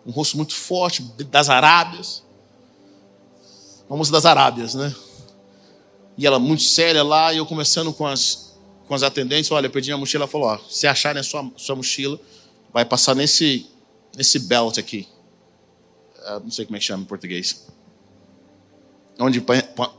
Um 0.10 0.12
rosto 0.12 0.38
muito 0.38 0.56
forte, 0.56 1.04
das 1.30 1.50
Arábias. 1.50 2.24
Uma 3.88 3.98
moça 3.98 4.12
das 4.12 4.26
Arábias, 4.26 4.74
né? 4.74 4.96
E 6.18 6.26
ela 6.26 6.40
muito 6.40 6.64
séria 6.64 7.04
lá, 7.04 7.32
e 7.32 7.38
eu 7.38 7.46
conversando 7.46 7.94
com 7.94 8.08
as, 8.08 8.56
com 8.88 8.96
as 8.96 9.04
atendentes, 9.04 9.52
olha, 9.52 9.68
eu 9.68 9.70
perdi 9.70 9.90
minha 9.90 10.00
mochila, 10.00 10.24
ela 10.24 10.32
falou, 10.32 10.48
ó, 10.48 10.58
se 10.68 10.88
acharem 10.88 11.20
a 11.20 11.24
sua, 11.24 11.52
sua 11.56 11.76
mochila, 11.76 12.20
vai 12.74 12.84
passar 12.86 13.14
nesse, 13.14 13.68
nesse 14.18 14.40
belt 14.40 14.80
aqui. 14.80 15.08
Uh, 16.26 16.40
não 16.40 16.50
sei 16.50 16.66
como 16.66 16.76
é 16.76 16.80
que 16.80 16.86
chama 16.86 17.04
em 17.04 17.06
português. 17.06 17.68
Onde 19.20 19.44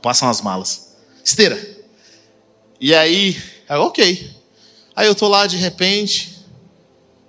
passam 0.01 0.29
as 0.29 0.41
malas. 0.41 0.97
Esteira. 1.23 1.57
E 2.81 2.93
aí, 2.93 3.41
ok. 3.69 4.29
Aí 4.93 5.07
eu 5.07 5.15
tô 5.15 5.29
lá 5.29 5.47
de 5.47 5.55
repente, 5.55 6.43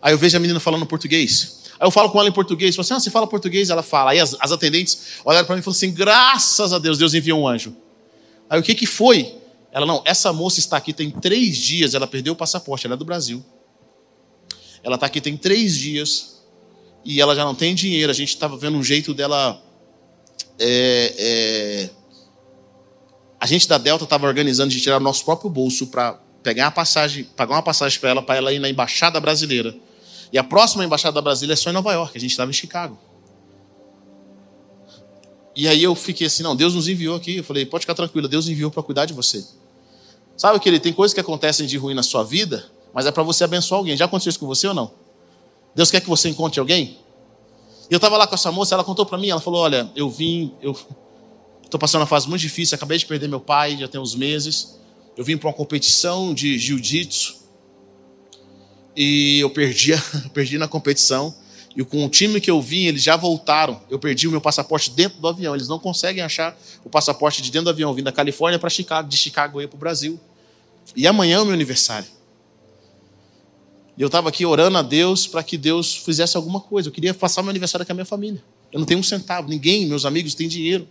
aí 0.00 0.12
eu 0.12 0.18
vejo 0.18 0.36
a 0.36 0.40
menina 0.40 0.58
falando 0.58 0.84
português. 0.84 1.61
Aí 1.82 1.86
eu 1.88 1.90
falo 1.90 2.08
com 2.10 2.20
ela 2.20 2.28
em 2.28 2.32
português, 2.32 2.76
falo 2.76 2.84
assim, 2.84 2.94
ah, 2.94 3.00
você 3.00 3.10
fala 3.10 3.26
português? 3.26 3.68
Ela 3.68 3.82
fala. 3.82 4.12
Aí 4.12 4.20
as, 4.20 4.36
as 4.38 4.52
atendentes 4.52 5.18
olharam 5.24 5.44
para 5.44 5.56
mim 5.56 5.60
e 5.60 5.64
falaram 5.64 5.76
assim, 5.76 5.90
graças 5.90 6.72
a 6.72 6.78
Deus, 6.78 6.96
Deus 6.96 7.12
enviou 7.12 7.40
um 7.40 7.48
anjo. 7.48 7.76
Aí 8.48 8.60
o 8.60 8.62
que 8.62 8.72
que 8.72 8.86
foi? 8.86 9.34
Ela, 9.72 9.84
não, 9.84 10.00
essa 10.04 10.32
moça 10.32 10.60
está 10.60 10.76
aqui 10.76 10.92
tem 10.92 11.10
três 11.10 11.56
dias, 11.56 11.92
ela 11.92 12.06
perdeu 12.06 12.34
o 12.34 12.36
passaporte, 12.36 12.86
ela 12.86 12.94
é 12.94 12.96
do 12.96 13.04
Brasil. 13.04 13.44
Ela 14.84 14.94
está 14.94 15.06
aqui 15.06 15.20
tem 15.20 15.36
três 15.36 15.76
dias 15.76 16.44
e 17.04 17.20
ela 17.20 17.34
já 17.34 17.44
não 17.44 17.54
tem 17.54 17.74
dinheiro. 17.74 18.12
A 18.12 18.14
gente 18.14 18.28
estava 18.28 18.56
vendo 18.56 18.76
um 18.76 18.84
jeito 18.84 19.12
dela. 19.12 19.60
É, 20.60 21.14
é, 21.18 21.90
a 23.40 23.46
gente 23.46 23.66
da 23.66 23.76
Delta 23.76 24.04
estava 24.04 24.24
organizando 24.28 24.70
de 24.70 24.80
tirar 24.80 24.98
o 24.98 25.00
nosso 25.00 25.24
próprio 25.24 25.50
bolso 25.50 25.88
para 25.88 26.12
pegar 26.44 26.66
uma 26.66 26.70
passagem, 26.70 27.24
pagar 27.24 27.56
uma 27.56 27.62
passagem 27.62 27.98
para 27.98 28.10
ela, 28.10 28.22
para 28.22 28.36
ela 28.36 28.52
ir 28.52 28.60
na 28.60 28.68
embaixada 28.68 29.18
brasileira. 29.18 29.74
E 30.32 30.38
a 30.38 30.42
próxima 30.42 30.82
embaixada 30.82 31.20
brasileira 31.20 31.52
é 31.52 31.56
só 31.56 31.68
em 31.68 31.74
Nova 31.74 31.92
York. 31.92 32.16
A 32.16 32.20
gente 32.20 32.30
estava 32.30 32.50
em 32.50 32.54
Chicago. 32.54 32.98
E 35.54 35.68
aí 35.68 35.82
eu 35.82 35.94
fiquei 35.94 36.26
assim, 36.26 36.42
não, 36.42 36.56
Deus 36.56 36.74
nos 36.74 36.88
enviou 36.88 37.14
aqui. 37.14 37.36
Eu 37.36 37.44
falei, 37.44 37.66
pode 37.66 37.82
ficar 37.82 37.94
tranquila, 37.94 38.26
Deus 38.26 38.48
enviou 38.48 38.70
para 38.70 38.82
cuidar 38.82 39.04
de 39.04 39.12
você. 39.12 39.44
Sabe 40.34 40.58
que 40.58 40.66
ele 40.66 40.80
tem 40.80 40.92
coisas 40.92 41.12
que 41.12 41.20
acontecem 41.20 41.66
de 41.66 41.76
ruim 41.76 41.92
na 41.92 42.02
sua 42.02 42.24
vida, 42.24 42.64
mas 42.94 43.04
é 43.04 43.10
para 43.10 43.22
você 43.22 43.44
abençoar 43.44 43.78
alguém. 43.78 43.94
Já 43.94 44.06
aconteceu 44.06 44.30
isso 44.30 44.38
com 44.38 44.46
você 44.46 44.66
ou 44.66 44.72
não? 44.72 44.90
Deus 45.74 45.90
quer 45.90 46.00
que 46.00 46.08
você 46.08 46.30
encontre 46.30 46.58
alguém? 46.58 46.98
E 47.90 47.92
eu 47.92 47.96
estava 47.98 48.16
lá 48.16 48.26
com 48.26 48.34
essa 48.34 48.50
moça, 48.50 48.74
ela 48.74 48.82
contou 48.82 49.04
para 49.04 49.18
mim, 49.18 49.28
ela 49.28 49.40
falou: 49.40 49.60
Olha, 49.60 49.90
eu 49.94 50.08
vim, 50.08 50.54
eu 50.62 50.74
estou 51.62 51.78
passando 51.78 52.00
uma 52.00 52.06
fase 52.06 52.26
muito 52.26 52.40
difícil, 52.40 52.74
acabei 52.74 52.96
de 52.96 53.04
perder 53.04 53.28
meu 53.28 53.40
pai, 53.40 53.76
já 53.76 53.86
tem 53.86 54.00
uns 54.00 54.14
meses. 54.14 54.80
Eu 55.14 55.24
vim 55.24 55.36
para 55.36 55.48
uma 55.48 55.54
competição 55.54 56.32
de 56.32 56.58
jiu-jitsu 56.58 57.41
e 58.96 59.40
eu 59.40 59.50
perdi, 59.50 59.92
perdi 60.32 60.58
na 60.58 60.68
competição. 60.68 61.34
E 61.74 61.82
com 61.82 62.04
o 62.04 62.08
time 62.08 62.40
que 62.40 62.50
eu 62.50 62.60
vim, 62.60 62.84
eles 62.84 63.02
já 63.02 63.16
voltaram. 63.16 63.80
Eu 63.88 63.98
perdi 63.98 64.28
o 64.28 64.30
meu 64.30 64.40
passaporte 64.40 64.90
dentro 64.90 65.18
do 65.18 65.26
avião. 65.26 65.54
Eles 65.54 65.68
não 65.68 65.78
conseguem 65.78 66.22
achar 66.22 66.56
o 66.84 66.90
passaporte 66.90 67.40
de 67.40 67.50
dentro 67.50 67.64
do 67.64 67.70
avião. 67.70 67.94
Vim 67.94 68.02
da 68.02 68.12
Califórnia 68.12 68.58
para 68.58 68.68
Chicago, 68.68 69.08
de 69.08 69.16
Chicago 69.16 69.60
eu 69.60 69.68
para 69.68 69.76
o 69.76 69.78
Brasil. 69.78 70.20
E 70.94 71.06
amanhã 71.06 71.38
é 71.38 71.40
o 71.40 71.44
meu 71.44 71.54
aniversário. 71.54 72.08
E 73.96 74.02
eu 74.02 74.06
estava 74.06 74.28
aqui 74.28 74.44
orando 74.44 74.76
a 74.76 74.82
Deus 74.82 75.26
para 75.26 75.42
que 75.42 75.56
Deus 75.56 75.96
fizesse 75.96 76.36
alguma 76.36 76.60
coisa. 76.60 76.88
Eu 76.88 76.92
queria 76.92 77.14
passar 77.14 77.42
meu 77.42 77.50
aniversário 77.50 77.86
com 77.86 77.92
a 77.92 77.94
minha 77.94 78.04
família. 78.04 78.42
Eu 78.70 78.78
não 78.78 78.86
tenho 78.86 79.00
um 79.00 79.02
centavo, 79.02 79.48
ninguém, 79.48 79.86
meus 79.86 80.06
amigos 80.06 80.34
têm 80.34 80.48
dinheiro. 80.48 80.88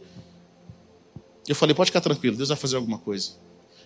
Eu 1.47 1.55
falei, 1.55 1.73
pode 1.73 1.89
ficar 1.89 2.01
tranquilo, 2.01 2.37
Deus 2.37 2.49
vai 2.49 2.57
fazer 2.57 2.75
alguma 2.75 2.99
coisa. 2.99 3.31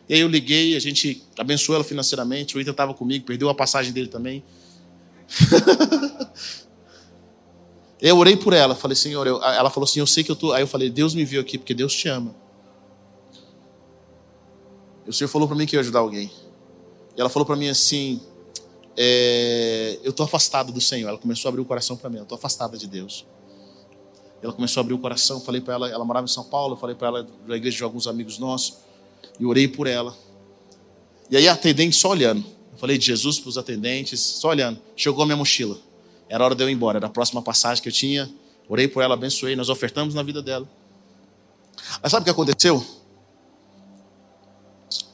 E 0.08 0.14
aí 0.14 0.20
eu 0.20 0.28
liguei, 0.28 0.76
a 0.76 0.80
gente 0.80 1.24
abençoou 1.38 1.76
ela 1.76 1.84
financeiramente. 1.84 2.58
O 2.58 2.62
Ita 2.62 2.72
estava 2.72 2.94
comigo, 2.94 3.26
perdeu 3.26 3.50
a 3.50 3.56
passagem 3.56 3.92
dele 3.92 4.08
também. 4.08 4.44
Eu 8.02 8.18
orei 8.18 8.36
por 8.36 8.54
ela, 8.54 8.76
falei, 8.76 8.96
Senhor, 8.96 9.26
eu... 9.26 9.42
ela 9.42 9.70
falou 9.70 9.86
assim, 9.86 10.00
eu 10.00 10.06
sei 10.06 10.24
que 10.24 10.30
eu 10.30 10.36
tô. 10.36 10.52
Aí 10.52 10.62
eu 10.62 10.68
falei, 10.68 10.90
Deus 10.92 11.16
me 11.16 11.24
viu 11.26 11.42
aqui 11.42 11.58
porque 11.58 11.74
Deus 11.74 11.92
te 11.92 12.08
ama. 12.08 12.36
E 15.06 15.10
o 15.10 15.14
Senhor 15.14 15.28
falou 15.28 15.48
para 15.48 15.58
mim 15.58 15.66
que 15.66 15.76
ia 15.76 15.80
ajudar 15.80 16.00
alguém. 16.00 16.30
E 17.18 17.20
ela 17.20 17.30
falou 17.30 17.46
para 17.46 17.56
mim 17.56 17.68
assim, 17.68 18.22
é... 18.98 19.98
eu 20.04 20.12
tô 20.12 20.24
afastado 20.24 20.72
do 20.72 20.82
Senhor. 20.82 21.08
Ela 21.08 21.18
começou 21.18 21.48
a 21.48 21.50
abrir 21.50 21.62
o 21.62 21.66
coração 21.66 21.96
para 21.96 22.10
mim, 22.10 22.18
eu 22.18 22.26
tô 22.26 22.36
afastada 22.36 22.78
de 22.78 22.86
Deus. 22.86 23.26
Ela 24.44 24.54
começou 24.54 24.82
a 24.82 24.84
abrir 24.84 24.94
o 24.94 25.00
coração, 25.00 25.40
falei 25.42 25.62
para 25.62 25.74
ela, 25.74 25.90
ela 25.90 26.06
morava 26.06 26.26
em 26.26 26.30
São 26.30 26.44
Paulo, 26.44 26.76
falei 26.76 26.96
para 26.96 27.08
ela 27.08 27.28
da 27.48 27.56
igreja 27.56 27.78
de 27.78 27.84
alguns 27.84 28.06
amigos 28.06 28.38
nossos, 28.38 28.78
e 29.40 29.46
orei 29.46 29.68
por 29.68 29.88
ela. 29.88 30.16
E 31.30 31.38
aí 31.38 31.48
a 31.48 31.54
atendente 31.54 31.96
só 31.96 32.10
olhando. 32.10 32.44
Eu 32.72 32.78
falei 32.78 32.98
de 32.98 33.06
Jesus 33.06 33.40
para 33.40 33.50
os 33.50 33.58
atendentes, 33.58 34.20
só 34.20 34.50
olhando. 34.50 34.80
Chegou 34.96 35.24
a 35.24 35.26
minha 35.26 35.38
mochila. 35.38 35.78
Era 36.30 36.44
hora 36.44 36.56
de 36.56 36.64
eu 36.64 36.70
ir 36.70 36.74
embora, 36.74 36.98
era 36.98 37.08
a 37.08 37.10
próxima 37.10 37.42
passagem 37.42 37.82
que 37.82 37.90
eu 37.90 37.94
tinha. 37.94 38.30
Orei 38.68 38.88
por 38.88 39.02
ela, 39.04 39.14
abençoei, 39.14 39.56
nós 39.56 39.70
ofertamos 39.70 40.14
na 40.14 40.24
vida 40.24 40.42
dela. 40.42 40.68
Mas 42.02 42.12
sabe 42.12 42.22
o 42.22 42.26
que 42.26 42.32
aconteceu? 42.32 42.86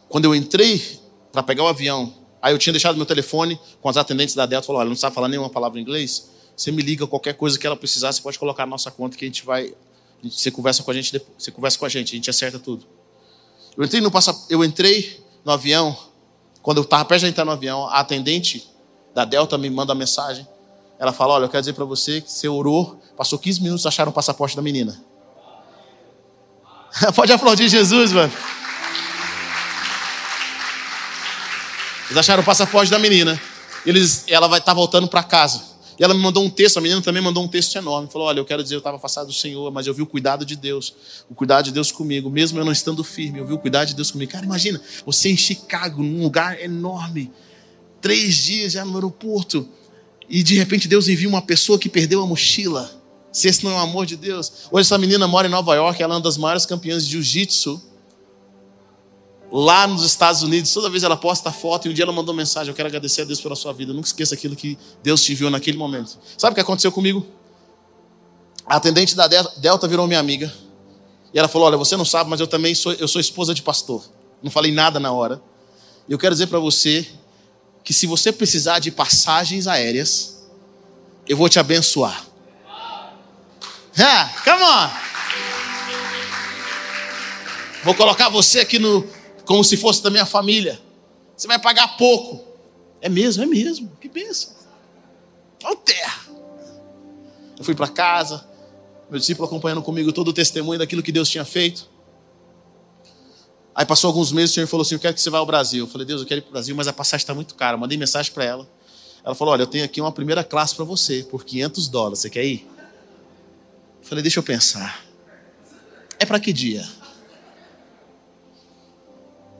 Quando 0.08 0.26
eu 0.26 0.36
entrei 0.36 1.00
para 1.32 1.44
pegar 1.44 1.64
o 1.64 1.68
avião, 1.68 2.14
aí 2.42 2.54
eu 2.54 2.58
tinha 2.58 2.74
deixado 2.74 2.96
meu 2.96 3.06
telefone 3.06 3.60
com 3.82 3.90
as 3.90 3.98
atendentes 3.98 4.36
da 4.36 4.46
Delta, 4.46 4.68
falou: 4.68 4.80
olha, 4.80 4.90
não 4.90 4.96
sabe 4.96 5.14
falar 5.14 5.28
nenhuma 5.28 5.50
palavra 5.50 5.80
em 5.80 5.82
inglês? 5.82 6.30
Você 6.56 6.72
me 6.72 6.82
liga 6.82 7.08
qualquer 7.08 7.34
coisa 7.34 7.58
que 7.58 7.66
ela 7.66 7.76
precisar, 7.76 8.12
você 8.12 8.22
pode 8.22 8.38
colocar 8.38 8.66
na 8.66 8.72
nossa 8.72 8.92
conta 8.92 9.18
que 9.18 9.26
a 9.26 9.28
gente 9.28 9.46
vai. 9.46 9.74
Você 10.24 10.52
conversa 10.52 10.84
com 10.84 10.92
a 10.92 10.94
gente, 10.94 11.22
você 11.38 11.52
conversa 11.52 11.80
com 11.80 11.86
a 11.86 11.90
gente, 11.90 12.14
a 12.14 12.16
gente 12.16 12.30
acerta 12.30 12.60
tudo. 12.60 12.86
Eu 13.78 13.84
entrei 13.84 14.02
no, 14.02 14.12
passa... 14.12 14.36
eu 14.50 14.64
entrei 14.64 15.24
no 15.46 15.52
avião, 15.52 15.98
quando 16.62 16.78
eu 16.78 16.84
estava 16.84 17.06
perto 17.06 17.22
de 17.22 17.28
entrar 17.28 17.46
no 17.46 17.52
avião, 17.52 17.88
a 17.88 18.00
atendente 18.00 18.70
da 19.14 19.26
Delta 19.26 19.58
me 19.58 19.70
manda 19.70 19.94
uma 19.94 20.00
mensagem. 20.00 20.48
Ela 21.00 21.12
fala: 21.12 21.34
Olha, 21.34 21.46
eu 21.46 21.50
quero 21.50 21.62
dizer 21.62 21.74
para 21.74 21.86
você 21.86 22.22
que 22.22 22.32
você 22.32 22.48
orou, 22.48 23.02
passou 23.18 23.40
15 23.40 23.62
minutos, 23.62 23.86
acharam 23.86 24.12
o 24.12 24.14
passaporte 24.14 24.56
da 24.56 24.62
menina. 24.62 25.02
Pode 27.16 27.32
aplaudir 27.32 27.70
Jesus, 27.70 28.12
mano. 28.12 28.32
Eles 32.06 32.18
acharam 32.18 32.44
o 32.44 32.46
passaporte 32.46 32.92
da 32.92 33.00
menina. 33.00 33.40
Eles, 33.86 34.26
ela 34.28 34.48
vai 34.48 34.60
estar 34.60 34.72
tá 34.72 34.76
voltando 34.76 35.08
para 35.08 35.24
casa. 35.24 35.62
E 36.02 36.04
ela 36.04 36.16
me 36.16 36.20
mandou 36.20 36.44
um 36.44 36.50
texto, 36.50 36.78
a 36.78 36.82
menina 36.82 37.00
também 37.00 37.22
mandou 37.22 37.44
um 37.44 37.48
texto 37.48 37.76
enorme. 37.76 38.10
Falou: 38.12 38.28
Olha, 38.28 38.40
eu 38.40 38.46
quero 38.46 38.64
dizer, 38.64 38.74
eu 38.74 38.80
estava 38.80 38.98
afastado 38.98 39.28
do 39.28 39.34
Senhor, 39.34 39.72
mas 39.72 39.86
eu 39.86 39.94
vi 39.94 40.02
o 40.02 40.08
cuidado 40.08 40.44
de 40.44 40.56
Deus, 40.56 40.96
o 41.30 41.36
cuidado 41.36 41.66
de 41.66 41.72
Deus 41.72 41.92
comigo, 41.92 42.28
mesmo 42.28 42.58
eu 42.58 42.66
não 42.66 42.72
estando 42.72 43.04
firme, 43.04 43.38
eu 43.38 43.46
vi 43.46 43.54
o 43.54 43.60
cuidado 43.60 43.90
de 43.90 43.94
Deus 43.94 44.10
comigo. 44.10 44.32
Cara, 44.32 44.44
imagina, 44.44 44.82
você 45.06 45.30
em 45.30 45.38
Chicago, 45.38 46.02
num 46.02 46.24
lugar 46.24 46.60
enorme, 46.60 47.32
três 48.02 48.34
dias 48.34 48.74
já 48.74 48.84
no 48.84 48.96
aeroporto, 48.96 49.70
e 50.28 50.42
de 50.42 50.56
repente 50.56 50.88
Deus 50.88 51.08
envia 51.08 51.30
uma 51.30 51.44
pessoa 51.44 51.78
que 51.78 51.88
perdeu 51.88 52.24
a 52.24 52.26
mochila. 52.26 53.00
Se 53.32 53.48
esse 53.48 53.64
não 53.64 53.70
é 53.70 53.76
o 53.76 53.78
amor 53.78 54.08
de 54.08 54.16
Deus. 54.16 54.52
Hoje 54.72 54.88
essa 54.88 54.98
menina 54.98 55.28
mora 55.28 55.48
em 55.48 55.52
Nova 55.52 55.76
York, 55.76 56.02
ela 56.02 56.16
é 56.16 56.18
uma 56.18 56.24
das 56.24 56.36
maiores 56.36 56.66
campeãs 56.66 57.06
de 57.06 57.12
jiu-jitsu 57.12 57.80
lá 59.52 59.86
nos 59.86 60.04
Estados 60.04 60.42
Unidos, 60.42 60.72
toda 60.72 60.90
vez 60.90 61.04
ela 61.04 61.18
posta 61.18 61.52
foto 61.52 61.88
e 61.88 61.92
um 61.92 61.94
dia 61.94 62.06
ela 62.06 62.14
mandou 62.14 62.34
mensagem: 62.34 62.72
Eu 62.72 62.76
quero 62.76 62.88
agradecer 62.88 63.24
a 63.24 63.26
Deus 63.26 63.42
pela 63.42 63.56
sua 63.56 63.74
vida. 63.74 63.94
Nunca 63.94 64.08
esqueça 64.08 64.34
aquilo 64.34 64.56
que 64.56 64.78
Deus 65.04 65.22
te 65.24 65.36
viu 65.36 65.50
naquele 65.50 65.78
momento. 65.78 66.18
Sabe 66.38 66.54
o 66.54 66.56
que 66.56 66.62
aconteceu 66.62 66.92
comigo? 66.92 67.26
A 68.66 68.78
atendente 68.78 69.16
da 69.16 69.28
Delta 69.28 69.88
virou 69.88 70.08
minha 70.08 70.20
amiga. 70.20 70.52
E 71.34 71.40
ela 71.40 71.50
falou: 71.50 71.68
Olha, 71.68 71.78
você 71.78 71.98
não 71.98 72.06
sabe, 72.06 72.30
mas 72.30 72.40
eu 72.40 72.48
também 72.48 72.74
sou, 72.74 72.94
eu 72.94 73.08
sou 73.08 73.20
esposa 73.20 73.54
de 73.54 73.62
pastor. 73.62 74.04
Não 74.42 74.50
falei 74.50 74.72
nada 74.72 75.00
na 75.00 75.12
hora. 75.12 75.42
Eu 76.08 76.18
quero 76.18 76.34
dizer 76.34 76.48
para 76.48 76.60
você 76.60 77.08
que 77.84 77.94
se 77.94 78.08
você 78.08 78.32
precisar 78.32 78.80
de 78.80 78.92
passagens 78.92 79.68
aéreas, 79.68 80.48
eu 81.28 81.36
vou 81.36 81.50
te 81.50 81.60
abençoar. 81.60 82.26
Ah, 83.98 84.30
come 84.44 84.64
on! 84.64 84.90
Vou 87.84 87.96
colocar 87.96 88.30
você 88.30 88.60
aqui 88.60 88.78
no, 88.78 89.08
como 89.52 89.66
se 89.66 89.76
fosse 89.76 90.02
da 90.02 90.10
minha 90.10 90.26
família. 90.26 90.80
Você 91.36 91.46
vai 91.46 91.60
pagar 91.60 91.98
pouco. 91.98 92.42
É 93.02 93.10
mesmo, 93.10 93.44
é 93.44 93.46
mesmo. 93.46 93.92
Que 94.00 94.08
benção. 94.08 94.54
Olha 95.62 95.76
terra. 95.76 96.22
Eu 97.60 97.66
fui 97.66 97.76
para 97.76 97.90
casa, 97.90 98.48
meu 99.10 99.20
discípulo 99.20 99.46
acompanhando 99.46 99.82
comigo 99.82 100.14
todo 100.14 100.30
o 100.30 100.34
testemunho 100.34 100.80
daquilo 100.80 101.04
que 101.04 101.12
Deus 101.12 101.30
tinha 101.30 101.44
feito. 101.44 101.90
Aí 103.76 103.86
passou 103.86 104.08
alguns 104.08 104.32
meses, 104.32 104.52
o 104.52 104.54
Senhor 104.54 104.68
falou 104.68 104.84
assim: 104.84 104.96
Eu 104.96 105.02
quero 105.02 105.14
que 105.14 105.22
você 105.22 105.30
vá 105.30 105.40
ao 105.40 105.46
Brasil. 105.46 105.84
Eu 105.84 105.92
falei: 105.92 106.08
Deus, 106.08 106.22
eu 106.22 106.28
quero 106.28 106.40
ir 106.40 106.44
para 106.44 106.50
o 106.50 106.54
Brasil, 106.54 106.74
mas 106.74 106.88
a 106.88 106.94
passagem 106.94 107.24
está 107.24 107.34
muito 107.34 107.54
cara. 107.54 107.76
mandei 107.76 107.98
mensagem 107.98 108.32
para 108.32 108.46
ela. 108.46 108.70
Ela 109.22 109.36
falou: 109.36 109.54
Olha, 109.54 109.64
eu 109.64 109.68
tenho 109.68 109.84
aqui 109.84 110.00
uma 110.00 110.14
primeira 110.14 110.46
classe 110.46 110.74
para 110.74 110.86
você, 110.86 111.24
por 111.30 111.44
500 111.44 111.90
dólares. 111.90 112.20
Você 112.20 112.30
quer 112.30 112.46
ir? 112.46 112.66
Eu 114.02 114.08
falei: 114.08 114.22
Deixa 114.22 114.40
eu 114.40 114.44
pensar. 114.44 115.04
É 116.18 116.26
para 116.26 116.40
que 116.40 116.54
dia? 116.54 116.88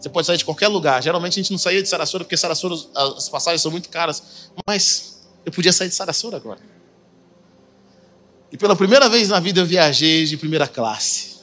Você 0.02 0.10
pode 0.10 0.26
sair 0.26 0.38
de 0.38 0.46
qualquer 0.46 0.68
lugar. 0.68 1.02
Geralmente 1.04 1.34
a 1.34 1.44
gente 1.44 1.52
não 1.52 1.60
saía 1.60 1.82
de 1.82 1.88
Sarasota 1.88 2.26
porque 2.26 2.36
Sarasota 2.36 2.90
as 3.16 3.30
passagens 3.30 3.62
são 3.62 3.70
muito 3.70 3.88
caras. 3.88 4.50
Mas 4.68 5.22
eu 5.46 5.52
podia 5.52 5.72
sair 5.72 5.90
de 5.90 5.96
Sarasota 5.96 6.38
agora. 6.38 6.60
E 8.52 8.58
pela 8.58 8.76
primeira 8.76 9.08
vez 9.08 9.30
na 9.30 9.40
vida 9.40 9.62
eu 9.62 9.66
viajei 9.66 10.26
de 10.26 10.36
primeira 10.38 10.68
classe. 10.68 11.42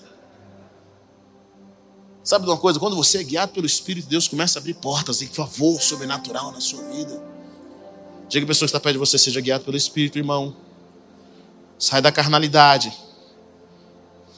Sabe 2.25 2.47
de 2.47 2.51
uma 2.51 2.59
coisa? 2.59 2.81
Quando 2.81 2.97
você 2.97 3.19
é 3.19 3.23
guiado 3.23 3.53
pelo 3.53 3.65
Espírito, 3.65 4.09
Deus 4.09 4.27
começa 4.27 4.59
a 4.59 4.61
abrir 4.61 4.75
portas 4.75 5.23
em 5.23 5.29
favor 5.29 5.81
sobrenatural 5.81 6.51
na 6.51 6.61
sua 6.61 6.83
vida. 6.91 7.23
Diga 8.29 8.45
a 8.45 8.49
pessoa 8.49 8.67
que 8.67 8.71
está 8.71 8.81
perto 8.81 8.95
de 8.95 8.99
você, 8.99 9.17
seja 9.17 9.41
guiado 9.41 9.65
pelo 9.65 9.77
Espírito, 9.77 10.19
irmão. 10.19 10.55
Sai 11.79 12.03
da 12.03 12.11
carnalidade. 12.11 12.93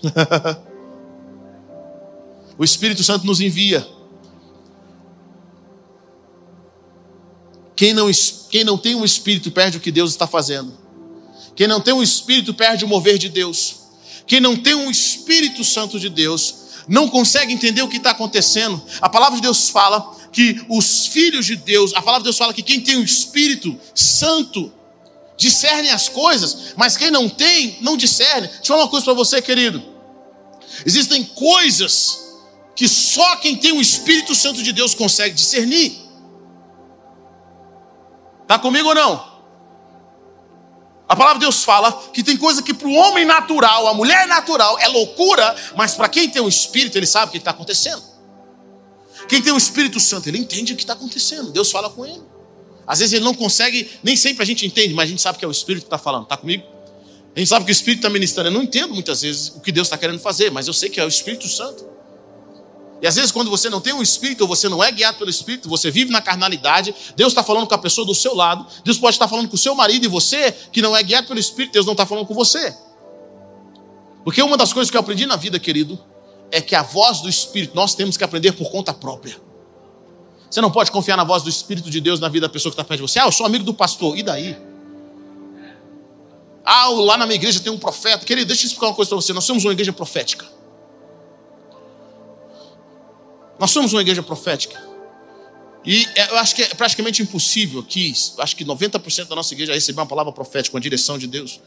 o 2.58 2.62
Espírito 2.62 3.02
Santo 3.02 3.26
nos 3.26 3.40
envia 3.40 3.84
Quem 7.81 7.95
não, 7.95 8.11
quem 8.51 8.62
não 8.62 8.76
tem 8.76 8.95
um 8.95 9.07
espírito 9.07 9.51
perde 9.51 9.78
o 9.78 9.81
que 9.81 9.91
Deus 9.91 10.11
está 10.11 10.26
fazendo. 10.26 10.70
Quem 11.57 11.66
não 11.66 11.81
tem 11.81 11.95
um 11.95 12.03
espírito 12.03 12.53
perde 12.53 12.85
o 12.85 12.89
mover 12.89 13.16
de 13.16 13.31
Deus. 13.31 13.76
Quem 14.26 14.39
não 14.39 14.55
tem 14.55 14.74
um 14.74 14.91
Espírito 14.91 15.64
Santo 15.64 15.99
de 15.99 16.11
Deus 16.11 16.57
não 16.87 17.09
consegue 17.09 17.55
entender 17.55 17.81
o 17.81 17.89
que 17.89 17.97
está 17.97 18.11
acontecendo. 18.11 18.83
A 19.01 19.09
palavra 19.09 19.37
de 19.37 19.41
Deus 19.41 19.70
fala 19.70 20.14
que 20.31 20.62
os 20.68 21.07
filhos 21.07 21.47
de 21.47 21.57
Deus, 21.57 21.95
a 21.95 22.03
palavra 22.03 22.20
de 22.20 22.24
Deus 22.24 22.37
fala 22.37 22.53
que 22.53 22.62
quem 22.62 22.83
tem 22.83 22.97
o 22.97 23.03
Espírito 23.03 23.74
Santo 23.95 24.70
discerne 25.39 25.89
as 25.89 26.07
coisas, 26.07 26.74
mas 26.76 26.99
quem 26.99 27.11
não 27.11 27.31
tem, 27.31 27.78
não 27.81 27.97
discerne. 27.97 28.47
Deixa 28.47 28.61
eu 28.61 28.66
falar 28.66 28.83
uma 28.83 28.91
coisa 28.91 29.07
para 29.07 29.14
você, 29.14 29.41
querido. 29.41 29.83
Existem 30.85 31.24
coisas 31.24 32.18
que 32.76 32.87
só 32.87 33.37
quem 33.37 33.57
tem 33.57 33.72
o 33.72 33.81
Espírito 33.81 34.35
Santo 34.35 34.62
de 34.62 34.70
Deus 34.70 34.95
consegue 34.95 35.35
discernir. 35.35 36.09
Está 38.51 38.59
comigo 38.59 38.88
ou 38.88 38.94
não? 38.96 39.30
A 41.09 41.14
palavra 41.14 41.38
de 41.38 41.44
Deus 41.44 41.62
fala 41.62 41.92
que 42.12 42.20
tem 42.20 42.36
coisa 42.36 42.61
que 42.61 42.74
para 42.74 42.88
o 42.88 42.92
homem 42.92 43.24
natural, 43.24 43.86
a 43.86 43.94
mulher 43.94 44.26
natural, 44.26 44.76
é 44.80 44.88
loucura, 44.88 45.55
mas 45.76 45.94
para 45.94 46.09
quem 46.09 46.28
tem 46.28 46.42
o 46.42 46.48
Espírito, 46.48 46.98
ele 46.98 47.07
sabe 47.07 47.28
o 47.28 47.30
que 47.30 47.38
está 47.38 47.53
acontecendo. 47.53 48.03
Quem 49.28 49.40
tem 49.40 49.53
o 49.53 49.57
Espírito 49.57 50.01
Santo, 50.01 50.28
ele 50.28 50.38
entende 50.38 50.72
o 50.72 50.76
que 50.76 50.82
está 50.82 50.94
acontecendo. 50.94 51.53
Deus 51.53 51.70
fala 51.70 51.88
com 51.90 52.05
ele. 52.05 52.20
Às 52.84 52.98
vezes 52.98 53.12
ele 53.12 53.24
não 53.24 53.34
consegue, 53.34 53.88
nem 54.03 54.16
sempre 54.16 54.42
a 54.42 54.46
gente 54.46 54.66
entende, 54.66 54.94
mas 54.94 55.05
a 55.05 55.11
gente 55.11 55.22
sabe 55.22 55.38
que 55.38 55.44
é 55.44 55.48
o 55.48 55.53
Espírito 55.53 55.84
que 55.84 55.86
está 55.86 55.98
falando. 55.98 56.24
Está 56.24 56.36
comigo? 56.36 56.64
A 57.36 57.38
gente 57.38 57.48
sabe 57.48 57.64
que 57.64 57.70
o 57.70 57.72
Espírito 57.72 58.01
está 58.01 58.11
ministrando. 58.11 58.48
Eu 58.48 58.53
não 58.53 58.64
entendo 58.64 58.92
muitas 58.92 59.22
vezes 59.22 59.51
o 59.51 59.61
que 59.61 59.70
Deus 59.70 59.86
está 59.86 59.96
querendo 59.96 60.18
fazer, 60.18 60.51
mas 60.51 60.66
eu 60.66 60.74
sei 60.74 60.90
que 60.90 60.98
é 60.98 61.05
o 61.05 61.09
Espírito 61.09 61.46
Santo. 61.46 61.86
E 63.03 63.07
às 63.07 63.14
vezes, 63.14 63.32
quando 63.32 63.48
você 63.48 63.70
não 63.70 63.80
tem 63.80 63.94
um 63.94 64.03
espírito, 64.03 64.42
ou 64.42 64.48
você 64.48 64.68
não 64.68 64.84
é 64.84 64.92
guiado 64.92 65.18
pelo 65.18 65.30
espírito, 65.30 65.68
você 65.68 65.90
vive 65.90 66.11
na 66.11 66.20
carnalidade, 66.20 66.94
Deus 67.16 67.32
está 67.32 67.42
falando 67.42 67.66
com 67.66 67.74
a 67.74 67.78
pessoa 67.78 68.07
do 68.07 68.14
seu 68.14 68.34
lado, 68.34 68.66
Deus 68.84 68.98
pode 68.98 69.14
estar 69.14 69.26
falando 69.26 69.48
com 69.48 69.55
o 69.55 69.59
seu 69.59 69.74
marido 69.74 70.05
e 70.05 70.09
você, 70.09 70.53
que 70.70 70.82
não 70.82 70.94
é 70.94 71.03
guiado 71.03 71.26
pelo 71.26 71.40
espírito, 71.40 71.72
Deus 71.72 71.86
não 71.86 71.92
está 71.92 72.05
falando 72.05 72.26
com 72.26 72.34
você. 72.34 72.76
Porque 74.22 74.42
uma 74.42 74.57
das 74.57 74.72
coisas 74.72 74.90
que 74.90 74.96
eu 74.96 75.01
aprendi 75.01 75.24
na 75.24 75.36
vida, 75.36 75.59
querido, 75.59 75.98
é 76.53 76.61
que 76.61 76.74
a 76.74 76.82
voz 76.82 77.20
do 77.20 77.28
espírito 77.28 77.74
nós 77.74 77.94
temos 77.94 78.18
que 78.18 78.24
aprender 78.24 78.53
por 78.53 78.70
conta 78.70 78.92
própria. 78.92 79.40
Você 80.51 80.61
não 80.61 80.70
pode 80.70 80.90
confiar 80.90 81.16
na 81.16 81.24
voz 81.24 81.42
do 81.42 81.48
espírito 81.48 81.88
de 81.88 82.01
Deus 82.01 82.20
na 82.20 82.28
vida 82.28 82.48
da 82.48 82.53
pessoa 82.53 82.70
que 82.70 82.74
está 82.74 82.84
perto 82.84 83.01
de 83.01 83.11
você. 83.11 83.18
Ah, 83.18 83.26
eu 83.26 83.32
sou 83.32 83.46
amigo 83.46 83.64
do 83.64 83.72
pastor, 83.72 84.18
e 84.18 84.22
daí? 84.22 84.59
Ah, 86.64 86.88
lá 86.88 87.16
na 87.16 87.24
minha 87.24 87.36
igreja 87.36 87.61
tem 87.61 87.72
um 87.72 87.78
profeta. 87.78 88.26
Querido, 88.26 88.48
deixa 88.48 88.64
eu 88.64 88.66
explicar 88.66 88.88
uma 88.88 88.94
coisa 88.94 89.09
para 89.09 89.16
você. 89.16 89.32
Nós 89.32 89.44
somos 89.44 89.64
uma 89.64 89.72
igreja 89.72 89.92
profética. 89.92 90.59
Nós 93.61 93.70
somos 93.70 93.92
uma 93.92 94.00
igreja 94.00 94.22
profética. 94.22 94.82
E 95.84 96.06
é, 96.14 96.30
eu 96.30 96.36
acho 96.38 96.54
que 96.54 96.62
é 96.62 96.74
praticamente 96.74 97.22
impossível 97.22 97.80
aqui, 97.80 98.12
acho 98.38 98.56
que 98.56 98.64
90% 98.64 99.28
da 99.28 99.36
nossa 99.36 99.52
igreja 99.52 99.74
receber 99.74 100.00
uma 100.00 100.06
palavra 100.06 100.32
profética, 100.32 100.74
uma 100.74 100.80
direção 100.80 101.18
de 101.18 101.26
Deus. 101.26 101.61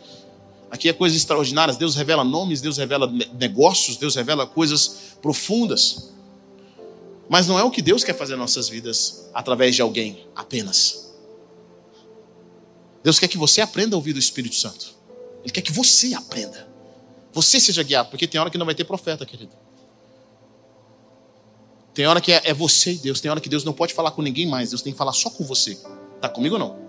Aqui 0.72 0.90
é 0.90 0.94
coisas 0.94 1.16
extraordinárias. 1.16 1.78
Deus 1.78 1.96
revela 1.96 2.24
nomes, 2.24 2.62
Deus 2.62 2.78
revela 2.78 3.08
negócios, 3.40 3.96
Deus 3.96 4.16
revela 4.16 4.48
coisas 4.48 5.18
profundas. 5.22 6.12
Mas 7.30 7.48
não 7.48 7.60
é 7.60 7.64
o 7.64 7.70
que 7.70 7.82
Deus 7.82 8.04
quer 8.04 8.18
fazer 8.18 8.34
em 8.34 8.38
nossas 8.38 8.68
vidas 8.68 9.30
através 9.32 9.76
de 9.76 9.84
alguém 9.84 10.26
apenas. 10.36 11.14
Deus 13.04 13.20
quer 13.20 13.28
que 13.28 13.38
você 13.38 13.62
aprenda 13.62 13.96
a 13.96 13.98
ouvir 13.98 14.14
do 14.14 14.20
Espírito 14.20 14.56
Santo. 14.56 14.96
Ele 15.44 15.52
quer 15.52 15.62
que 15.62 15.72
você 15.72 16.16
aprenda. 16.16 16.68
Você 17.34 17.60
seja 17.60 17.84
guiado, 17.84 18.10
porque 18.10 18.28
tem 18.28 18.42
hora 18.42 18.50
que 18.50 18.58
não 18.58 18.66
vai 18.66 18.74
ter 18.74 18.84
profeta, 18.84 19.26
querido. 19.28 19.63
Tem 21.94 22.08
hora 22.08 22.20
que 22.20 22.32
é, 22.32 22.42
é, 22.46 22.54
você 22.54 22.94
e 22.94 22.98
Deus. 22.98 23.22
Tem 23.22 23.30
hora 23.30 23.40
que 23.40 23.50
Deus 23.50 23.64
não 23.64 23.74
pode 23.74 23.94
falar 23.94 24.12
com 24.12 24.22
ninguém 24.22 24.48
mais. 24.48 24.72
Deus 24.72 24.82
tem 24.82 24.92
que 24.92 24.98
falar 24.98 25.14
só 25.14 25.30
com 25.30 25.44
você. 25.44 25.78
Está 26.16 26.28
comigo 26.28 26.56
ou 26.56 26.60
não? 26.60 26.84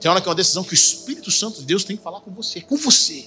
Tem 0.00 0.10
hora 0.10 0.20
que 0.20 0.28
é 0.28 0.30
uma 0.30 0.34
decisão 0.34 0.64
que 0.64 0.72
o 0.72 0.74
Espírito 0.74 1.30
Santo 1.30 1.60
de 1.60 1.66
Deus 1.66 1.84
tem 1.84 1.96
que 1.96 2.02
falar 2.02 2.20
com 2.20 2.30
você. 2.32 2.60
Com 2.60 2.76
você. 2.76 3.26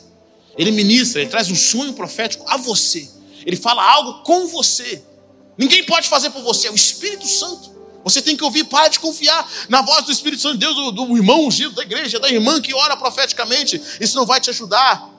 Ele 0.57 0.71
ministra, 0.71 1.21
ele 1.21 1.30
traz 1.30 1.49
um 1.49 1.55
sonho 1.55 1.93
profético 1.93 2.43
a 2.47 2.57
você. 2.57 3.09
Ele 3.45 3.55
fala 3.55 3.84
algo 3.84 4.24
com 4.24 4.47
você. 4.47 5.01
Ninguém 5.57 5.84
pode 5.86 6.09
fazer 6.09 6.30
por 6.32 6.41
você. 6.41 6.67
É 6.67 6.71
o 6.71 6.76
Espírito 6.76 7.28
Santo. 7.28 7.71
Você 8.03 8.21
tem 8.21 8.36
que 8.36 8.43
ouvir, 8.43 8.65
para 8.65 8.89
de 8.89 8.99
confiar 8.99 9.49
na 9.69 9.82
voz 9.82 10.05
do 10.05 10.11
Espírito 10.11 10.41
Santo 10.41 10.55
de 10.55 10.59
Deus, 10.59 10.76
do, 10.76 10.91
do 10.91 11.15
irmão 11.15 11.45
ungido 11.45 11.74
da 11.74 11.84
igreja, 11.84 12.19
da 12.19 12.30
irmã 12.30 12.59
que 12.59 12.74
ora 12.74 12.97
profeticamente. 12.97 13.82
Isso 14.01 14.17
não 14.17 14.26
vai 14.26 14.41
te 14.41 14.49
ajudar. 14.49 15.09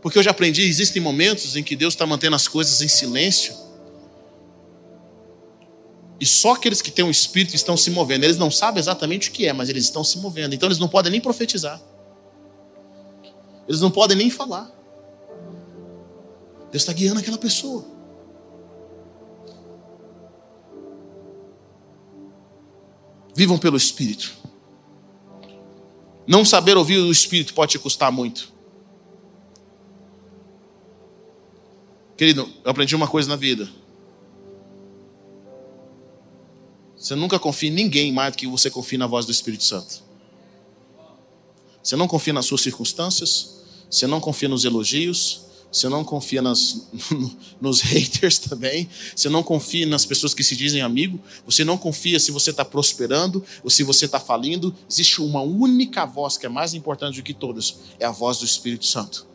Porque 0.00 0.16
eu 0.16 0.22
já 0.22 0.30
aprendi, 0.30 0.62
existem 0.62 1.02
momentos 1.02 1.56
em 1.56 1.64
que 1.64 1.74
Deus 1.74 1.94
está 1.94 2.06
mantendo 2.06 2.36
as 2.36 2.46
coisas 2.46 2.80
em 2.80 2.88
silêncio 2.88 3.59
e 6.20 6.26
só 6.26 6.52
aqueles 6.52 6.82
que 6.82 6.90
têm 6.90 7.02
um 7.02 7.10
espírito 7.10 7.56
estão 7.56 7.78
se 7.78 7.90
movendo. 7.90 8.24
Eles 8.24 8.36
não 8.36 8.50
sabem 8.50 8.78
exatamente 8.78 9.30
o 9.30 9.32
que 9.32 9.46
é, 9.46 9.54
mas 9.54 9.70
eles 9.70 9.84
estão 9.84 10.04
se 10.04 10.18
movendo. 10.18 10.54
Então 10.54 10.66
eles 10.66 10.78
não 10.78 10.86
podem 10.86 11.10
nem 11.10 11.20
profetizar. 11.20 11.80
Eles 13.66 13.80
não 13.80 13.90
podem 13.90 14.18
nem 14.18 14.28
falar. 14.28 14.70
Deus 16.70 16.82
está 16.82 16.92
guiando 16.92 17.20
aquela 17.20 17.38
pessoa. 17.38 17.86
Vivam 23.34 23.58
pelo 23.58 23.78
Espírito. 23.78 24.36
Não 26.26 26.44
saber 26.44 26.76
ouvir 26.76 26.98
o 26.98 27.10
Espírito 27.10 27.54
pode 27.54 27.72
te 27.72 27.78
custar 27.78 28.12
muito. 28.12 28.52
Querido, 32.14 32.46
eu 32.62 32.70
aprendi 32.70 32.94
uma 32.94 33.08
coisa 33.08 33.26
na 33.26 33.36
vida. 33.36 33.66
Você 37.00 37.14
nunca 37.14 37.38
confia 37.38 37.70
em 37.70 37.72
ninguém 37.72 38.12
mais 38.12 38.32
do 38.32 38.36
que 38.36 38.46
você 38.46 38.68
confia 38.68 38.98
na 38.98 39.06
voz 39.06 39.24
do 39.24 39.32
Espírito 39.32 39.64
Santo. 39.64 40.02
Você 41.82 41.96
não 41.96 42.06
confia 42.06 42.34
nas 42.34 42.44
suas 42.44 42.60
circunstâncias, 42.60 43.62
você 43.90 44.06
não 44.06 44.20
confia 44.20 44.50
nos 44.50 44.66
elogios, 44.66 45.46
você 45.72 45.88
não 45.88 46.04
confia 46.04 46.42
nas, 46.42 46.88
nos 47.58 47.80
haters 47.80 48.38
também, 48.38 48.86
você 49.16 49.30
não 49.30 49.42
confia 49.42 49.86
nas 49.86 50.04
pessoas 50.04 50.34
que 50.34 50.44
se 50.44 50.54
dizem 50.54 50.82
amigo, 50.82 51.18
você 51.46 51.64
não 51.64 51.78
confia 51.78 52.20
se 52.20 52.30
você 52.30 52.50
está 52.50 52.66
prosperando 52.66 53.42
ou 53.64 53.70
se 53.70 53.82
você 53.82 54.04
está 54.04 54.20
falindo. 54.20 54.74
Existe 54.88 55.22
uma 55.22 55.40
única 55.40 56.04
voz 56.04 56.36
que 56.36 56.44
é 56.44 56.50
mais 56.50 56.74
importante 56.74 57.16
do 57.16 57.22
que 57.22 57.32
todas: 57.32 57.76
é 57.98 58.04
a 58.04 58.10
voz 58.10 58.36
do 58.38 58.44
Espírito 58.44 58.84
Santo. 58.84 59.26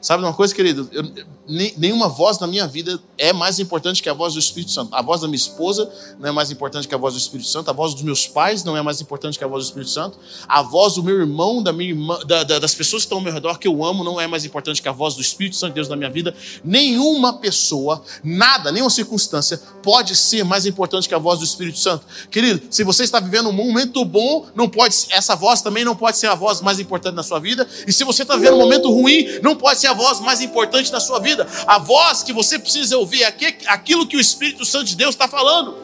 Sabe 0.00 0.24
uma 0.24 0.34
coisa, 0.34 0.52
querido? 0.52 0.90
Eu, 0.90 1.04
nenhuma 1.48 2.08
voz 2.08 2.38
na 2.38 2.46
minha 2.46 2.66
vida 2.66 3.00
é 3.18 3.32
mais 3.32 3.58
importante 3.58 4.02
que 4.02 4.08
a 4.08 4.12
voz 4.12 4.34
do 4.34 4.38
Espírito 4.38 4.70
Santo. 4.70 4.94
A 4.94 5.02
voz 5.02 5.20
da 5.20 5.26
minha 5.26 5.36
esposa 5.36 5.90
não 6.18 6.28
é 6.28 6.32
mais 6.32 6.50
importante 6.50 6.86
que 6.86 6.94
a 6.94 6.98
voz 6.98 7.14
do 7.14 7.20
Espírito 7.20 7.48
Santo. 7.48 7.68
A 7.70 7.72
voz 7.72 7.94
dos 7.94 8.02
meus 8.02 8.26
pais 8.26 8.64
não 8.64 8.76
é 8.76 8.82
mais 8.82 9.00
importante 9.00 9.38
que 9.38 9.44
a 9.44 9.46
voz 9.46 9.64
do 9.64 9.68
Espírito 9.68 9.90
Santo. 9.90 10.18
A 10.46 10.62
voz 10.62 10.94
do 10.94 11.02
meu 11.02 11.18
irmão, 11.18 11.62
da 11.62 11.72
minha 11.72 11.90
irmã, 11.90 12.18
da, 12.26 12.44
da, 12.44 12.58
das 12.58 12.74
pessoas 12.74 13.02
que 13.02 13.06
estão 13.06 13.18
ao 13.18 13.24
meu 13.24 13.32
redor 13.32 13.58
que 13.58 13.66
eu 13.66 13.84
amo, 13.84 14.04
não 14.04 14.20
é 14.20 14.26
mais 14.26 14.44
importante 14.44 14.80
que 14.80 14.88
a 14.88 14.92
voz 14.92 15.14
do 15.14 15.20
Espírito 15.20 15.56
Santo 15.56 15.70
de 15.70 15.74
Deus 15.76 15.88
na 15.88 15.96
minha 15.96 16.10
vida. 16.10 16.34
Nenhuma 16.64 17.34
pessoa, 17.34 18.02
nada, 18.22 18.70
nenhuma 18.70 18.90
circunstância 18.90 19.60
pode 19.82 20.14
ser 20.14 20.44
mais 20.44 20.64
importante 20.64 21.08
que 21.08 21.14
a 21.14 21.18
voz 21.18 21.40
do 21.40 21.44
Espírito 21.44 21.78
Santo. 21.78 22.06
Querido, 22.30 22.62
se 22.70 22.84
você 22.84 23.02
está 23.02 23.18
vivendo 23.20 23.48
um 23.48 23.52
momento 23.52 24.04
bom, 24.04 24.46
não 24.54 24.68
pode, 24.68 24.94
essa 25.10 25.34
voz 25.34 25.60
também 25.60 25.84
não 25.84 25.96
pode 25.96 26.18
ser 26.18 26.28
a 26.28 26.34
voz 26.34 26.60
mais 26.60 26.78
importante 26.78 27.14
na 27.14 27.22
sua 27.22 27.38
vida. 27.38 27.66
E 27.86 27.92
se 27.92 28.04
você 28.04 28.22
está 28.22 28.36
vivendo 28.36 28.54
um 28.54 28.58
momento 28.58 28.90
ruim, 28.90 29.26
não 29.42 29.56
pode 29.56 29.80
ser 29.80 29.88
a 29.88 29.94
voz 29.94 30.20
mais 30.20 30.40
importante 30.40 30.90
da 30.90 31.00
sua 31.00 31.18
vida. 31.18 31.41
A 31.66 31.78
voz 31.78 32.22
que 32.22 32.32
você 32.32 32.58
precisa 32.58 32.96
ouvir 32.98 33.22
é 33.22 33.26
aquilo 33.66 34.06
que 34.06 34.16
o 34.16 34.20
Espírito 34.20 34.64
Santo 34.64 34.84
de 34.84 34.96
Deus 34.96 35.14
está 35.14 35.28
falando. 35.28 35.82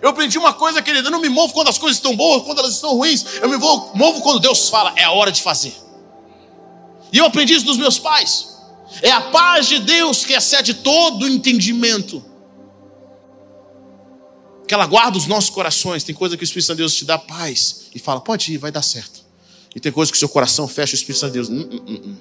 Eu 0.00 0.10
aprendi 0.10 0.38
uma 0.38 0.52
coisa, 0.52 0.82
querido, 0.82 1.08
eu 1.08 1.12
não 1.12 1.20
me 1.20 1.28
movo 1.28 1.52
quando 1.52 1.68
as 1.68 1.78
coisas 1.78 1.96
estão 1.96 2.14
boas, 2.14 2.42
quando 2.42 2.58
elas 2.58 2.72
estão 2.72 2.94
ruins. 2.94 3.24
Eu 3.40 3.48
me 3.48 3.56
movo 3.56 4.20
quando 4.20 4.40
Deus 4.40 4.68
fala, 4.68 4.92
é 4.96 5.04
a 5.04 5.10
hora 5.10 5.32
de 5.32 5.42
fazer. 5.42 5.74
E 7.12 7.18
eu 7.18 7.24
aprendi 7.24 7.54
isso 7.54 7.64
dos 7.64 7.78
meus 7.78 7.98
pais. 7.98 8.56
É 9.02 9.10
a 9.10 9.20
paz 9.20 9.66
de 9.66 9.78
Deus 9.78 10.24
que 10.24 10.34
excede 10.34 10.74
todo 10.74 11.26
entendimento. 11.26 12.24
Que 14.68 14.74
ela 14.74 14.86
guarda 14.86 15.16
os 15.16 15.26
nossos 15.26 15.50
corações. 15.50 16.04
Tem 16.04 16.14
coisa 16.14 16.36
que 16.36 16.42
o 16.42 16.44
Espírito 16.44 16.66
Santo 16.66 16.76
de 16.76 16.82
Deus 16.82 16.94
te 16.94 17.04
dá 17.04 17.18
paz 17.18 17.86
e 17.94 17.98
fala, 17.98 18.20
pode 18.20 18.52
ir, 18.52 18.58
vai 18.58 18.70
dar 18.70 18.82
certo. 18.82 19.24
E 19.74 19.80
tem 19.80 19.92
coisa 19.92 20.10
que 20.10 20.16
o 20.16 20.18
seu 20.18 20.28
coração 20.28 20.66
fecha, 20.66 20.92
o 20.92 20.96
Espírito 20.96 21.20
Santo 21.20 21.32
de 21.32 21.38
Deus. 21.38 21.48
Hum, 21.48 21.68
hum, 21.70 22.00
hum. 22.04 22.16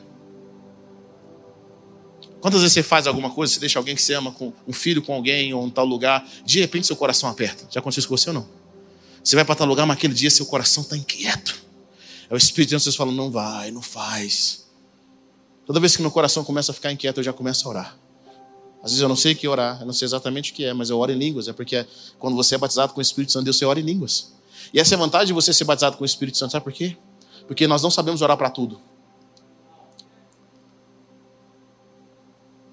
Quantas 2.46 2.62
vezes 2.62 2.74
você 2.76 2.84
faz 2.84 3.08
alguma 3.08 3.32
coisa, 3.32 3.52
você 3.52 3.60
deixa 3.60 3.80
alguém 3.80 3.96
que 3.96 4.02
você 4.04 4.14
ama, 4.14 4.32
com 4.32 4.54
um 4.68 4.72
filho 4.72 5.02
com 5.02 5.16
alguém 5.16 5.52
ou 5.52 5.66
em 5.66 5.70
tal 5.72 5.84
lugar, 5.84 6.24
de 6.46 6.60
repente 6.60 6.86
seu 6.86 6.96
coração 6.96 7.28
aperta. 7.28 7.66
Já 7.72 7.80
aconteceu 7.80 8.02
isso 8.02 8.08
com 8.08 8.16
você 8.16 8.30
ou 8.30 8.36
não? 8.36 8.48
Você 9.24 9.36
vai 9.36 9.43
para 9.43 9.56
tal 9.56 9.66
lugar, 9.66 9.88
mas 9.88 9.98
aquele 9.98 10.14
dia 10.14 10.30
seu 10.30 10.46
coração 10.46 10.84
está 10.84 10.96
inquieto. 10.96 11.60
É 12.30 12.36
o 12.36 12.38
Espírito 12.38 12.70
de 12.78 12.84
Deus 12.84 12.96
falando, 12.96 13.16
não 13.16 13.32
vai, 13.32 13.72
não 13.72 13.82
faz. 13.82 14.68
Toda 15.66 15.80
vez 15.80 15.96
que 15.96 16.04
meu 16.04 16.12
coração 16.12 16.43
começa 16.43 16.72
a 16.72 16.76
ficar 16.76 16.91
inquieto, 16.91 17.20
eu 17.20 17.24
já 17.24 17.34
começo 17.34 17.68
a 17.68 17.72
orar. 17.72 17.98
Às 18.84 18.91
vezes 18.91 19.02
eu 19.02 19.10
não 19.10 19.16
sei 19.16 19.34
o 19.34 19.36
que 19.36 19.48
orar, 19.48 19.80
eu 19.80 19.88
não 19.88 19.93
sei 19.93 20.06
exatamente 20.06 20.52
o 20.52 20.54
que 20.54 20.66
é, 20.66 20.72
mas 20.72 20.91
eu 20.91 21.00
oro 21.00 21.12
em 21.12 21.18
línguas. 21.18 21.48
É 21.48 21.54
porque 21.54 21.84
quando 22.20 22.36
você 22.36 22.54
é 22.54 22.58
batizado 22.60 22.93
com 22.93 23.00
o 23.00 23.02
Espírito 23.02 23.32
Santo 23.32 23.41
de 23.41 23.46
Deus, 23.46 23.58
você 23.58 23.66
ora 23.66 23.80
em 23.80 23.84
línguas. 23.84 24.34
E 24.72 24.80
essa 24.80 24.93
é 24.93 24.96
a 24.96 25.00
vantagem 25.00 25.26
de 25.26 25.34
você 25.34 25.52
ser 25.52 25.64
batizado 25.64 25.98
com 25.98 26.04
o 26.04 26.06
Espírito 26.06 26.38
Santo, 26.38 26.52
sabe 26.52 26.64
por 26.64 26.74
quê? 26.74 26.96
Porque 27.48 27.66
nós 27.66 27.82
não 27.82 27.89
sabemos 27.89 28.22
orar 28.22 28.38
para 28.38 28.52
tudo. 28.52 28.80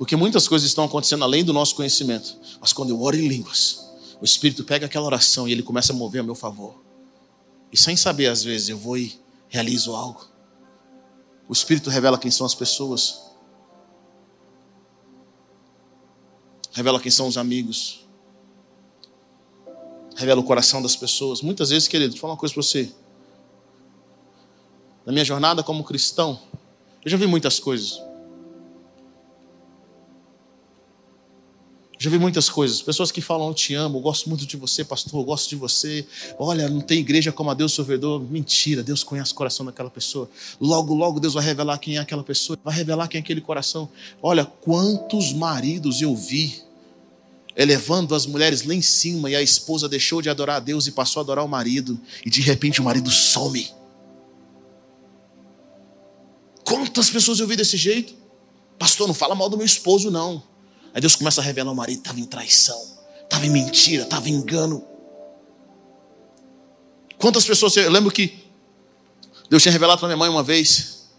Porque 0.03 0.17
muitas 0.17 0.49
coisas 0.49 0.67
estão 0.67 0.83
acontecendo 0.83 1.23
além 1.23 1.45
do 1.45 1.53
nosso 1.53 1.77
conhecimento. 1.77 2.37
Mas 2.61 2.73
quando 2.73 2.91
eu 2.91 3.01
oro 3.01 3.15
em 3.15 3.29
línguas, 3.29 3.89
o 4.21 4.25
Espírito 4.25 4.65
pega 4.65 4.87
aquela 4.87 5.07
oração 5.07 5.47
e 5.47 5.53
ele 5.53 5.63
começa 5.63 5.93
a 5.93 5.95
mover 5.95 6.23
a 6.23 6.25
meu 6.25 6.35
favor. 6.35 6.83
E 7.71 7.77
sem 7.77 7.97
saber, 7.97 8.27
às 8.27 8.43
vezes, 8.43 8.69
eu 8.69 8.77
vou 8.77 8.99
e 8.99 9.17
realizo 9.49 9.95
algo. 9.95 10.27
O 11.49 11.53
Espírito 11.53 11.89
revela 11.89 12.19
quem 12.19 12.33
são 12.33 12.45
as 12.45 12.53
pessoas. 12.53 13.31
Revela 16.73 16.99
quem 16.99 17.13
são 17.13 17.29
os 17.29 17.39
amigos. 17.39 18.05
Revela 20.17 20.41
o 20.41 20.45
coração 20.45 20.83
das 20.83 20.97
pessoas. 20.97 21.43
Muitas 21.43 21.71
vezes, 21.71 21.87
querido, 21.87 22.09
deixa 22.09 22.19
eu 22.19 22.23
falar 22.23 22.33
uma 22.33 22.41
coisa 22.41 22.53
para 22.53 22.63
você. 22.65 22.93
Na 25.07 25.13
minha 25.13 25.25
jornada 25.25 25.63
como 25.63 25.85
cristão, 25.85 26.41
eu 27.05 27.09
já 27.09 27.17
vi 27.17 27.29
muitas 27.29 27.61
coisas. 27.61 28.02
Já 32.03 32.11
vi 32.11 32.19
muitas 32.19 32.51
coisas. 32.51 32.83
Pessoas 32.83 33.13
que 33.13 33.21
falam, 33.21 33.47
eu 33.47 33.55
te 33.55 33.75
amo, 33.75 33.99
eu 33.99 34.03
gosto 34.03 34.29
muito 34.29 34.45
de 34.45 34.57
você, 34.57 34.85
pastor, 34.85 35.21
eu 35.21 35.25
gosto 35.25 35.49
de 35.49 35.55
você. 35.55 36.05
Olha, 36.37 36.69
não 36.69 36.81
tem 36.81 36.99
igreja 36.99 37.31
como 37.31 37.49
a 37.49 37.55
Deus 37.55 37.73
Salvador. 37.75 38.21
Mentira, 38.29 38.83
Deus 38.83 39.05
conhece 39.05 39.31
o 39.31 39.37
coração 39.37 39.65
daquela 39.65 39.89
pessoa. 39.89 40.29
Logo, 40.61 40.97
logo 40.97 41.21
Deus 41.21 41.35
vai 41.35 41.45
revelar 41.45 41.79
quem 41.79 41.99
é 41.99 42.01
aquela 42.01 42.25
pessoa, 42.25 42.59
vai 42.65 42.75
revelar 42.75 43.07
quem 43.07 43.21
é 43.21 43.23
aquele 43.23 43.41
coração. 43.41 43.89
Olha, 44.21 44.45
quantos 44.45 45.33
maridos 45.33 46.03
eu 46.03 46.17
vi 46.17 46.61
elevando 47.55 48.17
as 48.17 48.27
mulheres 48.27 48.65
lá 48.65 48.75
em 48.75 48.83
cima 48.83 49.31
e 49.31 49.37
a 49.37 49.43
esposa 49.43 49.89
deixou 49.89 50.21
de 50.21 50.29
adorar 50.29 50.57
a 50.57 50.61
Deus 50.61 50.89
e 50.89 50.91
passou 50.91 51.21
a 51.21 51.23
adorar 51.23 51.45
o 51.45 51.49
marido, 51.49 52.01
e 52.27 52.31
de 52.31 52.41
repente 52.41 52.81
o 52.81 52.85
marido 52.85 53.13
some. 53.13 53.71
Quantas 56.65 57.09
pessoas 57.11 57.39
eu 57.39 57.47
vi 57.47 57.55
desse 57.55 57.77
jeito? 57.77 58.13
Pastor, 58.77 59.07
não 59.07 59.15
fala 59.15 59.37
mal 59.37 59.49
do 59.49 59.57
meu 59.57 59.67
esposo, 59.67 60.11
não. 60.11 60.51
Aí 60.95 61.01
Deus 61.01 61.16
começa 61.16 61.40
a 61.40 61.45
revelar: 61.45 61.72
o 61.72 61.74
marido 61.74 61.99
estava 61.99 62.20
em 62.20 62.24
traição, 62.24 62.80
estava 63.22 63.47
em 63.47 63.51
mentira, 63.51 64.05
estava 64.05 64.28
em 64.28 64.32
engano. 64.32 64.84
Quantas 67.18 67.45
pessoas, 67.45 67.76
eu 67.76 67.90
lembro 67.90 68.11
que 68.11 68.43
Deus 69.49 69.62
tinha 69.62 69.72
revelado 69.72 69.99
para 69.99 70.09
minha 70.09 70.16
mãe 70.16 70.28
uma 70.28 70.43
vez. 70.43 71.11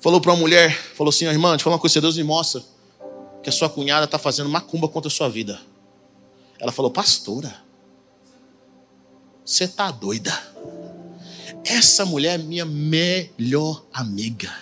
Falou 0.00 0.20
para 0.20 0.32
uma 0.32 0.38
mulher, 0.38 0.76
falou 0.94 1.10
assim: 1.10 1.26
irmã, 1.26 1.56
te 1.56 1.64
falar 1.64 1.76
uma 1.76 1.80
coisa, 1.80 2.00
Deus 2.00 2.16
me 2.16 2.24
mostra 2.24 2.62
que 3.42 3.48
a 3.48 3.52
sua 3.52 3.68
cunhada 3.68 4.04
está 4.04 4.18
fazendo 4.18 4.48
macumba 4.48 4.88
contra 4.88 5.08
a 5.08 5.10
sua 5.10 5.28
vida. 5.28 5.60
Ela 6.58 6.72
falou, 6.72 6.90
pastora, 6.90 7.54
você 9.44 9.64
está 9.64 9.90
doida. 9.90 10.32
Essa 11.64 12.04
mulher 12.04 12.38
é 12.38 12.42
minha 12.42 12.64
melhor 12.64 13.84
amiga. 13.92 14.54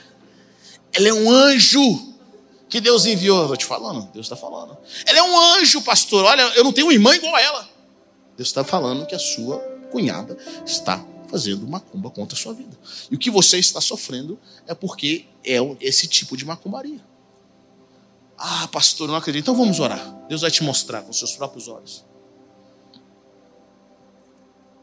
Ela 0.92 1.08
é 1.08 1.12
um 1.12 1.30
anjo 1.30 2.14
que 2.68 2.80
Deus 2.80 3.06
enviou. 3.06 3.42
Estou 3.42 3.56
te 3.56 3.66
falando, 3.66 4.10
Deus 4.12 4.26
está 4.26 4.36
falando. 4.36 4.76
Ela 5.06 5.18
é 5.18 5.22
um 5.22 5.38
anjo, 5.54 5.82
pastor. 5.82 6.24
Olha, 6.24 6.42
eu 6.54 6.64
não 6.64 6.72
tenho 6.72 6.92
irmã 6.92 7.14
igual 7.14 7.34
a 7.34 7.40
ela. 7.40 7.68
Deus 8.36 8.48
está 8.48 8.62
falando 8.62 9.06
que 9.06 9.14
a 9.14 9.18
sua 9.18 9.58
cunhada 9.90 10.36
está 10.64 11.04
fazendo 11.28 11.66
macumba 11.66 12.10
contra 12.10 12.36
a 12.36 12.40
sua 12.40 12.52
vida. 12.52 12.76
E 13.10 13.14
o 13.14 13.18
que 13.18 13.30
você 13.30 13.58
está 13.58 13.80
sofrendo 13.80 14.38
é 14.66 14.74
porque 14.74 15.26
é 15.44 15.56
esse 15.80 16.06
tipo 16.06 16.36
de 16.36 16.44
macumbaria. 16.44 17.00
Ah, 18.36 18.68
pastor, 18.68 19.08
não 19.08 19.16
acredito. 19.16 19.42
Então 19.42 19.56
vamos 19.56 19.80
orar. 19.80 20.14
Deus 20.28 20.42
vai 20.42 20.50
te 20.50 20.62
mostrar 20.62 21.02
com 21.02 21.12
seus 21.12 21.32
próprios 21.32 21.68
olhos. 21.68 22.04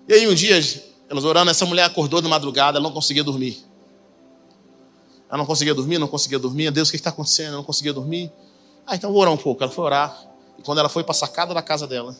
E 0.07 0.13
aí 0.13 0.27
um 0.27 0.33
dia, 0.33 0.59
elas 1.09 1.23
orando, 1.23 1.49
essa 1.49 1.65
mulher 1.65 1.83
acordou 1.83 2.21
de 2.21 2.27
madrugada, 2.27 2.77
ela 2.77 2.83
não 2.83 2.93
conseguia 2.93 3.23
dormir. 3.23 3.63
Ela 5.35 5.39
não 5.39 5.45
conseguia 5.45 5.75
dormir, 5.75 5.99
não 5.99 6.07
conseguia 6.07 6.39
dormir. 6.39 6.71
Deus, 6.71 6.87
o 6.87 6.91
que 6.91 6.95
está 6.95 7.09
acontecendo? 7.09 7.47
Ela 7.47 7.57
não 7.57 7.63
conseguia 7.65 7.91
dormir. 7.91 8.31
Ah, 8.87 8.95
então 8.95 9.11
vou 9.11 9.19
orar 9.19 9.33
um 9.33 9.37
pouco. 9.37 9.61
Ela 9.61 9.71
foi 9.71 9.83
orar. 9.83 10.27
E 10.57 10.61
quando 10.61 10.77
ela 10.77 10.87
foi 10.87 11.03
para 11.03 11.11
a 11.11 11.13
sacada 11.13 11.53
da 11.53 11.61
casa 11.61 11.85
dela, 11.85 12.15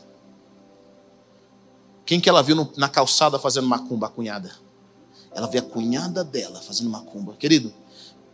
quem 2.05 2.19
que 2.19 2.27
ela 2.27 2.43
viu 2.43 2.57
no, 2.57 2.69
na 2.75 2.89
calçada 2.89 3.39
fazendo 3.39 3.69
macumba? 3.69 4.07
A 4.07 4.09
cunhada. 4.09 4.53
Ela 5.33 5.47
viu 5.47 5.61
a 5.61 5.63
cunhada 5.63 6.25
dela 6.25 6.59
fazendo 6.59 6.89
macumba. 6.89 7.33
Querido, 7.39 7.73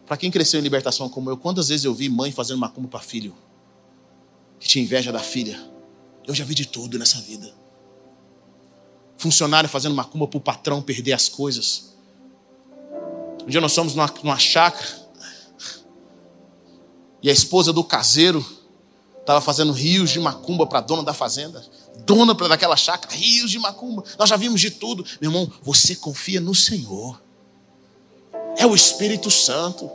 para 0.08 0.18
quem 0.18 0.32
cresceu 0.32 0.60
em 0.60 0.64
libertação 0.64 1.08
como 1.08 1.30
eu, 1.30 1.38
quantas 1.38 1.68
vezes 1.68 1.86
eu 1.86 1.94
vi 1.94 2.10
mãe 2.10 2.32
fazendo 2.32 2.58
macumba 2.58 2.88
para 2.88 3.02
filho? 3.02 3.36
Que 4.60 4.68
tinha 4.68 4.84
inveja 4.84 5.12
da 5.12 5.20
filha. 5.20 5.64
Eu 6.26 6.34
já 6.34 6.44
vi 6.44 6.56
de 6.56 6.66
tudo 6.66 6.98
nessa 6.98 7.22
vida. 7.22 7.54
Funcionário 9.16 9.70
fazendo 9.70 9.94
macumba 9.94 10.28
para 10.28 10.38
o 10.40 10.42
patrão 10.42 10.82
perder 10.82 11.14
as 11.14 11.30
coisas. 11.30 11.91
Um 13.46 13.50
dia 13.50 13.62
nós 13.62 13.74
fomos 13.74 13.96
numa, 13.96 14.14
numa 14.24 14.38
chácara 14.38 15.02
e 17.22 17.30
a 17.30 17.34
esposa 17.34 17.72
do 17.72 17.84
caseiro 17.84 18.46
estava 19.20 19.40
fazendo 19.40 19.72
rios 19.72 20.10
de 20.10 20.20
macumba 20.20 20.66
para 20.66 20.80
a 20.80 20.82
dona 20.82 21.04
da 21.04 21.14
fazenda, 21.14 21.64
dona 22.06 22.34
daquela 22.34 22.76
chácara, 22.76 23.16
rios 23.16 23.52
de 23.52 23.60
macumba. 23.60 24.04
Nós 24.18 24.30
já 24.30 24.36
vimos 24.36 24.60
de 24.60 24.72
tudo. 24.72 25.06
Meu 25.22 25.30
irmão, 25.30 25.52
você 25.62 25.96
confia 25.96 26.42
no 26.42 26.56
Senhor. 26.56 27.22
É 28.58 28.66
o 28.66 28.76
Espírito 28.76 29.30
Santo. 29.30 29.90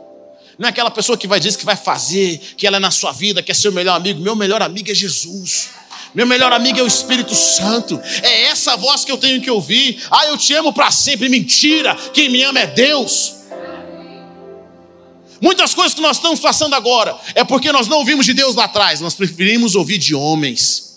Não 0.57 0.67
é 0.67 0.69
aquela 0.69 0.89
pessoa 0.89 1.17
que 1.17 1.27
vai 1.27 1.39
dizer 1.39 1.57
que 1.57 1.65
vai 1.65 1.75
fazer, 1.75 2.39
que 2.57 2.65
ela 2.65 2.77
é 2.77 2.79
na 2.79 2.89
sua 2.89 3.11
vida, 3.11 3.43
que 3.43 3.51
é 3.51 3.55
seu 3.55 3.71
melhor 3.71 3.95
amigo. 3.95 4.21
Meu 4.21 4.35
melhor 4.35 4.61
amigo 4.61 4.89
é 4.89 4.95
Jesus. 4.95 5.69
Meu 6.15 6.25
melhor 6.25 6.51
amigo 6.53 6.79
é 6.79 6.81
o 6.81 6.87
Espírito 6.87 7.35
Santo. 7.35 7.99
É 8.23 8.43
essa 8.43 8.75
voz 8.77 9.03
que 9.03 9.11
eu 9.11 9.17
tenho 9.17 9.41
que 9.41 9.51
ouvir. 9.51 10.01
Ah, 10.09 10.27
eu 10.27 10.37
te 10.37 10.53
amo 10.53 10.73
para 10.73 10.89
sempre. 10.89 11.29
Mentira. 11.29 11.93
Quem 12.13 12.29
me 12.29 12.41
ama 12.41 12.59
é 12.59 12.67
Deus. 12.67 13.36
Muitas 15.41 15.73
coisas 15.73 15.93
que 15.93 16.01
nós 16.01 16.17
estamos 16.17 16.39
passando 16.39 16.73
agora 16.73 17.17
é 17.35 17.43
porque 17.43 17.71
nós 17.71 17.87
não 17.87 17.97
ouvimos 17.97 18.25
de 18.25 18.33
Deus 18.33 18.55
lá 18.55 18.65
atrás, 18.65 19.01
nós 19.01 19.13
preferimos 19.13 19.75
ouvir 19.75 19.97
de 19.97 20.15
homens. 20.15 20.87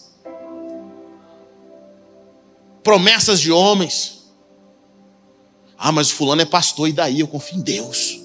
promessas 2.82 3.40
de 3.40 3.52
homens. 3.52 4.20
Ah, 5.78 5.92
mas 5.92 6.10
o 6.10 6.14
fulano 6.14 6.42
é 6.42 6.44
pastor, 6.44 6.88
e 6.88 6.92
daí? 6.92 7.20
Eu 7.20 7.28
confio 7.28 7.58
em 7.58 7.62
Deus. 7.62 8.20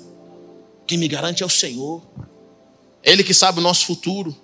Quem 0.86 0.98
me 0.98 1.08
garante 1.08 1.44
é 1.44 1.46
o 1.46 1.50
Senhor. 1.50 2.02
Ele 3.04 3.24
que 3.24 3.34
sabe 3.34 3.60
o 3.60 3.62
nosso 3.62 3.86
futuro. 3.86 4.36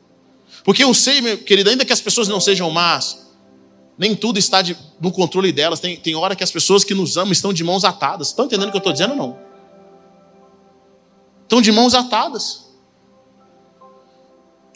Porque 0.63 0.83
eu 0.83 0.93
sei, 0.93 1.21
meu 1.21 1.37
querido, 1.37 1.69
ainda 1.69 1.83
que 1.83 1.91
as 1.91 1.99
pessoas 1.99 2.27
não 2.27 2.39
sejam 2.39 2.69
más, 2.69 3.17
nem 3.97 4.15
tudo 4.15 4.37
está 4.37 4.61
de, 4.61 4.77
no 4.99 5.11
controle 5.11 5.51
delas. 5.51 5.79
Tem, 5.79 5.97
tem 5.97 6.15
hora 6.15 6.35
que 6.35 6.43
as 6.43 6.51
pessoas 6.51 6.83
que 6.83 6.93
nos 6.93 7.17
amam 7.17 7.31
estão 7.31 7.51
de 7.51 7.63
mãos 7.63 7.83
atadas. 7.83 8.27
Estão 8.27 8.45
entendendo 8.45 8.69
o 8.69 8.71
que 8.71 8.77
eu 8.77 8.79
estou 8.79 8.93
dizendo 8.93 9.11
ou 9.11 9.17
não? 9.17 9.50
Estão 11.51 11.61
de 11.61 11.69
mãos 11.69 11.93
atadas. 11.93 12.65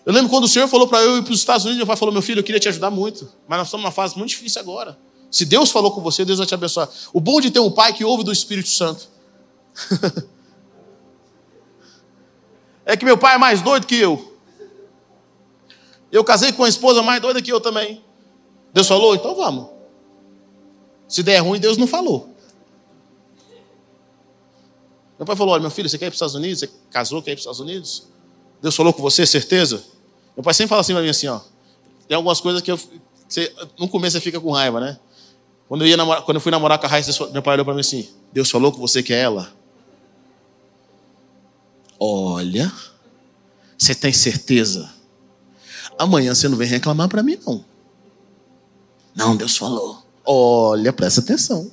Eu 0.05 0.11
lembro 0.11 0.29
quando 0.29 0.43
o 0.43 0.47
Senhor 0.49 0.67
falou 0.67 0.89
para 0.89 1.01
eu 1.01 1.19
ir 1.19 1.23
para 1.23 1.31
os 1.31 1.39
Estados 1.39 1.63
Unidos, 1.63 1.77
meu 1.77 1.87
pai 1.87 1.95
falou: 1.95 2.11
Meu 2.11 2.21
filho, 2.21 2.39
eu 2.39 2.43
queria 2.43 2.59
te 2.59 2.67
ajudar 2.67 2.91
muito, 2.91 3.31
mas 3.47 3.59
nós 3.59 3.67
estamos 3.67 3.85
numa 3.85 3.93
fase 3.93 4.17
muito 4.17 4.31
difícil 4.31 4.59
agora. 4.59 4.99
Se 5.31 5.45
Deus 5.45 5.71
falou 5.71 5.93
com 5.93 6.01
você, 6.01 6.25
Deus 6.25 6.37
vai 6.37 6.45
te 6.45 6.53
abençoar. 6.53 6.89
O 7.13 7.21
bom 7.21 7.39
de 7.39 7.49
ter 7.49 7.61
um 7.61 7.71
pai 7.71 7.93
que 7.93 8.03
ouve 8.03 8.25
do 8.25 8.31
Espírito 8.33 8.67
Santo 8.67 9.07
é 12.83 12.97
que 12.97 13.05
meu 13.05 13.17
pai 13.17 13.35
é 13.35 13.37
mais 13.37 13.61
doido 13.61 13.87
que 13.87 13.95
eu. 13.95 14.37
Eu 16.11 16.25
casei 16.25 16.51
com 16.51 16.63
uma 16.63 16.67
esposa 16.67 17.01
mais 17.01 17.21
doida 17.21 17.41
que 17.41 17.53
eu 17.53 17.61
também. 17.61 18.03
Deus 18.73 18.85
falou? 18.85 19.15
Então 19.15 19.33
vamos. 19.33 19.69
Se 21.07 21.23
der 21.23 21.39
ruim, 21.39 21.57
Deus 21.57 21.77
não 21.77 21.87
falou. 21.87 22.34
Meu 25.17 25.25
pai 25.25 25.35
falou: 25.35 25.53
Olha, 25.53 25.61
meu 25.61 25.71
filho, 25.71 25.89
você 25.89 25.97
quer 25.97 26.05
ir 26.05 26.09
para 26.09 26.13
os 26.13 26.17
Estados 26.17 26.35
Unidos? 26.35 26.59
Você 26.59 26.69
casou, 26.91 27.21
quer 27.21 27.31
ir 27.31 27.35
para 27.35 27.39
os 27.39 27.43
Estados 27.43 27.59
Unidos? 27.59 28.07
Deus 28.61 28.75
falou 28.75 28.93
com 28.93 29.01
você, 29.01 29.25
certeza? 29.25 29.83
Meu 30.35 30.43
pai 30.43 30.53
sempre 30.53 30.69
fala 30.69 30.81
assim 30.81 30.93
para 30.93 31.01
mim 31.01 31.09
assim: 31.09 31.27
ó, 31.27 31.39
Tem 32.07 32.15
algumas 32.15 32.41
coisas 32.41 32.61
que 32.61 32.71
eu. 32.71 32.79
Você, 33.27 33.53
no 33.79 33.87
começo 33.87 34.17
você 34.17 34.21
fica 34.21 34.39
com 34.39 34.51
raiva, 34.51 34.79
né? 34.79 34.99
Quando 35.67 35.81
eu, 35.81 35.87
ia 35.87 35.97
namorar, 35.97 36.21
quando 36.23 36.35
eu 36.35 36.41
fui 36.41 36.51
namorar 36.51 36.77
com 36.77 36.85
a 36.85 36.89
Raíssa, 36.89 37.27
meu 37.29 37.41
pai 37.41 37.53
olhou 37.55 37.65
para 37.65 37.73
mim 37.73 37.79
assim: 37.79 38.07
Deus 38.31 38.49
falou 38.49 38.71
que 38.71 38.79
você 38.79 39.01
quer 39.01 39.21
ela? 39.21 39.51
Olha, 41.99 42.71
você 43.77 43.95
tem 43.95 44.11
certeza? 44.11 44.93
Amanhã 45.97 46.35
você 46.35 46.47
não 46.47 46.57
vem 46.57 46.67
reclamar 46.67 47.07
para 47.07 47.23
mim, 47.23 47.39
não. 47.45 47.63
Não, 49.15 49.35
Deus 49.35 49.55
falou. 49.57 50.03
Olha, 50.25 50.91
presta 50.91 51.21
atenção. 51.21 51.71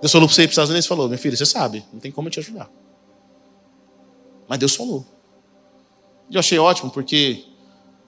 Deus 0.00 0.12
falou 0.12 0.28
para 0.28 0.34
você 0.34 0.42
ir 0.42 0.46
para 0.46 0.50
os 0.50 0.52
Estados 0.52 0.70
Unidos 0.70 0.84
e 0.86 0.88
falou: 0.88 1.08
Meu 1.08 1.18
filho, 1.18 1.36
você 1.36 1.46
sabe, 1.46 1.84
não 1.92 2.00
tem 2.00 2.12
como 2.12 2.28
eu 2.28 2.32
te 2.32 2.38
ajudar. 2.38 2.70
Mas 4.48 4.58
Deus 4.58 4.74
falou. 4.74 5.04
E 6.30 6.34
eu 6.34 6.40
achei 6.40 6.58
ótimo, 6.58 6.90
porque 6.90 7.44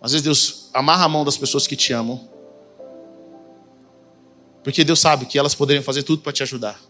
às 0.01 0.12
vezes 0.12 0.24
Deus 0.24 0.70
amarra 0.72 1.05
a 1.05 1.09
mão 1.09 1.24
das 1.24 1.36
pessoas 1.36 1.66
que 1.66 1.76
te 1.76 1.93
amam. 1.93 2.28
Porque 4.62 4.84
Deus 4.84 5.01
sabe 5.01 5.26
que 5.26 5.38
elas 5.38 5.55
poderiam 5.55 5.82
fazer 5.82 6.03
tudo 6.03 6.22
para 6.22 6.32
te 6.32 6.43
ajudar. 6.43 6.80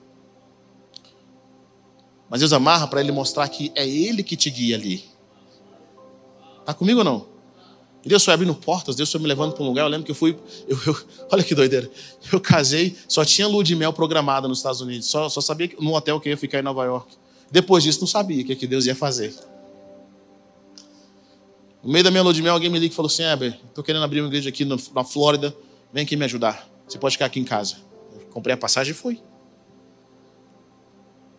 Mas 2.28 2.40
Deus 2.40 2.52
amarra 2.52 2.86
para 2.86 3.00
Ele 3.00 3.12
mostrar 3.12 3.48
que 3.48 3.72
é 3.74 3.88
Ele 3.88 4.22
que 4.22 4.36
te 4.36 4.50
guia 4.50 4.76
ali. 4.76 5.04
Está 6.60 6.74
comigo 6.74 7.00
ou 7.00 7.04
não? 7.04 7.29
Deus 8.04 8.24
foi 8.24 8.32
abrindo 8.32 8.54
portas, 8.54 8.96
Deus 8.96 9.10
foi 9.10 9.20
me 9.20 9.26
levando 9.26 9.52
para 9.52 9.62
um 9.62 9.66
lugar. 9.66 9.82
Eu 9.82 9.88
lembro 9.88 10.04
que 10.04 10.10
eu 10.10 10.14
fui. 10.14 10.38
Eu, 10.66 10.78
eu, 10.86 10.96
olha 11.30 11.42
que 11.42 11.54
doideira. 11.54 11.90
Eu 12.32 12.40
casei, 12.40 12.96
só 13.06 13.24
tinha 13.24 13.46
lua 13.46 13.62
de 13.62 13.76
mel 13.76 13.92
programada 13.92 14.48
nos 14.48 14.58
Estados 14.58 14.80
Unidos. 14.80 15.06
Só, 15.08 15.28
só 15.28 15.40
sabia 15.40 15.68
que, 15.68 15.82
no 15.82 15.94
hotel 15.94 16.18
que 16.18 16.28
eu 16.28 16.30
ia 16.30 16.36
ficar 16.36 16.58
em 16.58 16.62
Nova 16.62 16.84
York. 16.84 17.14
Depois 17.50 17.84
disso, 17.84 18.00
não 18.00 18.06
sabia 18.06 18.42
o 18.42 18.46
que, 18.46 18.56
que 18.56 18.66
Deus 18.66 18.86
ia 18.86 18.94
fazer. 18.94 19.34
No 21.82 21.92
meio 21.92 22.04
da 22.04 22.10
minha 22.10 22.22
lua 22.22 22.32
de 22.32 22.42
mel, 22.42 22.54
alguém 22.54 22.70
me 22.70 22.78
liga 22.78 22.92
e 22.92 22.96
falou 22.96 23.08
assim: 23.08 23.22
Heber, 23.22 23.58
estou 23.68 23.84
querendo 23.84 24.04
abrir 24.04 24.20
uma 24.20 24.28
igreja 24.28 24.48
aqui 24.48 24.64
na 24.64 25.04
Flórida. 25.04 25.54
Vem 25.92 26.04
aqui 26.04 26.16
me 26.16 26.24
ajudar. 26.24 26.68
Você 26.86 26.98
pode 26.98 27.14
ficar 27.14 27.26
aqui 27.26 27.40
em 27.40 27.44
casa. 27.44 27.76
Eu 28.14 28.26
comprei 28.28 28.54
a 28.54 28.56
passagem 28.56 28.92
e 28.92 28.94
fui. 28.94 29.20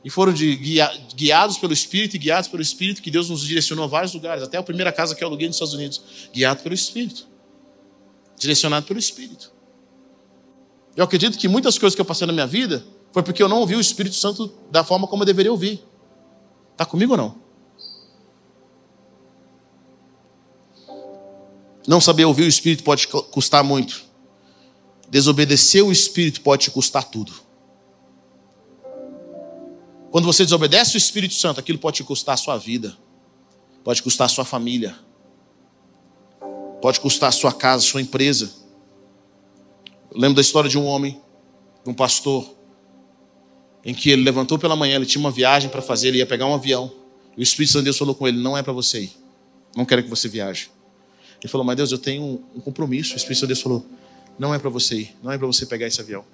E 0.04 0.10
foram 0.10 0.34
de, 0.34 0.56
guia, 0.56 0.91
guiados 1.16 1.58
pelo 1.58 1.74
Espírito 1.74 2.16
e 2.16 2.20
guiados 2.20 2.49
pelo 2.49 2.62
Espírito 2.62 3.02
que 3.02 3.12
Deus 3.12 3.30
nos 3.30 3.41
direcionou 3.45 3.86
a 3.86 3.88
vários 3.88 4.14
lugares. 4.14 4.43
Até 4.43 4.58
a 4.58 4.64
primeira 4.64 4.91
casa 4.91 5.16
que 5.16 5.24
eu 5.24 5.28
aluguei 5.28 5.47
nos 5.47 5.56
Estados 5.56 5.74
Unidos. 5.74 6.02
Guiado 6.34 6.64
pelo 6.64 6.74
Espírito. 6.74 7.28
Direcionado 8.38 8.88
pelo 8.88 8.99
Espírito. 8.99 9.52
Eu 10.95 11.04
acredito 11.04 11.38
que 11.38 11.47
muitas 11.47 11.78
coisas 11.78 11.95
que 11.95 12.02
eu 12.02 12.06
passei 12.06 12.26
na 12.26 12.34
minha 12.34 12.47
vida 12.47 12.84
foi 13.12 13.22
porque 13.22 13.43
eu 13.43 13.47
não 13.47 13.60
ouvi 13.60 13.76
o 13.76 13.80
Espírito 13.80 14.16
Santo 14.16 14.52
da 14.72 14.84
forma 14.84 15.08
como 15.08 15.22
eu 15.22 15.26
deveria 15.26 15.52
ouvir. 15.52 15.84
Está 16.72 16.86
comigo 16.86 17.12
ou 17.12 17.18
não? 17.18 17.41
Não 21.88 22.02
saber 22.02 22.26
ouvir 22.26 22.43
o 22.43 22.47
Espírito 22.47 22.84
pode 22.84 23.08
custar 23.08 23.64
muito. 23.64 24.04
Desobedecer 25.10 25.86
o 25.86 25.91
Espírito 25.91 26.41
pode 26.41 26.64
te 26.64 26.72
custar 26.72 27.04
tudo. 27.04 27.34
Quando 30.12 30.26
você 30.26 30.43
desobedece 30.43 30.95
o 30.95 30.97
Espírito 30.97 31.34
Santo, 31.34 31.62
aquilo 31.62 31.80
pode 31.80 31.97
te 31.97 32.03
custar 32.03 32.34
a 32.34 32.38
sua 32.38 32.57
vida, 32.57 32.97
pode 33.82 34.03
custar 34.03 34.26
a 34.26 34.30
sua 34.30 34.43
família, 34.43 34.93
pode 36.82 36.99
custar 36.99 37.30
a 37.30 37.32
sua 37.32 37.53
casa, 37.53 37.86
a 37.86 37.88
sua 37.88 38.01
empresa. 38.01 38.51
Eu 40.12 40.20
lembro 40.20 40.36
da 40.36 40.41
história 40.41 40.70
de 40.70 40.78
um 40.78 40.86
homem, 40.86 41.22
de 41.82 41.89
um 41.89 41.93
pastor, 41.93 42.53
em 43.86 43.93
que 43.93 44.09
ele 44.09 44.22
levantou 44.22 44.59
pela 44.59 44.76
manhã, 44.76 44.97
ele 44.97 45.05
tinha 45.05 45.22
uma 45.22 45.32
viagem 45.32 45.70
para 45.70 45.82
fazer, 45.82 46.09
ele 46.09 46.18
ia 46.18 46.26
pegar 46.26 46.45
um 46.45 46.53
avião. 46.53 46.91
E 47.38 47.39
o 47.39 47.43
Espírito 47.43 47.72
Santo 47.72 47.84
de 47.84 47.86
Deus 47.86 47.97
falou 47.97 48.14
com 48.14 48.28
ele: 48.28 48.38
Não 48.38 48.57
é 48.57 48.62
para 48.62 48.74
você 48.74 49.03
ir, 49.03 49.14
não 49.78 49.86
quero 49.86 50.03
que 50.03 50.09
você 50.09 50.28
viaje. 50.28 50.70
Ele 51.41 51.49
falou: 51.49 51.66
Mas 51.66 51.78
Deus, 51.78 51.89
eu 51.89 51.97
tenho 51.97 52.43
um 52.53 52.59
compromisso. 52.59 53.14
O 53.14 53.16
Espírito 53.16 53.39
Santo 53.39 53.47
de 53.47 53.53
Deus 53.53 53.62
falou: 53.62 53.86
Não 54.38 54.53
é 54.53 54.59
para 54.59 54.70
você 54.70 54.99
ir, 54.99 55.16
não 55.24 55.32
é 55.32 55.38
para 55.38 55.47
você 55.47 55.66
pegar 55.66 55.88
esse 55.88 56.01
avião. 56.01 56.26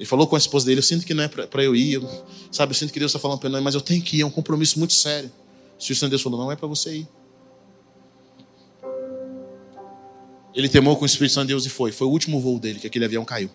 Ele 0.00 0.06
falou 0.06 0.26
com 0.26 0.34
a 0.34 0.38
esposa 0.38 0.64
dele: 0.64 0.78
Eu 0.78 0.82
sinto 0.82 1.04
que 1.04 1.12
não 1.12 1.22
é 1.22 1.28
para 1.28 1.62
eu 1.62 1.76
ir, 1.76 1.92
eu, 1.92 2.24
sabe? 2.50 2.70
Eu 2.70 2.74
sinto 2.74 2.90
que 2.90 2.98
Deus 2.98 3.10
está 3.10 3.18
falando 3.18 3.38
para 3.38 3.50
mim, 3.50 3.60
mas 3.60 3.74
eu 3.74 3.82
tenho 3.82 4.02
que 4.02 4.16
ir, 4.16 4.22
é 4.22 4.26
um 4.26 4.30
compromisso 4.30 4.78
muito 4.78 4.94
sério. 4.94 5.30
O 5.76 5.78
Espírito 5.78 6.00
Santo 6.00 6.08
de 6.08 6.12
Deus 6.12 6.22
falou: 6.22 6.40
Não 6.40 6.50
é 6.50 6.56
para 6.56 6.66
você 6.66 7.00
ir. 7.00 7.08
Ele 10.54 10.70
temou 10.70 10.96
com 10.96 11.02
o 11.02 11.06
Espírito 11.06 11.34
Santo 11.34 11.48
de 11.48 11.52
Deus 11.52 11.66
e 11.66 11.68
foi. 11.68 11.92
Foi 11.92 12.06
o 12.06 12.10
último 12.10 12.40
voo 12.40 12.58
dele 12.58 12.80
que 12.80 12.86
aquele 12.86 13.04
avião 13.04 13.26
caiu. 13.26 13.50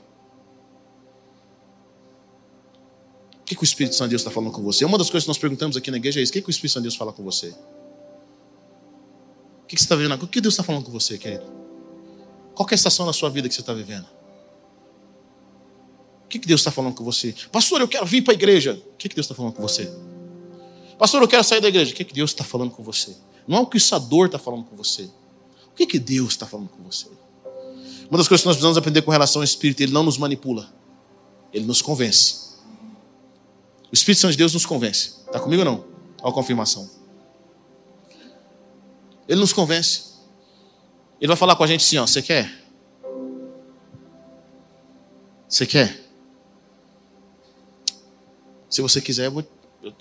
O 3.41 3.43
que, 3.43 3.55
que 3.55 3.63
o 3.63 3.65
Espírito 3.65 3.95
Santo 3.95 4.09
de 4.09 4.11
Deus 4.11 4.21
está 4.21 4.29
falando 4.29 4.51
com 4.51 4.61
você? 4.61 4.85
Uma 4.85 4.99
das 4.99 5.09
coisas 5.09 5.23
que 5.23 5.29
nós 5.29 5.39
perguntamos 5.39 5.75
aqui 5.75 5.89
na 5.89 5.97
igreja 5.97 6.19
é 6.19 6.23
isso: 6.23 6.29
o 6.31 6.33
que, 6.33 6.43
que 6.43 6.49
o 6.49 6.51
Espírito 6.51 6.73
Santo 6.73 6.83
de 6.83 6.89
Deus 6.89 6.95
fala 6.95 7.11
com 7.11 7.23
você? 7.23 7.49
O 9.63 9.65
que, 9.67 9.75
que 9.75 9.81
você 9.81 9.85
está 9.85 9.95
vivendo? 9.95 10.21
O 10.21 10.27
que 10.27 10.39
Deus 10.39 10.53
está 10.53 10.63
falando 10.63 10.85
com 10.85 10.91
você, 10.91 11.17
querido? 11.17 11.45
Qual 12.53 12.69
é 12.69 12.73
a 12.73 12.75
estação 12.75 13.07
da 13.07 13.13
sua 13.13 13.31
vida 13.31 13.49
que 13.49 13.55
você 13.55 13.61
está 13.61 13.73
vivendo? 13.73 14.05
O 16.35 16.39
que 16.39 16.47
Deus 16.47 16.61
está 16.61 16.71
falando 16.71 16.93
com 16.93 17.03
você? 17.03 17.33
Pastor, 17.51 17.79
eu 17.79 17.87
quero 17.87 18.05
vir 18.05 18.21
para 18.21 18.33
a 18.33 18.35
igreja. 18.35 18.73
O 18.93 18.97
que 18.97 19.07
Deus 19.07 19.25
está 19.25 19.33
falando 19.33 19.53
com 19.53 19.61
você? 19.61 19.89
Pastor, 20.97 21.21
eu 21.21 21.27
quero 21.27 21.43
sair 21.43 21.61
da 21.61 21.69
igreja. 21.69 21.93
O 21.93 21.95
que 21.95 22.03
Deus 22.03 22.31
está 22.31 22.43
falando 22.43 22.71
com 22.71 22.83
você? 22.83 23.15
Não 23.47 23.57
é 23.57 23.61
o 23.61 23.67
que 23.67 23.77
o 23.77 23.99
dor 23.99 24.25
está 24.25 24.37
falando 24.37 24.65
com 24.65 24.75
você. 24.75 25.03
O 25.67 25.75
que, 25.75 25.85
que 25.85 25.99
Deus 25.99 26.29
está 26.29 26.45
falando 26.45 26.69
com 26.69 26.83
você? 26.83 27.07
Uma 28.09 28.17
das 28.17 28.27
coisas 28.27 28.41
que 28.41 28.47
nós 28.47 28.55
precisamos 28.55 28.77
aprender 28.77 29.01
com 29.01 29.11
relação 29.11 29.41
ao 29.41 29.43
Espírito, 29.43 29.81
ele 29.81 29.91
não 29.91 30.03
nos 30.03 30.17
manipula. 30.17 30.69
Ele 31.53 31.65
nos 31.65 31.81
convence. 31.81 32.55
O 33.91 33.93
Espírito 33.93 34.21
Santo 34.21 34.31
de 34.31 34.37
Deus 34.37 34.53
nos 34.53 34.65
convence. 34.65 35.15
Está 35.25 35.39
comigo 35.39 35.61
ou 35.61 35.65
não? 35.65 35.85
Olha 36.21 36.31
a 36.31 36.33
confirmação. 36.33 36.89
Ele 39.27 39.39
nos 39.39 39.53
convence. 39.53 40.15
Ele 41.19 41.27
vai 41.27 41.37
falar 41.37 41.55
com 41.55 41.63
a 41.63 41.67
gente 41.67 41.81
assim: 41.81 41.97
ó, 41.97 42.05
você 42.05 42.21
quer? 42.21 42.51
Você 45.47 45.65
quer? 45.65 46.04
Se 48.69 48.81
você 48.81 48.99
quiser, 49.01 49.27
eu, 49.27 49.31
vou, 49.31 49.47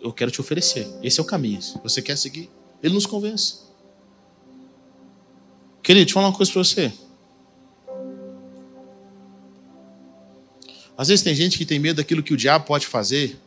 eu 0.00 0.12
quero 0.12 0.30
te 0.30 0.40
oferecer. 0.40 0.88
Esse 1.02 1.20
é 1.20 1.22
o 1.22 1.26
caminho. 1.26 1.60
Se 1.62 1.78
você 1.82 2.00
quer 2.00 2.16
seguir, 2.16 2.50
ele 2.82 2.94
nos 2.94 3.06
convence. 3.06 3.64
Querido, 5.82 6.04
deixa 6.04 6.10
eu 6.10 6.14
falar 6.14 6.28
uma 6.28 6.36
coisa 6.36 6.50
para 6.50 6.64
você. 6.64 6.92
Às 10.96 11.08
vezes 11.08 11.22
tem 11.22 11.34
gente 11.34 11.58
que 11.58 11.66
tem 11.66 11.78
medo 11.78 11.96
daquilo 11.96 12.22
que 12.22 12.32
o 12.32 12.36
diabo 12.36 12.64
pode 12.64 12.86
fazer. 12.86 13.38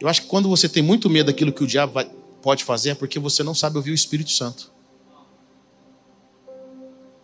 Eu 0.00 0.08
acho 0.08 0.22
que 0.22 0.28
quando 0.28 0.48
você 0.48 0.68
tem 0.68 0.82
muito 0.82 1.08
medo 1.08 1.26
daquilo 1.26 1.52
que 1.52 1.62
o 1.62 1.66
diabo 1.66 1.92
vai, 1.92 2.10
pode 2.42 2.64
fazer 2.64 2.90
é 2.90 2.94
porque 2.94 3.18
você 3.18 3.42
não 3.42 3.54
sabe 3.54 3.76
ouvir 3.76 3.92
o 3.92 3.94
Espírito 3.94 4.30
Santo. 4.30 4.72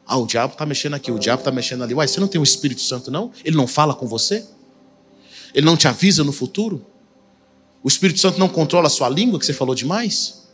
Ah, 0.06 0.16
o 0.16 0.26
diabo 0.26 0.54
está 0.54 0.64
mexendo 0.64 0.94
aqui, 0.94 1.12
o 1.12 1.18
diabo 1.18 1.40
está 1.40 1.50
mexendo 1.50 1.84
ali. 1.84 1.94
Uai, 1.94 2.08
você 2.08 2.18
não 2.18 2.26
tem 2.26 2.40
o 2.40 2.44
Espírito 2.44 2.80
Santo, 2.80 3.10
não? 3.10 3.32
Ele 3.44 3.56
não 3.56 3.66
fala 3.66 3.94
com 3.94 4.06
você? 4.06 4.46
Ele 5.54 5.66
não 5.66 5.76
te 5.76 5.88
avisa 5.88 6.22
no 6.22 6.32
futuro? 6.32 6.86
O 7.82 7.88
Espírito 7.88 8.20
Santo 8.20 8.38
não 8.38 8.48
controla 8.48 8.86
a 8.86 8.90
sua 8.90 9.08
língua, 9.08 9.38
que 9.38 9.46
você 9.46 9.52
falou 9.52 9.74
demais? 9.74 10.48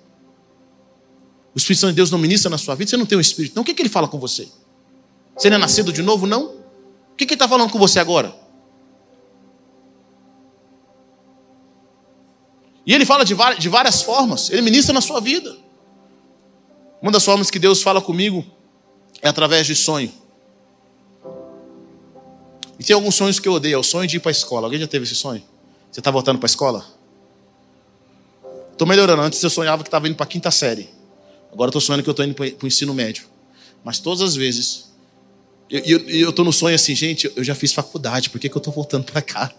O 1.54 1.58
Espírito 1.58 1.80
Santo 1.80 1.90
de 1.90 1.96
Deus 1.96 2.10
não 2.10 2.18
ministra 2.18 2.50
na 2.50 2.58
sua 2.58 2.74
vida? 2.74 2.90
Você 2.90 2.96
não 2.96 3.06
tem 3.06 3.18
o 3.18 3.20
Espírito, 3.20 3.56
não? 3.56 3.62
O 3.62 3.64
que, 3.64 3.74
que 3.74 3.82
ele 3.82 3.88
fala 3.88 4.06
com 4.06 4.18
você? 4.18 4.48
Você 5.36 5.50
não 5.50 5.56
é 5.56 5.60
nascido 5.60 5.92
de 5.92 6.02
novo, 6.02 6.26
não? 6.26 6.46
O 6.46 7.16
que, 7.16 7.26
que 7.26 7.32
ele 7.32 7.36
está 7.36 7.48
falando 7.48 7.70
com 7.70 7.78
você 7.78 7.98
agora? 7.98 8.34
E 12.86 12.94
ele 12.94 13.04
fala 13.04 13.24
de 13.24 13.34
de 13.58 13.68
várias 13.68 14.02
formas, 14.02 14.48
ele 14.50 14.62
ministra 14.62 14.92
na 14.92 15.00
sua 15.00 15.20
vida. 15.20 15.56
Uma 17.02 17.10
das 17.10 17.24
formas 17.24 17.50
que 17.50 17.58
Deus 17.58 17.82
fala 17.82 18.00
comigo 18.00 18.44
é 19.20 19.28
através 19.28 19.66
de 19.66 19.74
sonho. 19.74 20.12
E 22.78 22.84
tem 22.84 22.94
alguns 22.94 23.14
sonhos 23.14 23.38
que 23.38 23.48
eu 23.48 23.52
odeio. 23.52 23.74
É 23.74 23.78
o 23.78 23.82
sonho 23.82 24.06
de 24.06 24.16
ir 24.16 24.20
para 24.20 24.30
a 24.30 24.32
escola. 24.32 24.66
Alguém 24.66 24.80
já 24.80 24.86
teve 24.86 25.04
esse 25.04 25.14
sonho? 25.14 25.42
Você 25.90 26.00
está 26.00 26.10
voltando 26.10 26.38
para 26.38 26.46
a 26.46 26.50
escola? 26.50 26.84
Estou 28.72 28.86
melhorando. 28.86 29.22
Antes 29.22 29.42
eu 29.42 29.50
sonhava 29.50 29.82
que 29.82 29.88
estava 29.88 30.06
indo 30.06 30.16
para 30.16 30.24
a 30.24 30.28
quinta 30.28 30.50
série. 30.50 30.88
Agora 31.52 31.70
estou 31.70 31.80
sonhando 31.80 32.02
que 32.02 32.08
eu 32.08 32.12
estou 32.12 32.24
indo 32.24 32.34
para 32.34 32.46
o 32.62 32.66
ensino 32.66 32.92
médio. 32.92 33.26
Mas 33.82 33.98
todas 33.98 34.20
as 34.20 34.34
vezes, 34.34 34.92
eu 35.70 36.30
estou 36.30 36.44
no 36.44 36.52
sonho 36.52 36.74
assim, 36.74 36.94
gente, 36.94 37.30
eu 37.34 37.42
já 37.42 37.54
fiz 37.54 37.72
faculdade, 37.72 38.30
por 38.30 38.40
que, 38.40 38.48
que 38.48 38.56
eu 38.56 38.58
estou 38.58 38.72
voltando 38.72 39.04
para 39.04 39.22
cá? 39.22 39.52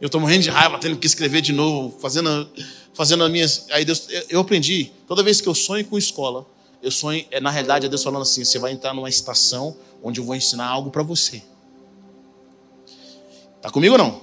Eu 0.00 0.06
estou 0.06 0.20
morrendo 0.20 0.42
de 0.42 0.50
raiva, 0.50 0.78
tendo 0.78 0.96
que 0.96 1.06
escrever 1.06 1.40
de 1.42 1.52
novo, 1.52 1.98
fazendo, 2.00 2.48
fazendo 2.94 3.22
as 3.22 3.30
minhas. 3.30 3.66
Aí 3.70 3.84
Deus, 3.84 4.08
eu 4.28 4.40
aprendi, 4.40 4.90
toda 5.06 5.22
vez 5.22 5.40
que 5.40 5.48
eu 5.48 5.54
sonho 5.54 5.84
com 5.84 5.98
escola, 5.98 6.46
eu 6.82 6.90
sonho, 6.90 7.24
é, 7.30 7.40
na 7.40 7.48
realidade, 7.48 7.86
é 7.86 7.88
Deus 7.88 8.02
falando 8.02 8.22
assim: 8.22 8.44
você 8.44 8.58
vai 8.58 8.72
entrar 8.72 8.92
numa 8.92 9.08
estação 9.08 9.76
onde 10.02 10.20
eu 10.20 10.24
vou 10.24 10.34
ensinar 10.34 10.66
algo 10.66 10.90
para 10.90 11.02
você. 11.02 11.42
Tá 13.60 13.70
comigo 13.70 13.92
ou 13.92 13.98
não? 13.98 14.20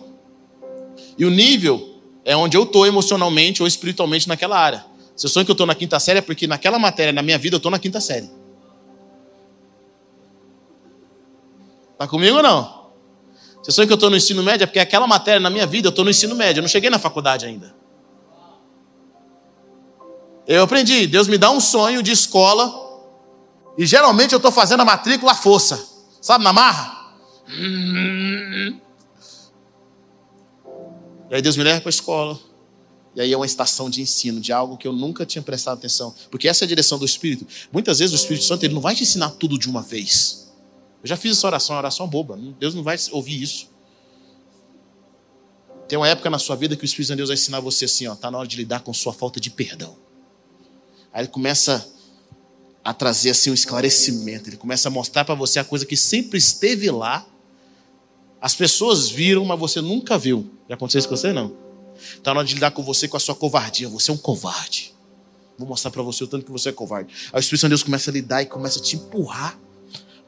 E 1.17 1.23
o 1.23 1.29
nível 1.29 2.01
é 2.25 2.35
onde 2.35 2.57
eu 2.57 2.63
estou 2.63 2.85
emocionalmente 2.85 3.61
ou 3.61 3.67
espiritualmente 3.67 4.27
naquela 4.27 4.59
área. 4.59 4.85
Se 5.15 5.25
eu 5.25 5.29
sonho 5.29 5.45
que 5.45 5.51
eu 5.51 5.53
estou 5.53 5.65
na 5.65 5.73
quinta 5.73 5.97
série, 5.99 6.19
é 6.19 6.21
porque 6.21 6.45
naquela 6.47 6.77
matéria, 6.77 7.13
na 7.13 7.21
minha 7.21 7.37
vida, 7.37 7.55
eu 7.55 7.57
estou 7.57 7.71
na 7.71 7.79
quinta 7.79 8.01
série. 8.01 8.29
Tá 11.97 12.07
comigo 12.07 12.37
ou 12.37 12.43
não? 12.43 12.89
Se 13.63 13.69
eu 13.69 13.73
sonho 13.73 13.87
que 13.87 13.93
eu 13.93 13.95
estou 13.95 14.09
no 14.09 14.17
ensino 14.17 14.43
médio, 14.43 14.63
é 14.63 14.67
porque 14.67 14.79
aquela 14.79 15.07
matéria 15.07 15.39
na 15.39 15.49
minha 15.49 15.65
vida, 15.65 15.87
eu 15.87 15.89
estou 15.89 16.03
no 16.03 16.11
ensino 16.11 16.35
médio, 16.35 16.59
eu 16.59 16.61
não 16.61 16.69
cheguei 16.69 16.89
na 16.89 16.99
faculdade 16.99 17.45
ainda. 17.45 17.73
Eu 20.49 20.63
aprendi, 20.63 21.05
Deus 21.05 21.27
me 21.27 21.37
dá 21.37 21.51
um 21.51 21.59
sonho 21.59 22.01
de 22.01 22.11
escola, 22.11 22.73
e 23.77 23.85
geralmente 23.85 24.33
eu 24.33 24.37
estou 24.37 24.51
fazendo 24.51 24.79
a 24.79 24.85
matrícula 24.85 25.33
à 25.33 25.35
força. 25.35 25.87
Sabe, 26.19 26.43
na 26.43 26.51
marra? 26.51 27.13
E 31.29 31.35
aí 31.35 31.39
Deus 31.39 31.55
me 31.55 31.63
leva 31.63 31.79
para 31.81 31.89
a 31.89 31.91
escola. 31.91 32.39
E 33.15 33.21
aí 33.21 33.31
é 33.31 33.37
uma 33.37 33.45
estação 33.45 33.91
de 33.91 34.01
ensino, 34.01 34.41
de 34.41 34.51
algo 34.51 34.75
que 34.75 34.87
eu 34.87 34.91
nunca 34.91 35.23
tinha 35.23 35.41
prestado 35.43 35.77
atenção. 35.77 36.15
Porque 36.31 36.47
essa 36.47 36.63
é 36.63 36.65
a 36.65 36.67
direção 36.67 36.97
do 36.97 37.05
Espírito. 37.05 37.45
Muitas 37.71 37.99
vezes 37.99 38.13
o 38.13 38.15
Espírito 38.19 38.45
Santo 38.45 38.63
ele 38.63 38.73
não 38.73 38.81
vai 38.81 38.95
te 38.95 39.03
ensinar 39.03 39.29
tudo 39.29 39.55
de 39.55 39.69
uma 39.69 39.83
vez. 39.83 40.51
Eu 41.03 41.09
já 41.09 41.15
fiz 41.15 41.37
essa 41.37 41.45
oração, 41.45 41.75
uma 41.75 41.81
oração 41.81 42.07
boba. 42.07 42.35
Deus 42.59 42.73
não 42.73 42.81
vai 42.81 42.97
ouvir 43.11 43.39
isso. 43.39 43.69
Tem 45.87 45.95
uma 45.95 46.07
época 46.07 46.27
na 46.31 46.39
sua 46.39 46.55
vida 46.55 46.75
que 46.75 46.83
o 46.83 46.85
Espírito 46.85 47.09
de 47.09 47.17
Deus 47.17 47.29
vai 47.29 47.35
ensinar 47.35 47.59
você 47.59 47.85
assim, 47.85 48.07
ó, 48.07 48.15
tá 48.15 48.31
na 48.31 48.39
hora 48.39 48.47
de 48.47 48.57
lidar 48.57 48.79
com 48.79 48.91
sua 48.95 49.13
falta 49.13 49.39
de 49.39 49.51
perdão. 49.51 50.08
Aí 51.13 51.21
ele 51.21 51.27
começa 51.27 51.87
a 52.83 52.93
trazer 52.93 53.31
assim 53.31 53.51
um 53.51 53.53
esclarecimento, 53.53 54.49
ele 54.49 54.57
começa 54.57 54.87
a 54.87 54.91
mostrar 54.91 55.25
para 55.25 55.35
você 55.35 55.59
a 55.59 55.63
coisa 55.63 55.85
que 55.85 55.97
sempre 55.97 56.37
esteve 56.37 56.89
lá. 56.89 57.25
As 58.41 58.55
pessoas 58.55 59.09
viram, 59.09 59.43
mas 59.45 59.59
você 59.59 59.81
nunca 59.81 60.17
viu. 60.17 60.49
Já 60.67 60.75
aconteceu 60.75 60.99
isso 60.99 61.09
com 61.09 61.17
você 61.17 61.33
não? 61.33 61.53
Está 61.99 62.33
na 62.33 62.39
hora 62.39 62.47
de 62.47 62.53
lidar 62.53 62.71
com 62.71 62.81
você 62.81 63.07
com 63.07 63.17
a 63.17 63.19
sua 63.19 63.35
covardia. 63.35 63.89
Você 63.89 64.09
é 64.11 64.13
um 64.13 64.17
covarde. 64.17 64.95
Vou 65.57 65.67
mostrar 65.67 65.91
para 65.91 66.01
você 66.01 66.23
o 66.23 66.27
tanto 66.27 66.45
que 66.45 66.51
você 66.51 66.69
é 66.69 66.71
covarde. 66.71 67.13
O 67.33 67.39
Espírito 67.39 67.63
de 67.63 67.69
Deus 67.69 67.83
começa 67.83 68.09
a 68.09 68.13
lidar 68.13 68.41
e 68.41 68.45
começa 68.45 68.79
a 68.79 68.81
te 68.81 68.95
empurrar 68.95 69.59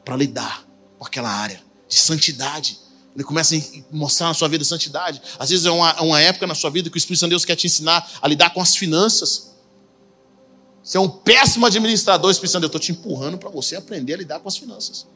para 0.04 0.14
lidar 0.14 0.66
com 0.98 1.06
aquela 1.06 1.30
área 1.30 1.62
de 1.88 1.94
santidade. 1.94 2.78
Ele 3.14 3.24
começa 3.24 3.56
a 3.56 3.60
mostrar 3.90 4.28
na 4.28 4.34
sua 4.34 4.48
vida 4.48 4.64
santidade. 4.64 5.22
Às 5.38 5.50
vezes 5.50 5.64
é 5.64 5.70
uma, 5.70 6.00
uma 6.02 6.20
época 6.20 6.46
na 6.46 6.54
sua 6.54 6.70
vida 6.70 6.90
que 6.90 6.96
o 6.96 6.98
Espírito 6.98 7.20
Santo 7.20 7.30
de 7.30 7.32
Deus 7.32 7.44
quer 7.44 7.56
te 7.56 7.66
ensinar 7.66 8.06
a 8.20 8.28
lidar 8.28 8.50
com 8.50 8.60
as 8.60 8.76
finanças. 8.76 9.51
Você 10.82 10.96
é 10.96 11.00
um 11.00 11.08
péssimo 11.08 11.64
administrador, 11.66 12.30
Espírito 12.30 12.52
Santo 12.52 12.62
Deus. 12.62 12.70
Estou 12.70 12.80
te 12.80 12.92
empurrando 12.92 13.38
para 13.38 13.50
você 13.50 13.76
aprender 13.76 14.14
a 14.14 14.16
lidar 14.16 14.40
com 14.40 14.48
as 14.48 14.56
finanças. 14.56 15.06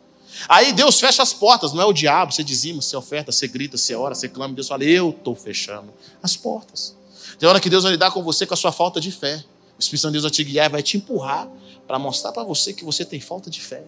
Aí 0.48 0.72
Deus 0.72 1.00
fecha 1.00 1.22
as 1.22 1.32
portas, 1.32 1.72
não 1.72 1.80
é 1.80 1.84
o 1.84 1.92
diabo, 1.92 2.32
você 2.32 2.44
dizima, 2.44 2.82
você 2.82 2.96
oferta, 2.96 3.32
você 3.32 3.48
grita, 3.48 3.76
você 3.76 3.94
ora, 3.94 4.14
você 4.14 4.28
clama, 4.28 4.54
Deus 4.54 4.68
fala, 4.68 4.84
eu 4.84 5.10
estou 5.10 5.34
fechando 5.34 5.92
as 6.22 6.36
portas. 6.36 6.94
Tem 7.38 7.48
hora 7.48 7.58
que 7.58 7.70
Deus 7.70 7.84
vai 7.84 7.92
lidar 7.92 8.10
com 8.10 8.22
você 8.22 8.46
com 8.46 8.54
a 8.54 8.56
sua 8.56 8.70
falta 8.70 9.00
de 9.00 9.10
fé. 9.10 9.44
O 9.78 9.80
Espírito 9.80 10.02
Santo 10.02 10.12
de 10.12 10.14
Deus 10.14 10.22
vai 10.24 10.30
te 10.30 10.44
guiar, 10.44 10.70
vai 10.70 10.82
te 10.82 10.96
empurrar 10.96 11.48
para 11.86 11.98
mostrar 11.98 12.32
para 12.32 12.44
você 12.44 12.72
que 12.72 12.84
você 12.84 13.04
tem 13.04 13.20
falta 13.20 13.50
de 13.50 13.60
fé. 13.60 13.84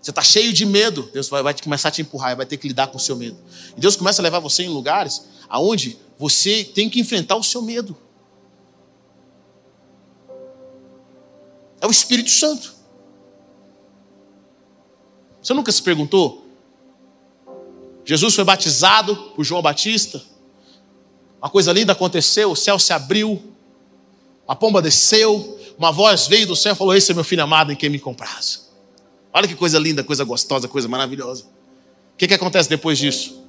Você 0.00 0.10
está 0.10 0.22
cheio 0.22 0.52
de 0.52 0.64
medo, 0.64 1.10
Deus 1.12 1.28
vai, 1.28 1.42
vai 1.42 1.54
começar 1.54 1.88
a 1.88 1.92
te 1.92 2.00
empurrar, 2.00 2.36
vai 2.36 2.46
ter 2.46 2.56
que 2.56 2.66
lidar 2.68 2.86
com 2.86 2.96
o 2.96 3.00
seu 3.00 3.16
medo. 3.16 3.36
E 3.76 3.80
Deus 3.80 3.96
começa 3.96 4.22
a 4.22 4.24
levar 4.24 4.38
você 4.38 4.62
em 4.62 4.68
lugares 4.68 5.22
aonde 5.48 5.98
você 6.18 6.64
tem 6.64 6.88
que 6.88 7.00
enfrentar 7.00 7.36
o 7.36 7.42
seu 7.42 7.60
medo. 7.60 7.96
É 11.80 11.86
o 11.86 11.90
Espírito 11.90 12.30
Santo. 12.30 12.74
Você 15.42 15.54
nunca 15.54 15.72
se 15.72 15.82
perguntou? 15.82 16.46
Jesus 18.04 18.34
foi 18.34 18.44
batizado 18.44 19.16
por 19.34 19.44
João 19.44 19.62
Batista. 19.62 20.22
Uma 21.40 21.48
coisa 21.48 21.72
linda 21.72 21.92
aconteceu, 21.92 22.50
o 22.50 22.56
céu 22.56 22.78
se 22.78 22.92
abriu, 22.92 23.42
a 24.46 24.54
pomba 24.54 24.82
desceu, 24.82 25.58
uma 25.78 25.90
voz 25.90 26.26
veio 26.26 26.46
do 26.46 26.56
céu 26.56 26.72
e 26.72 26.76
falou: 26.76 26.94
Esse 26.94 27.12
é 27.12 27.14
meu 27.14 27.24
filho 27.24 27.42
amado 27.42 27.72
em 27.72 27.76
quem 27.76 27.88
me 27.88 27.98
compraz. 27.98 28.68
Olha 29.32 29.48
que 29.48 29.54
coisa 29.54 29.78
linda, 29.78 30.04
coisa 30.04 30.24
gostosa, 30.24 30.68
coisa 30.68 30.88
maravilhosa. 30.88 31.44
O 31.44 32.16
que, 32.18 32.28
que 32.28 32.34
acontece 32.34 32.68
depois 32.68 32.98
disso? 32.98 33.42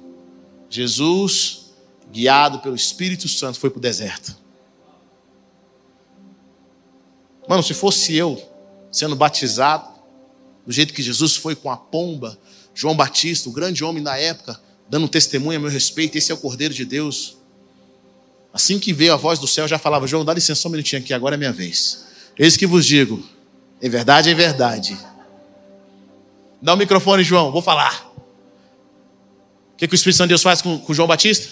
Jesus, 0.70 1.72
guiado 2.10 2.60
pelo 2.60 2.74
Espírito 2.74 3.28
Santo, 3.28 3.58
foi 3.58 3.68
para 3.68 3.78
o 3.78 3.82
deserto. 3.82 4.34
Mano, 7.48 7.62
se 7.62 7.74
fosse 7.74 8.14
eu 8.14 8.40
sendo 8.90 9.16
batizado, 9.16 9.90
do 10.66 10.72
jeito 10.72 10.92
que 10.92 11.02
Jesus 11.02 11.34
foi 11.34 11.54
com 11.56 11.70
a 11.70 11.76
pomba, 11.76 12.38
João 12.74 12.94
Batista, 12.94 13.48
o 13.48 13.52
grande 13.52 13.82
homem 13.82 14.02
da 14.02 14.16
época, 14.16 14.60
dando 14.88 15.08
testemunho 15.08 15.58
a 15.58 15.60
meu 15.60 15.70
respeito, 15.70 16.16
esse 16.16 16.30
é 16.30 16.34
o 16.34 16.38
Cordeiro 16.38 16.72
de 16.72 16.84
Deus. 16.84 17.36
Assim 18.52 18.78
que 18.78 18.92
veio 18.92 19.12
a 19.12 19.16
voz 19.16 19.38
do 19.38 19.48
céu, 19.48 19.66
já 19.66 19.78
falava: 19.78 20.06
João, 20.06 20.24
dá 20.24 20.34
licença 20.34 20.68
um 20.68 20.70
minutinho 20.70 21.00
aqui, 21.02 21.12
agora 21.12 21.34
é 21.34 21.38
minha 21.38 21.52
vez. 21.52 22.04
Eis 22.38 22.56
que 22.56 22.66
vos 22.66 22.84
digo: 22.84 23.26
em 23.80 23.88
verdade, 23.88 24.30
é 24.30 24.34
verdade 24.34 24.96
Dá 26.62 26.74
o 26.74 26.76
microfone, 26.76 27.24
João, 27.24 27.50
vou 27.50 27.60
falar. 27.60 28.08
O 29.72 29.76
que, 29.76 29.88
que 29.88 29.94
o 29.94 29.96
Espírito 29.96 30.18
Santo 30.18 30.28
de 30.28 30.32
Deus 30.32 30.42
faz 30.42 30.62
com, 30.62 30.78
com 30.78 30.94
João 30.94 31.08
Batista? 31.08 31.48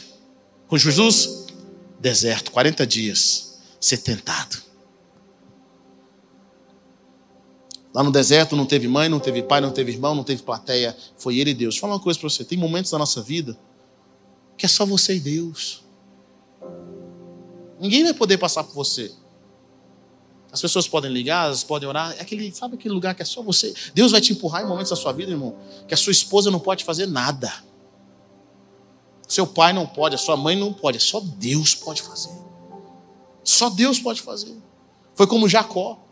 Com 0.68 0.78
Jesus? 0.78 1.46
Deserto, 1.98 2.52
40 2.52 2.86
dias, 2.86 3.58
ser 3.80 3.98
tentado. 3.98 4.56
Lá 7.92 8.02
no 8.02 8.12
deserto 8.12 8.54
não 8.54 8.66
teve 8.66 8.86
mãe, 8.86 9.08
não 9.08 9.18
teve 9.18 9.42
pai, 9.42 9.60
não 9.60 9.70
teve 9.70 9.92
irmão, 9.92 10.14
não 10.14 10.22
teve 10.22 10.42
plateia. 10.42 10.96
Foi 11.16 11.38
ele 11.38 11.50
e 11.50 11.54
Deus. 11.54 11.76
Falar 11.76 11.94
uma 11.94 12.00
coisa 12.00 12.18
para 12.18 12.28
você. 12.28 12.44
Tem 12.44 12.56
momentos 12.56 12.90
da 12.90 12.98
nossa 12.98 13.20
vida 13.20 13.58
que 14.56 14.66
é 14.66 14.68
só 14.68 14.84
você 14.84 15.16
e 15.16 15.20
Deus. 15.20 15.82
Ninguém 17.80 18.04
vai 18.04 18.12
poder 18.12 18.36
passar 18.36 18.62
por 18.62 18.74
você. 18.74 19.10
As 20.52 20.60
pessoas 20.60 20.86
podem 20.86 21.10
ligar, 21.10 21.46
elas 21.46 21.64
podem 21.64 21.88
orar. 21.88 22.14
É 22.18 22.20
aquele, 22.20 22.52
sabe 22.52 22.74
aquele 22.74 22.92
lugar 22.92 23.14
que 23.14 23.22
é 23.22 23.24
só 23.24 23.40
você? 23.42 23.72
Deus 23.94 24.12
vai 24.12 24.20
te 24.20 24.32
empurrar 24.32 24.62
em 24.62 24.66
momentos 24.66 24.90
da 24.90 24.96
sua 24.96 25.12
vida, 25.12 25.30
irmão, 25.30 25.56
que 25.88 25.94
a 25.94 25.96
sua 25.96 26.10
esposa 26.10 26.50
não 26.50 26.60
pode 26.60 26.84
fazer 26.84 27.06
nada. 27.06 27.50
Seu 29.26 29.46
pai 29.46 29.72
não 29.72 29.86
pode, 29.86 30.14
a 30.14 30.18
sua 30.18 30.36
mãe 30.36 30.56
não 30.56 30.74
pode, 30.74 31.00
só 31.00 31.20
Deus 31.20 31.74
pode 31.74 32.02
fazer. 32.02 32.36
Só 33.42 33.70
Deus 33.70 33.98
pode 33.98 34.20
fazer. 34.20 34.56
Foi 35.14 35.26
como 35.26 35.48
Jacó. 35.48 36.04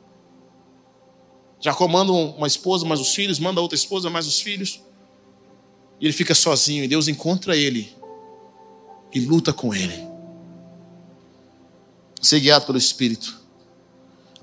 Jacó 1.61 1.89
manda 1.89 2.13
uma 2.13 2.47
esposa, 2.47 2.87
mais 2.87 3.01
os 3.01 3.15
filhos, 3.15 3.39
manda 3.39 3.61
outra 3.61 3.77
esposa, 3.77 4.09
mais 4.09 4.27
os 4.27 4.41
filhos. 4.41 4.81
E 6.01 6.07
ele 6.07 6.13
fica 6.13 6.35
sozinho, 6.35 6.85
e 6.85 6.89
Deus 6.89 7.09
encontra 7.09 7.57
ele 7.57 7.93
e 9.13 9.21
luta 9.21 9.53
com 9.53 9.75
ele. 9.75 10.07
Ser 12.21 12.41
guiado 12.41 12.67
pelo 12.67 12.79
Espírito 12.79 13.39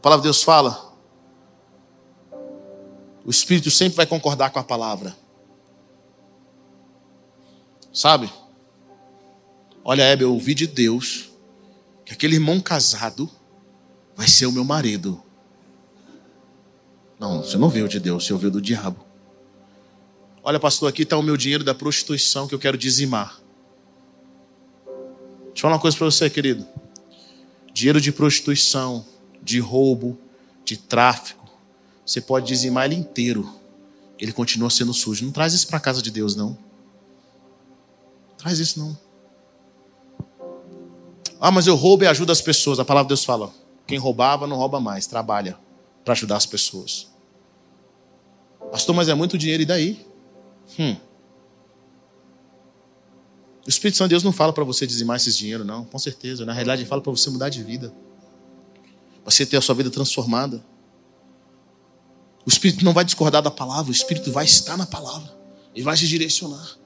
palavra 0.06 0.22
de 0.22 0.28
Deus 0.28 0.44
fala, 0.44 0.94
o 3.26 3.32
Espírito 3.32 3.72
sempre 3.72 3.96
vai 3.96 4.06
concordar 4.06 4.52
com 4.52 4.60
a 4.60 4.64
palavra. 4.64 5.18
Sabe? 7.92 8.32
Olha, 9.84 10.04
Hebe, 10.04 10.24
eu 10.24 10.32
ouvi 10.32 10.54
de 10.54 10.68
Deus 10.68 11.32
que 12.06 12.14
aquele 12.14 12.36
irmão 12.36 12.60
casado 12.60 13.28
vai 14.16 14.28
ser 14.28 14.46
o 14.46 14.52
meu 14.52 14.64
marido. 14.64 15.24
Não, 17.20 17.42
você 17.44 17.58
não 17.58 17.70
viu 17.70 17.88
de 17.88 18.00
Deus, 18.00 18.26
você 18.26 18.34
ouviu 18.34 18.52
do 18.52 18.62
diabo. 18.62 19.06
Olha, 20.44 20.60
pastor, 20.60 20.90
aqui 20.90 21.04
está 21.04 21.18
o 21.18 21.24
meu 21.24 21.38
dinheiro 21.38 21.64
da 21.64 21.74
prostituição 21.74 22.48
que 22.48 22.54
eu 22.54 22.60
quero 22.60 22.78
dizimar. 22.78 23.40
Deixa 24.86 25.60
eu 25.60 25.62
falar 25.62 25.76
uma 25.76 25.82
coisa 25.82 25.98
para 25.98 26.06
você, 26.06 26.30
querido. 26.30 26.68
Dinheiro 27.74 28.00
de 28.00 28.12
prostituição, 28.12 29.06
de 29.42 29.60
roubo, 29.60 30.20
de 30.64 30.78
tráfico. 30.78 31.50
Você 32.06 32.22
pode 32.22 32.48
dizimar 32.48 32.86
ele 32.86 32.96
inteiro. 32.96 33.50
Ele 34.20 34.32
continua 34.32 34.70
sendo 34.70 34.94
sujo. 34.94 35.26
Não 35.26 35.32
traz 35.32 35.54
isso 35.54 35.68
para 35.68 35.78
a 35.78 35.82
casa 35.82 36.02
de 36.02 36.12
Deus, 36.12 36.36
não. 36.36 36.58
Traz 38.38 38.60
isso, 38.60 38.80
não. 38.80 38.98
Ah, 41.40 41.52
mas 41.52 41.68
eu 41.68 41.76
roubo 41.76 42.04
e 42.04 42.08
ajudo 42.08 42.32
as 42.32 42.42
pessoas. 42.42 42.80
A 42.80 42.86
palavra 42.86 43.06
de 43.06 43.10
Deus 43.10 43.24
fala: 43.24 43.52
quem 43.88 43.98
roubava 43.98 44.46
não 44.46 44.58
rouba 44.58 44.80
mais, 44.80 45.08
trabalha 45.08 45.65
para 46.06 46.14
ajudar 46.14 46.38
as 46.38 46.46
pessoas. 46.46 47.08
Pastor, 48.72 48.96
mas 48.96 49.10
é 49.10 49.14
muito 49.16 49.38
dinheiro, 49.38 49.64
e 49.64 49.66
daí? 49.66 50.08
Hum. 50.80 50.96
O 53.66 53.70
Espírito 53.70 53.98
Santo 53.98 54.10
de 54.10 54.14
Deus 54.14 54.24
não 54.24 54.32
fala 54.32 54.54
para 54.54 54.64
você 54.64 54.86
dizimar 54.86 55.18
esses 55.18 55.36
dinheiro, 55.36 55.66
não, 55.66 55.84
com 55.84 55.98
certeza. 55.98 56.46
Na 56.46 56.54
realidade, 56.54 56.84
ele 56.84 56.90
fala 56.90 57.02
para 57.02 57.12
você 57.12 57.30
mudar 57.32 57.50
de 57.50 57.64
vida. 57.64 57.92
Para 59.24 59.32
você 59.32 59.44
ter 59.44 59.58
a 59.58 59.62
sua 59.62 59.74
vida 59.74 59.90
transformada. 59.90 60.64
O 62.46 62.50
Espírito 62.50 62.86
não 62.86 62.94
vai 62.94 63.04
discordar 63.04 63.42
da 63.42 63.50
palavra, 63.50 63.92
o 63.92 63.96
Espírito 63.96 64.32
vai 64.32 64.46
estar 64.46 64.78
na 64.78 64.86
palavra. 64.86 65.36
Ele 65.74 65.84
vai 65.84 65.98
te 65.98 66.08
direcionar. 66.08 66.78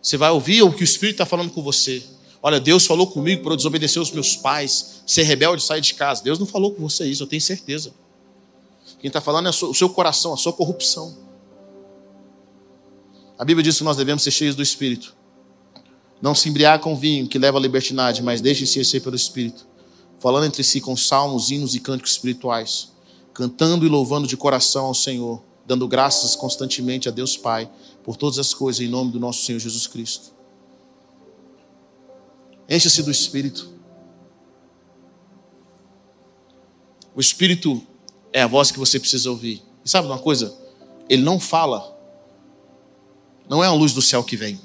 Você 0.00 0.16
vai 0.16 0.30
ouvir 0.30 0.62
o 0.62 0.72
que 0.72 0.82
o 0.82 0.84
Espírito 0.84 1.16
está 1.16 1.26
falando 1.26 1.50
com 1.50 1.62
você. 1.62 2.02
Olha, 2.42 2.58
Deus 2.58 2.86
falou 2.86 3.08
comigo 3.08 3.42
para 3.42 3.52
eu 3.52 3.56
desobedecer 3.56 4.00
os 4.00 4.10
meus 4.12 4.34
pais, 4.34 4.95
ser 5.06 5.22
rebelde 5.22 5.62
sair 5.62 5.80
de 5.80 5.94
casa. 5.94 6.22
Deus 6.22 6.38
não 6.38 6.46
falou 6.46 6.74
com 6.74 6.82
você 6.82 7.06
isso, 7.06 7.22
eu 7.22 7.26
tenho 7.26 7.40
certeza. 7.40 7.94
Quem 8.98 9.08
está 9.08 9.20
falando 9.20 9.46
é 9.46 9.50
o 9.50 9.74
seu 9.74 9.88
coração, 9.88 10.34
a 10.34 10.36
sua 10.36 10.52
corrupção. 10.52 11.16
A 13.38 13.44
Bíblia 13.44 13.62
diz 13.62 13.78
que 13.78 13.84
nós 13.84 13.96
devemos 13.96 14.22
ser 14.22 14.30
cheios 14.30 14.56
do 14.56 14.62
Espírito. 14.62 15.14
Não 16.20 16.34
se 16.34 16.48
embriagar 16.48 16.80
com 16.80 16.96
vinho 16.96 17.28
que 17.28 17.38
leva 17.38 17.58
à 17.58 17.60
libertinagem, 17.60 18.24
mas 18.24 18.40
deixe-se 18.40 18.82
ser 18.84 19.00
pelo 19.00 19.14
Espírito. 19.14 19.66
Falando 20.18 20.46
entre 20.46 20.64
si 20.64 20.80
com 20.80 20.96
salmos, 20.96 21.50
hinos 21.50 21.74
e 21.74 21.80
cânticos 21.80 22.12
espirituais. 22.12 22.92
Cantando 23.34 23.84
e 23.84 23.88
louvando 23.88 24.26
de 24.26 24.36
coração 24.36 24.86
ao 24.86 24.94
Senhor. 24.94 25.42
Dando 25.66 25.86
graças 25.86 26.34
constantemente 26.34 27.08
a 27.08 27.12
Deus 27.12 27.36
Pai 27.36 27.70
por 28.02 28.16
todas 28.16 28.38
as 28.38 28.54
coisas 28.54 28.80
em 28.80 28.88
nome 28.88 29.12
do 29.12 29.20
nosso 29.20 29.44
Senhor 29.44 29.58
Jesus 29.58 29.86
Cristo. 29.86 30.32
Encha-se 32.68 33.02
do 33.02 33.10
Espírito. 33.10 33.75
O 37.16 37.20
Espírito 37.20 37.82
é 38.32 38.42
a 38.42 38.46
voz 38.46 38.70
que 38.70 38.78
você 38.78 39.00
precisa 39.00 39.30
ouvir. 39.30 39.62
E 39.84 39.90
sabe 39.90 40.06
uma 40.06 40.18
coisa? 40.18 40.56
Ele 41.08 41.22
não 41.22 41.40
fala 41.40 41.96
não 43.48 43.62
é 43.62 43.66
a 43.66 43.72
luz 43.72 43.92
do 43.92 44.02
céu 44.02 44.24
que 44.24 44.36
vem. 44.36 44.60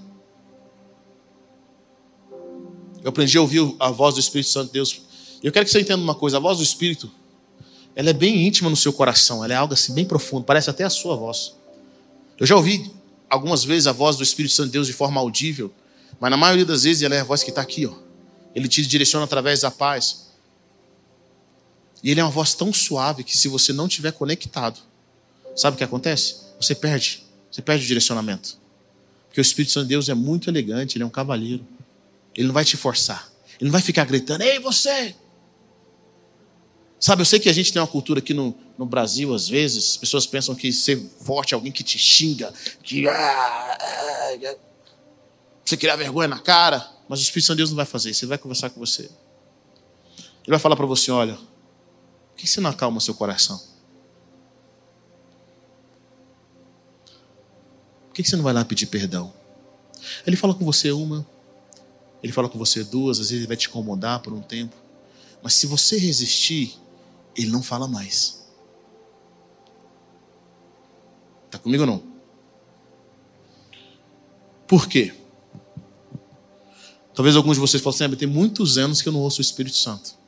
Eu 3.03 3.09
aprendi 3.09 3.37
a 3.37 3.41
ouvir 3.41 3.75
a 3.79 3.89
voz 3.89 4.15
do 4.15 4.19
Espírito 4.19 4.49
Santo 4.49 4.67
de 4.67 4.73
Deus. 4.73 5.01
E 5.41 5.47
eu 5.47 5.51
quero 5.51 5.65
que 5.65 5.71
você 5.71 5.81
entenda 5.81 6.01
uma 6.01 6.15
coisa: 6.15 6.37
a 6.37 6.39
voz 6.39 6.57
do 6.57 6.63
Espírito, 6.63 7.11
ela 7.95 8.09
é 8.09 8.13
bem 8.13 8.45
íntima 8.47 8.69
no 8.69 8.75
seu 8.75 8.93
coração, 8.93 9.43
ela 9.43 9.53
é 9.53 9.55
algo 9.55 9.73
assim 9.73 9.93
bem 9.93 10.05
profundo, 10.05 10.43
parece 10.43 10.69
até 10.69 10.83
a 10.83 10.89
sua 10.89 11.15
voz. 11.15 11.55
Eu 12.39 12.45
já 12.45 12.55
ouvi 12.55 12.91
algumas 13.29 13.63
vezes 13.63 13.87
a 13.87 13.91
voz 13.91 14.17
do 14.17 14.23
Espírito 14.23 14.53
Santo 14.53 14.67
de 14.67 14.73
Deus 14.73 14.87
de 14.87 14.93
forma 14.93 15.19
audível, 15.19 15.71
mas 16.19 16.31
na 16.31 16.37
maioria 16.37 16.65
das 16.65 16.83
vezes 16.83 17.03
ela 17.03 17.15
é 17.15 17.21
a 17.21 17.23
voz 17.23 17.43
que 17.43 17.49
está 17.49 17.61
aqui, 17.61 17.85
ó. 17.85 17.93
Ele 18.53 18.67
te 18.67 18.85
direciona 18.85 19.25
através 19.25 19.61
da 19.61 19.71
paz. 19.71 20.20
E 22.03 22.09
ele 22.09 22.19
é 22.19 22.23
uma 22.23 22.31
voz 22.31 22.53
tão 22.53 22.73
suave 22.73 23.23
que 23.23 23.37
se 23.37 23.47
você 23.47 23.71
não 23.71 23.87
tiver 23.87 24.11
conectado, 24.11 24.79
sabe 25.55 25.75
o 25.75 25.77
que 25.77 25.83
acontece? 25.83 26.35
Você 26.59 26.73
perde, 26.73 27.23
você 27.51 27.61
perde 27.61 27.83
o 27.83 27.87
direcionamento. 27.87 28.57
Porque 29.27 29.39
o 29.39 29.43
Espírito 29.43 29.71
Santo 29.71 29.83
de 29.83 29.89
Deus 29.89 30.09
é 30.09 30.13
muito 30.13 30.49
elegante, 30.49 30.97
ele 30.97 31.03
é 31.03 31.07
um 31.07 31.11
cavalheiro. 31.11 31.65
Ele 32.35 32.47
não 32.47 32.53
vai 32.53 32.65
te 32.65 32.75
forçar. 32.75 33.31
Ele 33.59 33.65
não 33.69 33.71
vai 33.71 33.81
ficar 33.81 34.05
gritando, 34.05 34.43
ei, 34.43 34.59
você! 34.59 35.15
Sabe, 36.99 37.21
eu 37.21 37.25
sei 37.25 37.39
que 37.39 37.49
a 37.49 37.53
gente 37.53 37.73
tem 37.73 37.81
uma 37.81 37.87
cultura 37.87 38.19
aqui 38.19 38.33
no, 38.33 38.55
no 38.77 38.85
Brasil, 38.85 39.33
às 39.33 39.47
vezes, 39.47 39.91
as 39.91 39.97
pessoas 39.97 40.27
pensam 40.27 40.53
que 40.53 40.71
ser 40.71 41.01
forte 41.23 41.53
é 41.53 41.55
alguém 41.55 41.71
que 41.71 41.83
te 41.83 41.97
xinga, 41.97 42.53
que. 42.83 43.07
Ah, 43.07 43.13
ah, 43.13 44.37
ah, 44.45 44.55
você 45.65 45.77
criar 45.77 45.95
vergonha 45.95 46.27
na 46.27 46.39
cara. 46.39 46.87
Mas 47.07 47.19
o 47.19 47.23
Espírito 47.23 47.47
Santo 47.47 47.57
de 47.57 47.61
Deus 47.61 47.69
não 47.71 47.75
vai 47.75 47.85
fazer 47.85 48.11
isso, 48.11 48.23
ele 48.23 48.29
vai 48.29 48.37
conversar 48.37 48.69
com 48.69 48.79
você. 48.79 49.03
Ele 49.03 50.49
vai 50.49 50.59
falar 50.59 50.75
para 50.75 50.85
você: 50.85 51.11
olha, 51.11 51.37
que 52.41 52.47
você 52.47 52.59
não 52.59 52.71
acalma 52.71 52.97
o 52.97 53.01
seu 53.01 53.13
coração? 53.13 53.61
Por 58.07 58.15
que 58.15 58.23
você 58.23 58.35
não 58.35 58.43
vai 58.43 58.51
lá 58.51 58.65
pedir 58.65 58.87
perdão? 58.87 59.31
Ele 60.25 60.35
fala 60.35 60.55
com 60.55 60.65
você 60.65 60.91
uma, 60.91 61.25
ele 62.23 62.33
fala 62.33 62.49
com 62.49 62.57
você 62.57 62.83
duas, 62.83 63.19
às 63.19 63.29
vezes 63.29 63.41
ele 63.41 63.47
vai 63.47 63.55
te 63.55 63.67
incomodar 63.67 64.21
por 64.21 64.33
um 64.33 64.41
tempo. 64.41 64.75
Mas 65.43 65.53
se 65.53 65.67
você 65.67 65.97
resistir, 65.97 66.75
ele 67.35 67.51
não 67.51 67.61
fala 67.61 67.87
mais. 67.87 68.41
Está 71.45 71.59
comigo 71.59 71.83
ou 71.83 71.87
não? 71.87 72.03
Por 74.67 74.87
quê? 74.87 75.13
Talvez 77.13 77.35
alguns 77.35 77.57
de 77.57 77.61
vocês 77.61 77.83
falem 77.83 77.95
assim, 77.95 78.15
ah, 78.15 78.17
tem 78.17 78.27
muitos 78.27 78.79
anos 78.79 78.99
que 78.99 79.07
eu 79.07 79.13
não 79.13 79.19
ouço 79.19 79.39
o 79.39 79.41
Espírito 79.41 79.77
Santo. 79.77 80.20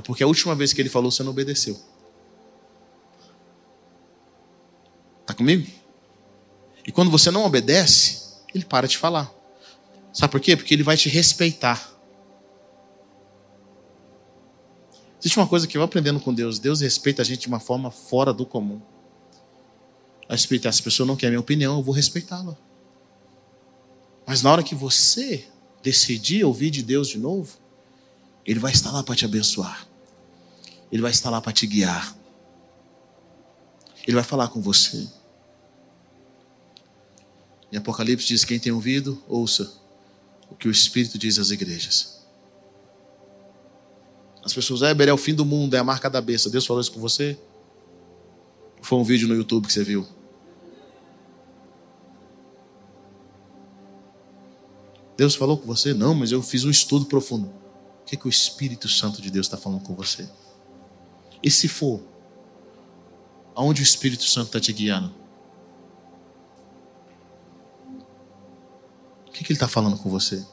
É 0.00 0.02
porque 0.02 0.24
a 0.24 0.26
última 0.26 0.54
vez 0.54 0.72
que 0.72 0.80
ele 0.80 0.88
falou, 0.88 1.10
você 1.10 1.22
não 1.22 1.30
obedeceu. 1.30 1.78
Está 5.20 5.34
comigo? 5.34 5.70
E 6.86 6.90
quando 6.90 7.10
você 7.10 7.30
não 7.30 7.44
obedece, 7.44 8.38
ele 8.54 8.64
para 8.64 8.88
de 8.88 8.96
falar. 8.96 9.30
Sabe 10.10 10.32
por 10.32 10.40
quê? 10.40 10.56
Porque 10.56 10.72
ele 10.72 10.82
vai 10.82 10.96
te 10.96 11.10
respeitar. 11.10 11.92
Existe 15.20 15.38
uma 15.38 15.46
coisa 15.46 15.66
que 15.66 15.76
eu 15.76 15.82
aprendendo 15.82 16.18
com 16.18 16.32
Deus: 16.32 16.58
Deus 16.58 16.80
respeita 16.80 17.20
a 17.20 17.24
gente 17.24 17.42
de 17.42 17.48
uma 17.48 17.60
forma 17.60 17.90
fora 17.90 18.32
do 18.32 18.46
comum. 18.46 18.80
A 20.30 20.32
respeitar, 20.32 20.72
se 20.72 20.80
a 20.80 20.84
pessoa 20.84 21.06
não 21.06 21.14
quer 21.14 21.26
a 21.26 21.30
minha 21.30 21.40
opinião, 21.40 21.76
eu 21.76 21.82
vou 21.82 21.94
respeitá-la. 21.94 22.56
Mas 24.26 24.42
na 24.42 24.50
hora 24.50 24.62
que 24.62 24.74
você 24.74 25.44
decidir 25.82 26.42
ouvir 26.42 26.70
de 26.70 26.82
Deus 26.82 27.08
de 27.08 27.18
novo, 27.18 27.58
Ele 28.46 28.58
vai 28.58 28.72
estar 28.72 28.90
lá 28.90 29.02
para 29.02 29.14
te 29.14 29.26
abençoar. 29.26 29.89
Ele 30.90 31.02
vai 31.02 31.10
estar 31.10 31.30
lá 31.30 31.40
para 31.40 31.52
te 31.52 31.66
guiar. 31.66 32.16
Ele 34.06 34.14
vai 34.14 34.24
falar 34.24 34.48
com 34.48 34.60
você. 34.60 35.08
Em 37.72 37.76
Apocalipse 37.76 38.26
diz: 38.26 38.44
quem 38.44 38.58
tem 38.58 38.72
ouvido, 38.72 39.22
ouça 39.28 39.72
o 40.50 40.54
que 40.54 40.66
o 40.66 40.70
Espírito 40.70 41.16
diz 41.16 41.38
às 41.38 41.50
igrejas. 41.50 42.20
As 44.42 44.52
pessoas, 44.52 44.82
é, 44.82 44.90
é 44.90 45.12
o 45.12 45.18
fim 45.18 45.34
do 45.34 45.44
mundo, 45.44 45.74
é 45.74 45.78
a 45.78 45.84
marca 45.84 46.08
da 46.08 46.20
besta. 46.20 46.50
Deus 46.50 46.66
falou 46.66 46.80
isso 46.80 46.92
com 46.92 47.00
você? 47.00 47.38
Foi 48.80 48.98
um 48.98 49.04
vídeo 49.04 49.28
no 49.28 49.34
YouTube 49.34 49.66
que 49.66 49.72
você 49.72 49.84
viu? 49.84 50.06
Deus 55.16 55.34
falou 55.34 55.58
com 55.58 55.66
você? 55.66 55.92
Não, 55.92 56.14
mas 56.14 56.32
eu 56.32 56.42
fiz 56.42 56.64
um 56.64 56.70
estudo 56.70 57.04
profundo. 57.04 57.48
O 58.00 58.04
que, 58.06 58.16
é 58.16 58.18
que 58.18 58.26
o 58.26 58.30
Espírito 58.30 58.88
Santo 58.88 59.20
de 59.20 59.30
Deus 59.30 59.46
está 59.46 59.58
falando 59.58 59.82
com 59.82 59.94
você? 59.94 60.26
E 61.42 61.50
se 61.50 61.68
for, 61.68 62.02
aonde 63.54 63.82
o 63.82 63.84
Espírito 63.84 64.24
Santo 64.24 64.46
está 64.46 64.60
te 64.60 64.72
guiando? 64.72 65.20
que, 69.40 69.44
que 69.44 69.52
ele 69.52 69.56
está 69.56 69.68
falando 69.68 69.96
com 69.96 70.10
você? 70.10 70.44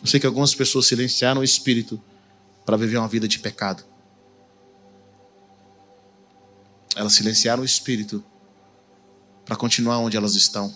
Eu 0.00 0.06
sei 0.06 0.18
que 0.18 0.26
algumas 0.26 0.54
pessoas 0.54 0.86
silenciaram 0.86 1.42
o 1.42 1.44
espírito 1.44 2.02
para 2.64 2.78
viver 2.78 2.96
uma 2.96 3.08
vida 3.08 3.28
de 3.28 3.38
pecado. 3.38 3.84
Elas 6.96 7.12
silenciaram 7.12 7.62
o 7.62 7.66
espírito 7.66 8.24
para 9.44 9.54
continuar 9.54 9.98
onde 9.98 10.16
elas 10.16 10.34
estão. 10.34 10.74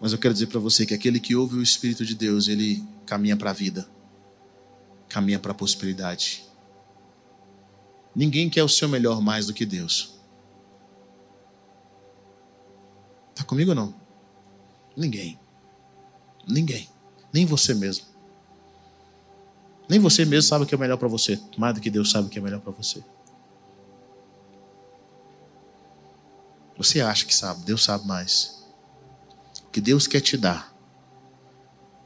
Mas 0.00 0.12
eu 0.12 0.18
quero 0.18 0.32
dizer 0.32 0.46
para 0.46 0.58
você 0.58 0.86
que 0.86 0.94
aquele 0.94 1.20
que 1.20 1.36
ouve 1.36 1.56
o 1.56 1.62
Espírito 1.62 2.04
de 2.04 2.14
Deus, 2.14 2.46
ele 2.46 2.86
caminha 3.04 3.36
para 3.36 3.50
a 3.50 3.52
vida, 3.52 3.90
caminha 5.08 5.38
para 5.38 5.52
a 5.52 5.54
prosperidade. 5.54 6.44
Ninguém 8.14 8.50
quer 8.50 8.62
o 8.62 8.68
seu 8.68 8.88
melhor 8.88 9.20
mais 9.20 9.46
do 9.46 9.54
que 9.54 9.64
Deus. 9.64 10.18
Está 13.30 13.44
comigo 13.44 13.70
ou 13.70 13.74
não? 13.76 13.94
Ninguém. 14.96 15.38
Ninguém. 16.46 16.88
Nem 17.32 17.46
você 17.46 17.74
mesmo. 17.74 18.06
Nem 19.88 19.98
você 19.98 20.24
mesmo 20.24 20.48
sabe 20.48 20.64
o 20.64 20.66
que 20.66 20.74
é 20.74 20.78
melhor 20.78 20.96
para 20.96 21.08
você, 21.08 21.40
mais 21.56 21.74
do 21.74 21.80
que 21.80 21.88
Deus 21.88 22.10
sabe 22.10 22.26
o 22.26 22.30
que 22.30 22.38
é 22.38 22.42
melhor 22.42 22.60
para 22.60 22.72
você. 22.72 23.02
Você 26.76 27.00
acha 27.00 27.24
que 27.24 27.34
sabe, 27.34 27.64
Deus 27.64 27.82
sabe 27.82 28.06
mais. 28.06 28.64
O 29.66 29.70
que 29.70 29.80
Deus 29.80 30.06
quer 30.06 30.20
te 30.20 30.36
dar, 30.36 30.74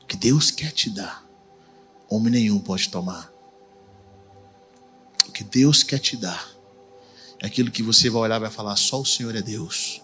o 0.03 0.07
que 0.07 0.17
Deus 0.17 0.51
quer 0.51 0.71
te 0.71 0.89
dar, 0.91 1.25
homem 2.15 2.33
nenhum 2.33 2.59
pode 2.59 2.89
tomar. 2.89 3.33
O 5.29 5.33
que 5.33 5.45
Deus 5.45 5.83
quer 5.83 5.99
te 5.99 6.17
dar 6.17 6.51
é 7.41 7.47
aquilo 7.47 7.71
que 7.71 7.83
você 7.83 8.11
vai 8.11 8.23
olhar 8.23 8.37
e 8.37 8.41
vai 8.41 8.51
falar: 8.51 8.77
só 8.77 9.01
o 9.01 9.07
Senhor 9.07 9.35
é 9.35 9.43
Deus. 9.43 10.03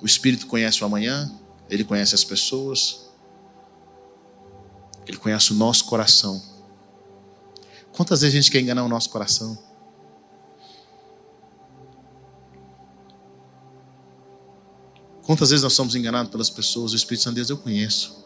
O 0.00 0.06
Espírito 0.06 0.46
conhece 0.46 0.82
o 0.82 0.86
amanhã, 0.86 1.30
ele 1.68 1.84
conhece 1.84 2.14
as 2.14 2.24
pessoas, 2.24 3.10
ele 5.06 5.16
conhece 5.16 5.52
o 5.52 5.54
nosso 5.54 5.84
coração. 5.86 6.40
Quantas 7.92 8.20
vezes 8.20 8.34
a 8.34 8.40
gente 8.40 8.50
quer 8.50 8.60
enganar 8.60 8.84
o 8.84 8.88
nosso 8.88 9.10
coração? 9.10 9.58
Quantas 15.22 15.50
vezes 15.50 15.62
nós 15.62 15.74
somos 15.74 15.94
enganados 15.94 16.30
pelas 16.30 16.48
pessoas? 16.48 16.92
O 16.92 16.96
Espírito 16.96 17.24
Santo 17.24 17.34
de 17.34 17.40
Deus 17.40 17.50
eu 17.50 17.58
conheço. 17.58 18.17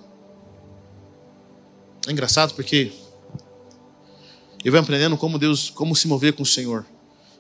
É 2.07 2.13
engraçado 2.13 2.55
porque 2.55 2.93
eu 4.65 4.71
vou 4.71 4.81
aprendendo 4.81 5.17
como 5.17 5.39
Deus, 5.39 5.71
como 5.71 5.95
se 5.95 6.07
mover 6.07 6.33
com 6.33 6.43
o 6.43 6.47
Senhor. 6.47 6.87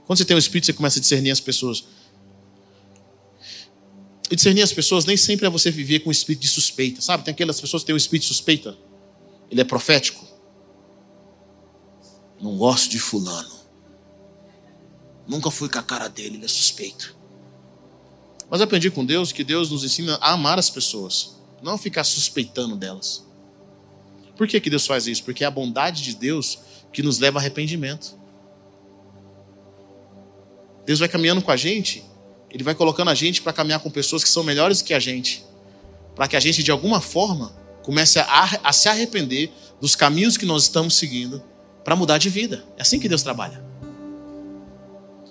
Quando 0.06 0.18
você 0.18 0.24
tem 0.24 0.36
o 0.36 0.38
Espírito, 0.38 0.66
você 0.66 0.72
começa 0.72 0.98
a 0.98 1.00
discernir 1.00 1.30
as 1.30 1.40
pessoas. 1.40 1.84
E 4.30 4.36
discernir 4.36 4.62
as 4.62 4.72
pessoas 4.72 5.04
nem 5.04 5.16
sempre 5.16 5.46
é 5.46 5.50
você 5.50 5.70
viver 5.70 6.00
com 6.00 6.08
o 6.08 6.12
espírito 6.12 6.42
de 6.42 6.48
suspeita, 6.48 7.02
sabe? 7.02 7.22
Tem 7.22 7.32
aquelas 7.32 7.60
pessoas 7.60 7.82
que 7.82 7.88
têm 7.88 7.94
o 7.94 7.98
espírito 7.98 8.22
de 8.22 8.28
suspeita. 8.28 8.76
Ele 9.50 9.60
é 9.60 9.64
profético. 9.64 10.26
Não 12.40 12.56
gosto 12.56 12.90
de 12.90 12.98
fulano. 12.98 13.54
Nunca 15.28 15.50
fui 15.50 15.68
com 15.68 15.78
a 15.78 15.82
cara 15.82 16.08
dele, 16.08 16.36
ele 16.36 16.44
é 16.46 16.48
suspeito. 16.48 17.14
Mas 18.50 18.60
aprendi 18.60 18.90
com 18.90 19.04
Deus 19.04 19.32
que 19.32 19.44
Deus 19.44 19.70
nos 19.70 19.84
ensina 19.84 20.16
a 20.16 20.32
amar 20.32 20.58
as 20.58 20.68
pessoas, 20.70 21.36
não 21.62 21.78
ficar 21.78 22.04
suspeitando 22.04 22.74
delas. 22.74 23.24
Por 24.37 24.47
que, 24.47 24.61
que 24.61 24.70
Deus 24.70 24.87
faz 24.87 25.07
isso? 25.07 25.22
Porque 25.24 25.45
é 25.45 25.47
a 25.47 25.51
bondade 25.51 26.03
de 26.03 26.14
Deus 26.14 26.59
que 26.93 27.03
nos 27.03 27.18
leva 27.18 27.39
a 27.39 27.41
arrependimento. 27.41 28.18
Deus 30.85 30.99
vai 30.99 31.09
caminhando 31.09 31.43
com 31.43 31.51
a 31.51 31.57
gente, 31.57 32.05
Ele 32.51 32.64
vai 32.64 32.74
colocando 32.74 33.09
a 33.09 33.14
gente 33.14 33.41
para 33.41 33.53
caminhar 33.53 33.80
com 33.80 33.91
pessoas 33.91 34.24
que 34.24 34.30
são 34.30 34.43
melhores 34.43 34.83
que 34.83 34.93
a 34.93 34.99
gente, 34.99 35.45
para 36.14 36.26
que 36.26 36.37
a 36.37 36.41
gente, 36.41 36.62
de 36.62 36.70
alguma 36.70 37.01
forma, 37.01 37.53
comece 37.83 38.18
a, 38.18 38.61
a 38.62 38.72
se 38.72 38.89
arrepender 38.89 39.51
dos 39.80 39.95
caminhos 39.95 40.37
que 40.37 40.47
nós 40.47 40.64
estamos 40.64 40.95
seguindo 40.95 41.43
para 41.85 41.97
mudar 41.97 42.18
de 42.18 42.28
vida. 42.28 42.64
É 42.76 42.83
assim 42.83 42.99
que 42.99 43.09
Deus 43.09 43.22
trabalha. 43.22 43.62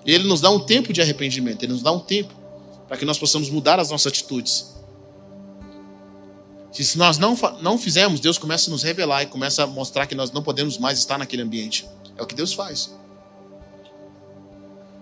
E 0.06 0.12
Ele 0.12 0.24
nos 0.26 0.42
dá 0.42 0.50
um 0.50 0.60
tempo 0.60 0.92
de 0.92 1.02
arrependimento, 1.02 1.64
Ele 1.64 1.74
nos 1.74 1.82
dá 1.82 1.92
um 1.92 2.00
tempo 2.00 2.34
para 2.88 2.98
que 2.98 3.06
nós 3.06 3.18
possamos 3.18 3.50
mudar 3.50 3.80
as 3.80 3.90
nossas 3.90 4.12
atitudes. 4.12 4.76
Se 6.72 6.98
nós 6.98 7.18
não, 7.18 7.38
não 7.62 7.78
fizermos, 7.78 8.20
Deus 8.20 8.38
começa 8.38 8.70
a 8.70 8.72
nos 8.72 8.84
revelar 8.84 9.24
e 9.24 9.26
começa 9.26 9.64
a 9.64 9.68
mostrar 9.68 10.08
que 10.08 10.16
nós 10.16 10.32
não 10.32 10.42
podemos 10.42 10.78
mais 10.78 10.98
estar 10.98 11.18
naquele 11.18 11.42
ambiente. 11.42 11.86
É 12.18 12.24
o 12.24 12.26
que 12.26 12.36
Deus 12.36 12.54
faz. 12.54 12.96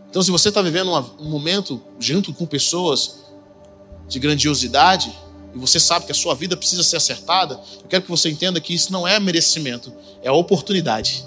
Então, 0.09 0.21
se 0.23 0.31
você 0.31 0.49
está 0.49 0.61
vivendo 0.61 0.91
um 1.19 1.29
momento 1.29 1.81
junto 1.99 2.33
com 2.33 2.45
pessoas 2.45 3.19
de 4.07 4.17
grandiosidade, 4.17 5.15
e 5.53 5.57
você 5.57 5.79
sabe 5.79 6.05
que 6.05 6.11
a 6.11 6.15
sua 6.15 6.33
vida 6.33 6.57
precisa 6.57 6.83
ser 6.83 6.97
acertada, 6.97 7.59
eu 7.81 7.87
quero 7.87 8.03
que 8.03 8.09
você 8.09 8.29
entenda 8.29 8.59
que 8.59 8.73
isso 8.73 8.91
não 8.91 9.07
é 9.07 9.19
merecimento, 9.19 9.93
é 10.23 10.31
oportunidade. 10.31 11.25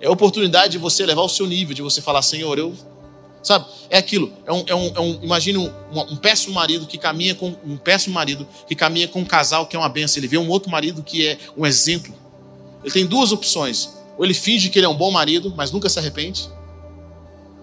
É 0.00 0.08
oportunidade 0.08 0.72
de 0.72 0.78
você 0.78 1.06
levar 1.06 1.22
o 1.22 1.28
seu 1.28 1.46
nível, 1.46 1.74
de 1.74 1.82
você 1.82 2.02
falar, 2.02 2.22
Senhor, 2.22 2.58
eu. 2.58 2.74
Sabe? 3.44 3.66
É 3.90 3.98
aquilo. 3.98 4.32
É 4.46 4.52
um, 4.52 4.64
é 4.66 4.74
um, 4.74 4.92
é 4.96 5.00
um 5.00 5.18
imagine 5.22 5.58
um, 5.58 5.70
um, 5.92 6.16
péssimo 6.16 6.54
marido 6.54 6.86
que 6.86 6.96
caminha 6.96 7.34
com 7.34 7.54
um 7.62 7.76
péssimo 7.76 8.14
marido 8.14 8.48
que 8.66 8.74
caminha 8.74 9.06
com 9.06 9.20
um 9.20 9.24
casal 9.24 9.66
que 9.66 9.76
é 9.76 9.78
uma 9.78 9.88
benção. 9.88 10.18
Ele 10.18 10.26
vê 10.26 10.38
um 10.38 10.48
outro 10.48 10.70
marido 10.70 11.02
que 11.02 11.26
é 11.28 11.38
um 11.54 11.66
exemplo. 11.66 12.14
Ele 12.82 12.90
tem 12.90 13.06
duas 13.06 13.32
opções. 13.32 13.90
Ou 14.16 14.24
ele 14.24 14.32
finge 14.32 14.70
que 14.70 14.78
ele 14.78 14.86
é 14.86 14.88
um 14.88 14.94
bom 14.94 15.10
marido, 15.10 15.52
mas 15.54 15.70
nunca 15.70 15.90
se 15.90 15.98
arrepende. 15.98 16.48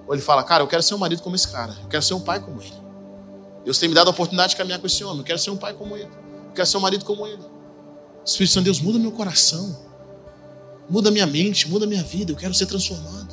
Ou 0.08 0.14
ele 0.14 0.22
fala, 0.22 0.44
cara, 0.44 0.62
eu 0.62 0.68
quero 0.68 0.84
ser 0.84 0.94
um 0.94 1.00
marido 1.00 1.24
como 1.24 1.36
esse 1.36 1.48
cara. 1.48 1.76
Eu 1.82 1.90
quero 1.90 2.04
ser 2.04 2.14
um 2.14 2.22
pai 2.22 2.40
como 2.40 2.62
ele. 2.62 2.74
Deus 3.66 3.80
tem 3.80 3.90
me 3.90 3.96
dado 3.96 4.08
a 4.08 4.12
oportunidade 4.12 4.52
de 4.52 4.58
caminhar 4.58 4.80
com 4.80 4.86
esse 4.86 5.04
homem. 5.04 5.20
Eu 5.20 5.24
quero 5.24 5.40
ser 5.40 5.50
um 5.50 5.58
pai 5.58 5.74
como 5.74 5.98
ele. 5.98 6.06
Eu 6.06 6.54
quero 6.54 6.68
ser 6.68 6.78
um 6.78 6.82
marido 6.82 7.04
como 7.06 7.26
ele. 7.26 7.42
Espírito 8.24 8.54
Santo, 8.54 8.66
Deus, 8.66 8.80
muda 8.80 9.00
meu 9.00 9.12
coração. 9.12 9.80
Muda 10.88 11.10
minha 11.10 11.26
mente, 11.26 11.68
muda 11.68 11.88
minha 11.88 12.04
vida. 12.04 12.32
Eu 12.32 12.36
quero 12.36 12.54
ser 12.54 12.68
transformado. 12.68 13.31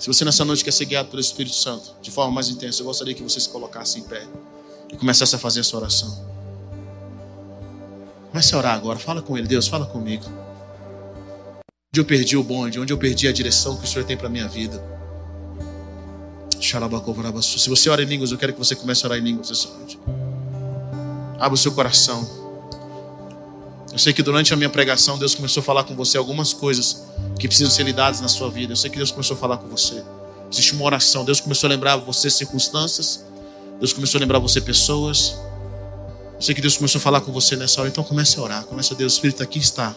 Se 0.00 0.06
você 0.06 0.24
nessa 0.24 0.44
noite 0.44 0.62
quer 0.62 0.72
ser 0.72 0.84
guiado 0.84 1.08
pelo 1.08 1.20
Espírito 1.20 1.54
Santo 1.54 1.94
de 2.02 2.10
forma 2.10 2.32
mais 2.32 2.48
intensa, 2.48 2.82
eu 2.82 2.86
gostaria 2.86 3.14
que 3.14 3.22
você 3.22 3.40
se 3.40 3.48
colocasse 3.48 3.98
em 3.98 4.02
pé 4.02 4.26
e 4.92 4.96
começasse 4.96 5.34
a 5.34 5.38
fazer 5.38 5.60
essa 5.60 5.76
oração. 5.76 6.34
Comece 8.30 8.54
a 8.54 8.58
orar 8.58 8.74
agora. 8.74 8.98
Fala 8.98 9.22
com 9.22 9.38
ele. 9.38 9.46
Deus, 9.46 9.68
fala 9.68 9.86
comigo. 9.86 10.24
Onde 11.92 12.00
eu 12.00 12.04
perdi 12.04 12.36
o 12.36 12.42
bonde, 12.42 12.80
onde 12.80 12.92
eu 12.92 12.98
perdi 12.98 13.28
a 13.28 13.32
direção 13.32 13.76
que 13.76 13.84
o 13.84 13.86
Senhor 13.86 14.04
tem 14.04 14.16
para 14.16 14.26
a 14.26 14.30
minha 14.30 14.48
vida. 14.48 14.82
Se 16.60 17.68
você 17.68 17.88
ora 17.88 18.02
em 18.02 18.06
línguas, 18.06 18.32
eu 18.32 18.38
quero 18.38 18.52
que 18.52 18.58
você 18.58 18.74
comece 18.74 19.04
a 19.04 19.08
orar 19.08 19.18
em 19.18 19.22
línguas 19.22 19.50
essa 19.50 19.68
noite. 19.68 19.98
Abra 21.38 21.54
o 21.54 21.56
seu 21.56 21.72
coração. 21.72 22.28
Eu 23.92 23.98
sei 23.98 24.12
que 24.12 24.22
durante 24.22 24.52
a 24.52 24.56
minha 24.56 24.70
pregação, 24.70 25.16
Deus 25.16 25.34
começou 25.34 25.60
a 25.60 25.64
falar 25.64 25.84
com 25.84 25.94
você 25.94 26.18
algumas 26.18 26.52
coisas 26.52 27.04
que 27.38 27.48
precisam 27.48 27.70
ser 27.70 27.82
lidadas 27.82 28.20
na 28.20 28.28
sua 28.28 28.50
vida. 28.50 28.72
Eu 28.72 28.76
sei 28.76 28.90
que 28.90 28.96
Deus 28.96 29.10
começou 29.10 29.36
a 29.36 29.40
falar 29.40 29.58
com 29.58 29.68
você. 29.68 30.02
Existe 30.50 30.74
uma 30.74 30.84
oração. 30.84 31.24
Deus 31.24 31.40
começou 31.40 31.68
a 31.68 31.70
lembrar 31.70 31.96
você 31.96 32.30
circunstâncias. 32.30 33.24
Deus 33.78 33.92
começou 33.92 34.18
a 34.18 34.20
lembrar 34.20 34.38
você 34.38 34.60
pessoas. 34.60 35.36
Eu 36.34 36.42
sei 36.42 36.54
que 36.54 36.60
Deus 36.60 36.76
começou 36.76 36.98
a 36.98 37.02
falar 37.02 37.20
com 37.20 37.32
você 37.32 37.56
nessa 37.56 37.80
hora. 37.80 37.88
Então 37.88 38.04
comece 38.04 38.38
a 38.38 38.42
orar. 38.42 38.64
Comece 38.64 38.92
a 38.92 38.96
Deus, 38.96 39.14
Espírito, 39.14 39.42
aqui 39.42 39.58
está. 39.58 39.94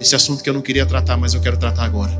Esse 0.00 0.14
assunto 0.14 0.42
que 0.42 0.48
eu 0.48 0.54
não 0.54 0.62
queria 0.62 0.86
tratar, 0.86 1.16
mas 1.16 1.34
eu 1.34 1.40
quero 1.40 1.56
tratar 1.56 1.84
agora. 1.84 2.12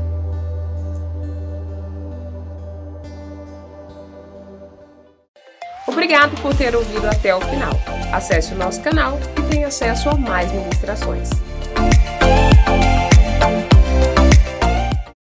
Obrigado 5.87 6.39
por 6.41 6.53
ter 6.55 6.75
ouvido 6.75 7.07
até 7.07 7.33
o 7.33 7.41
final. 7.41 7.71
Acesse 8.11 8.53
o 8.53 8.57
nosso 8.57 8.81
canal 8.81 9.19
e 9.37 9.41
tenha 9.49 9.67
acesso 9.67 10.09
a 10.09 10.15
mais 10.15 10.51
ministrações. 10.51 11.29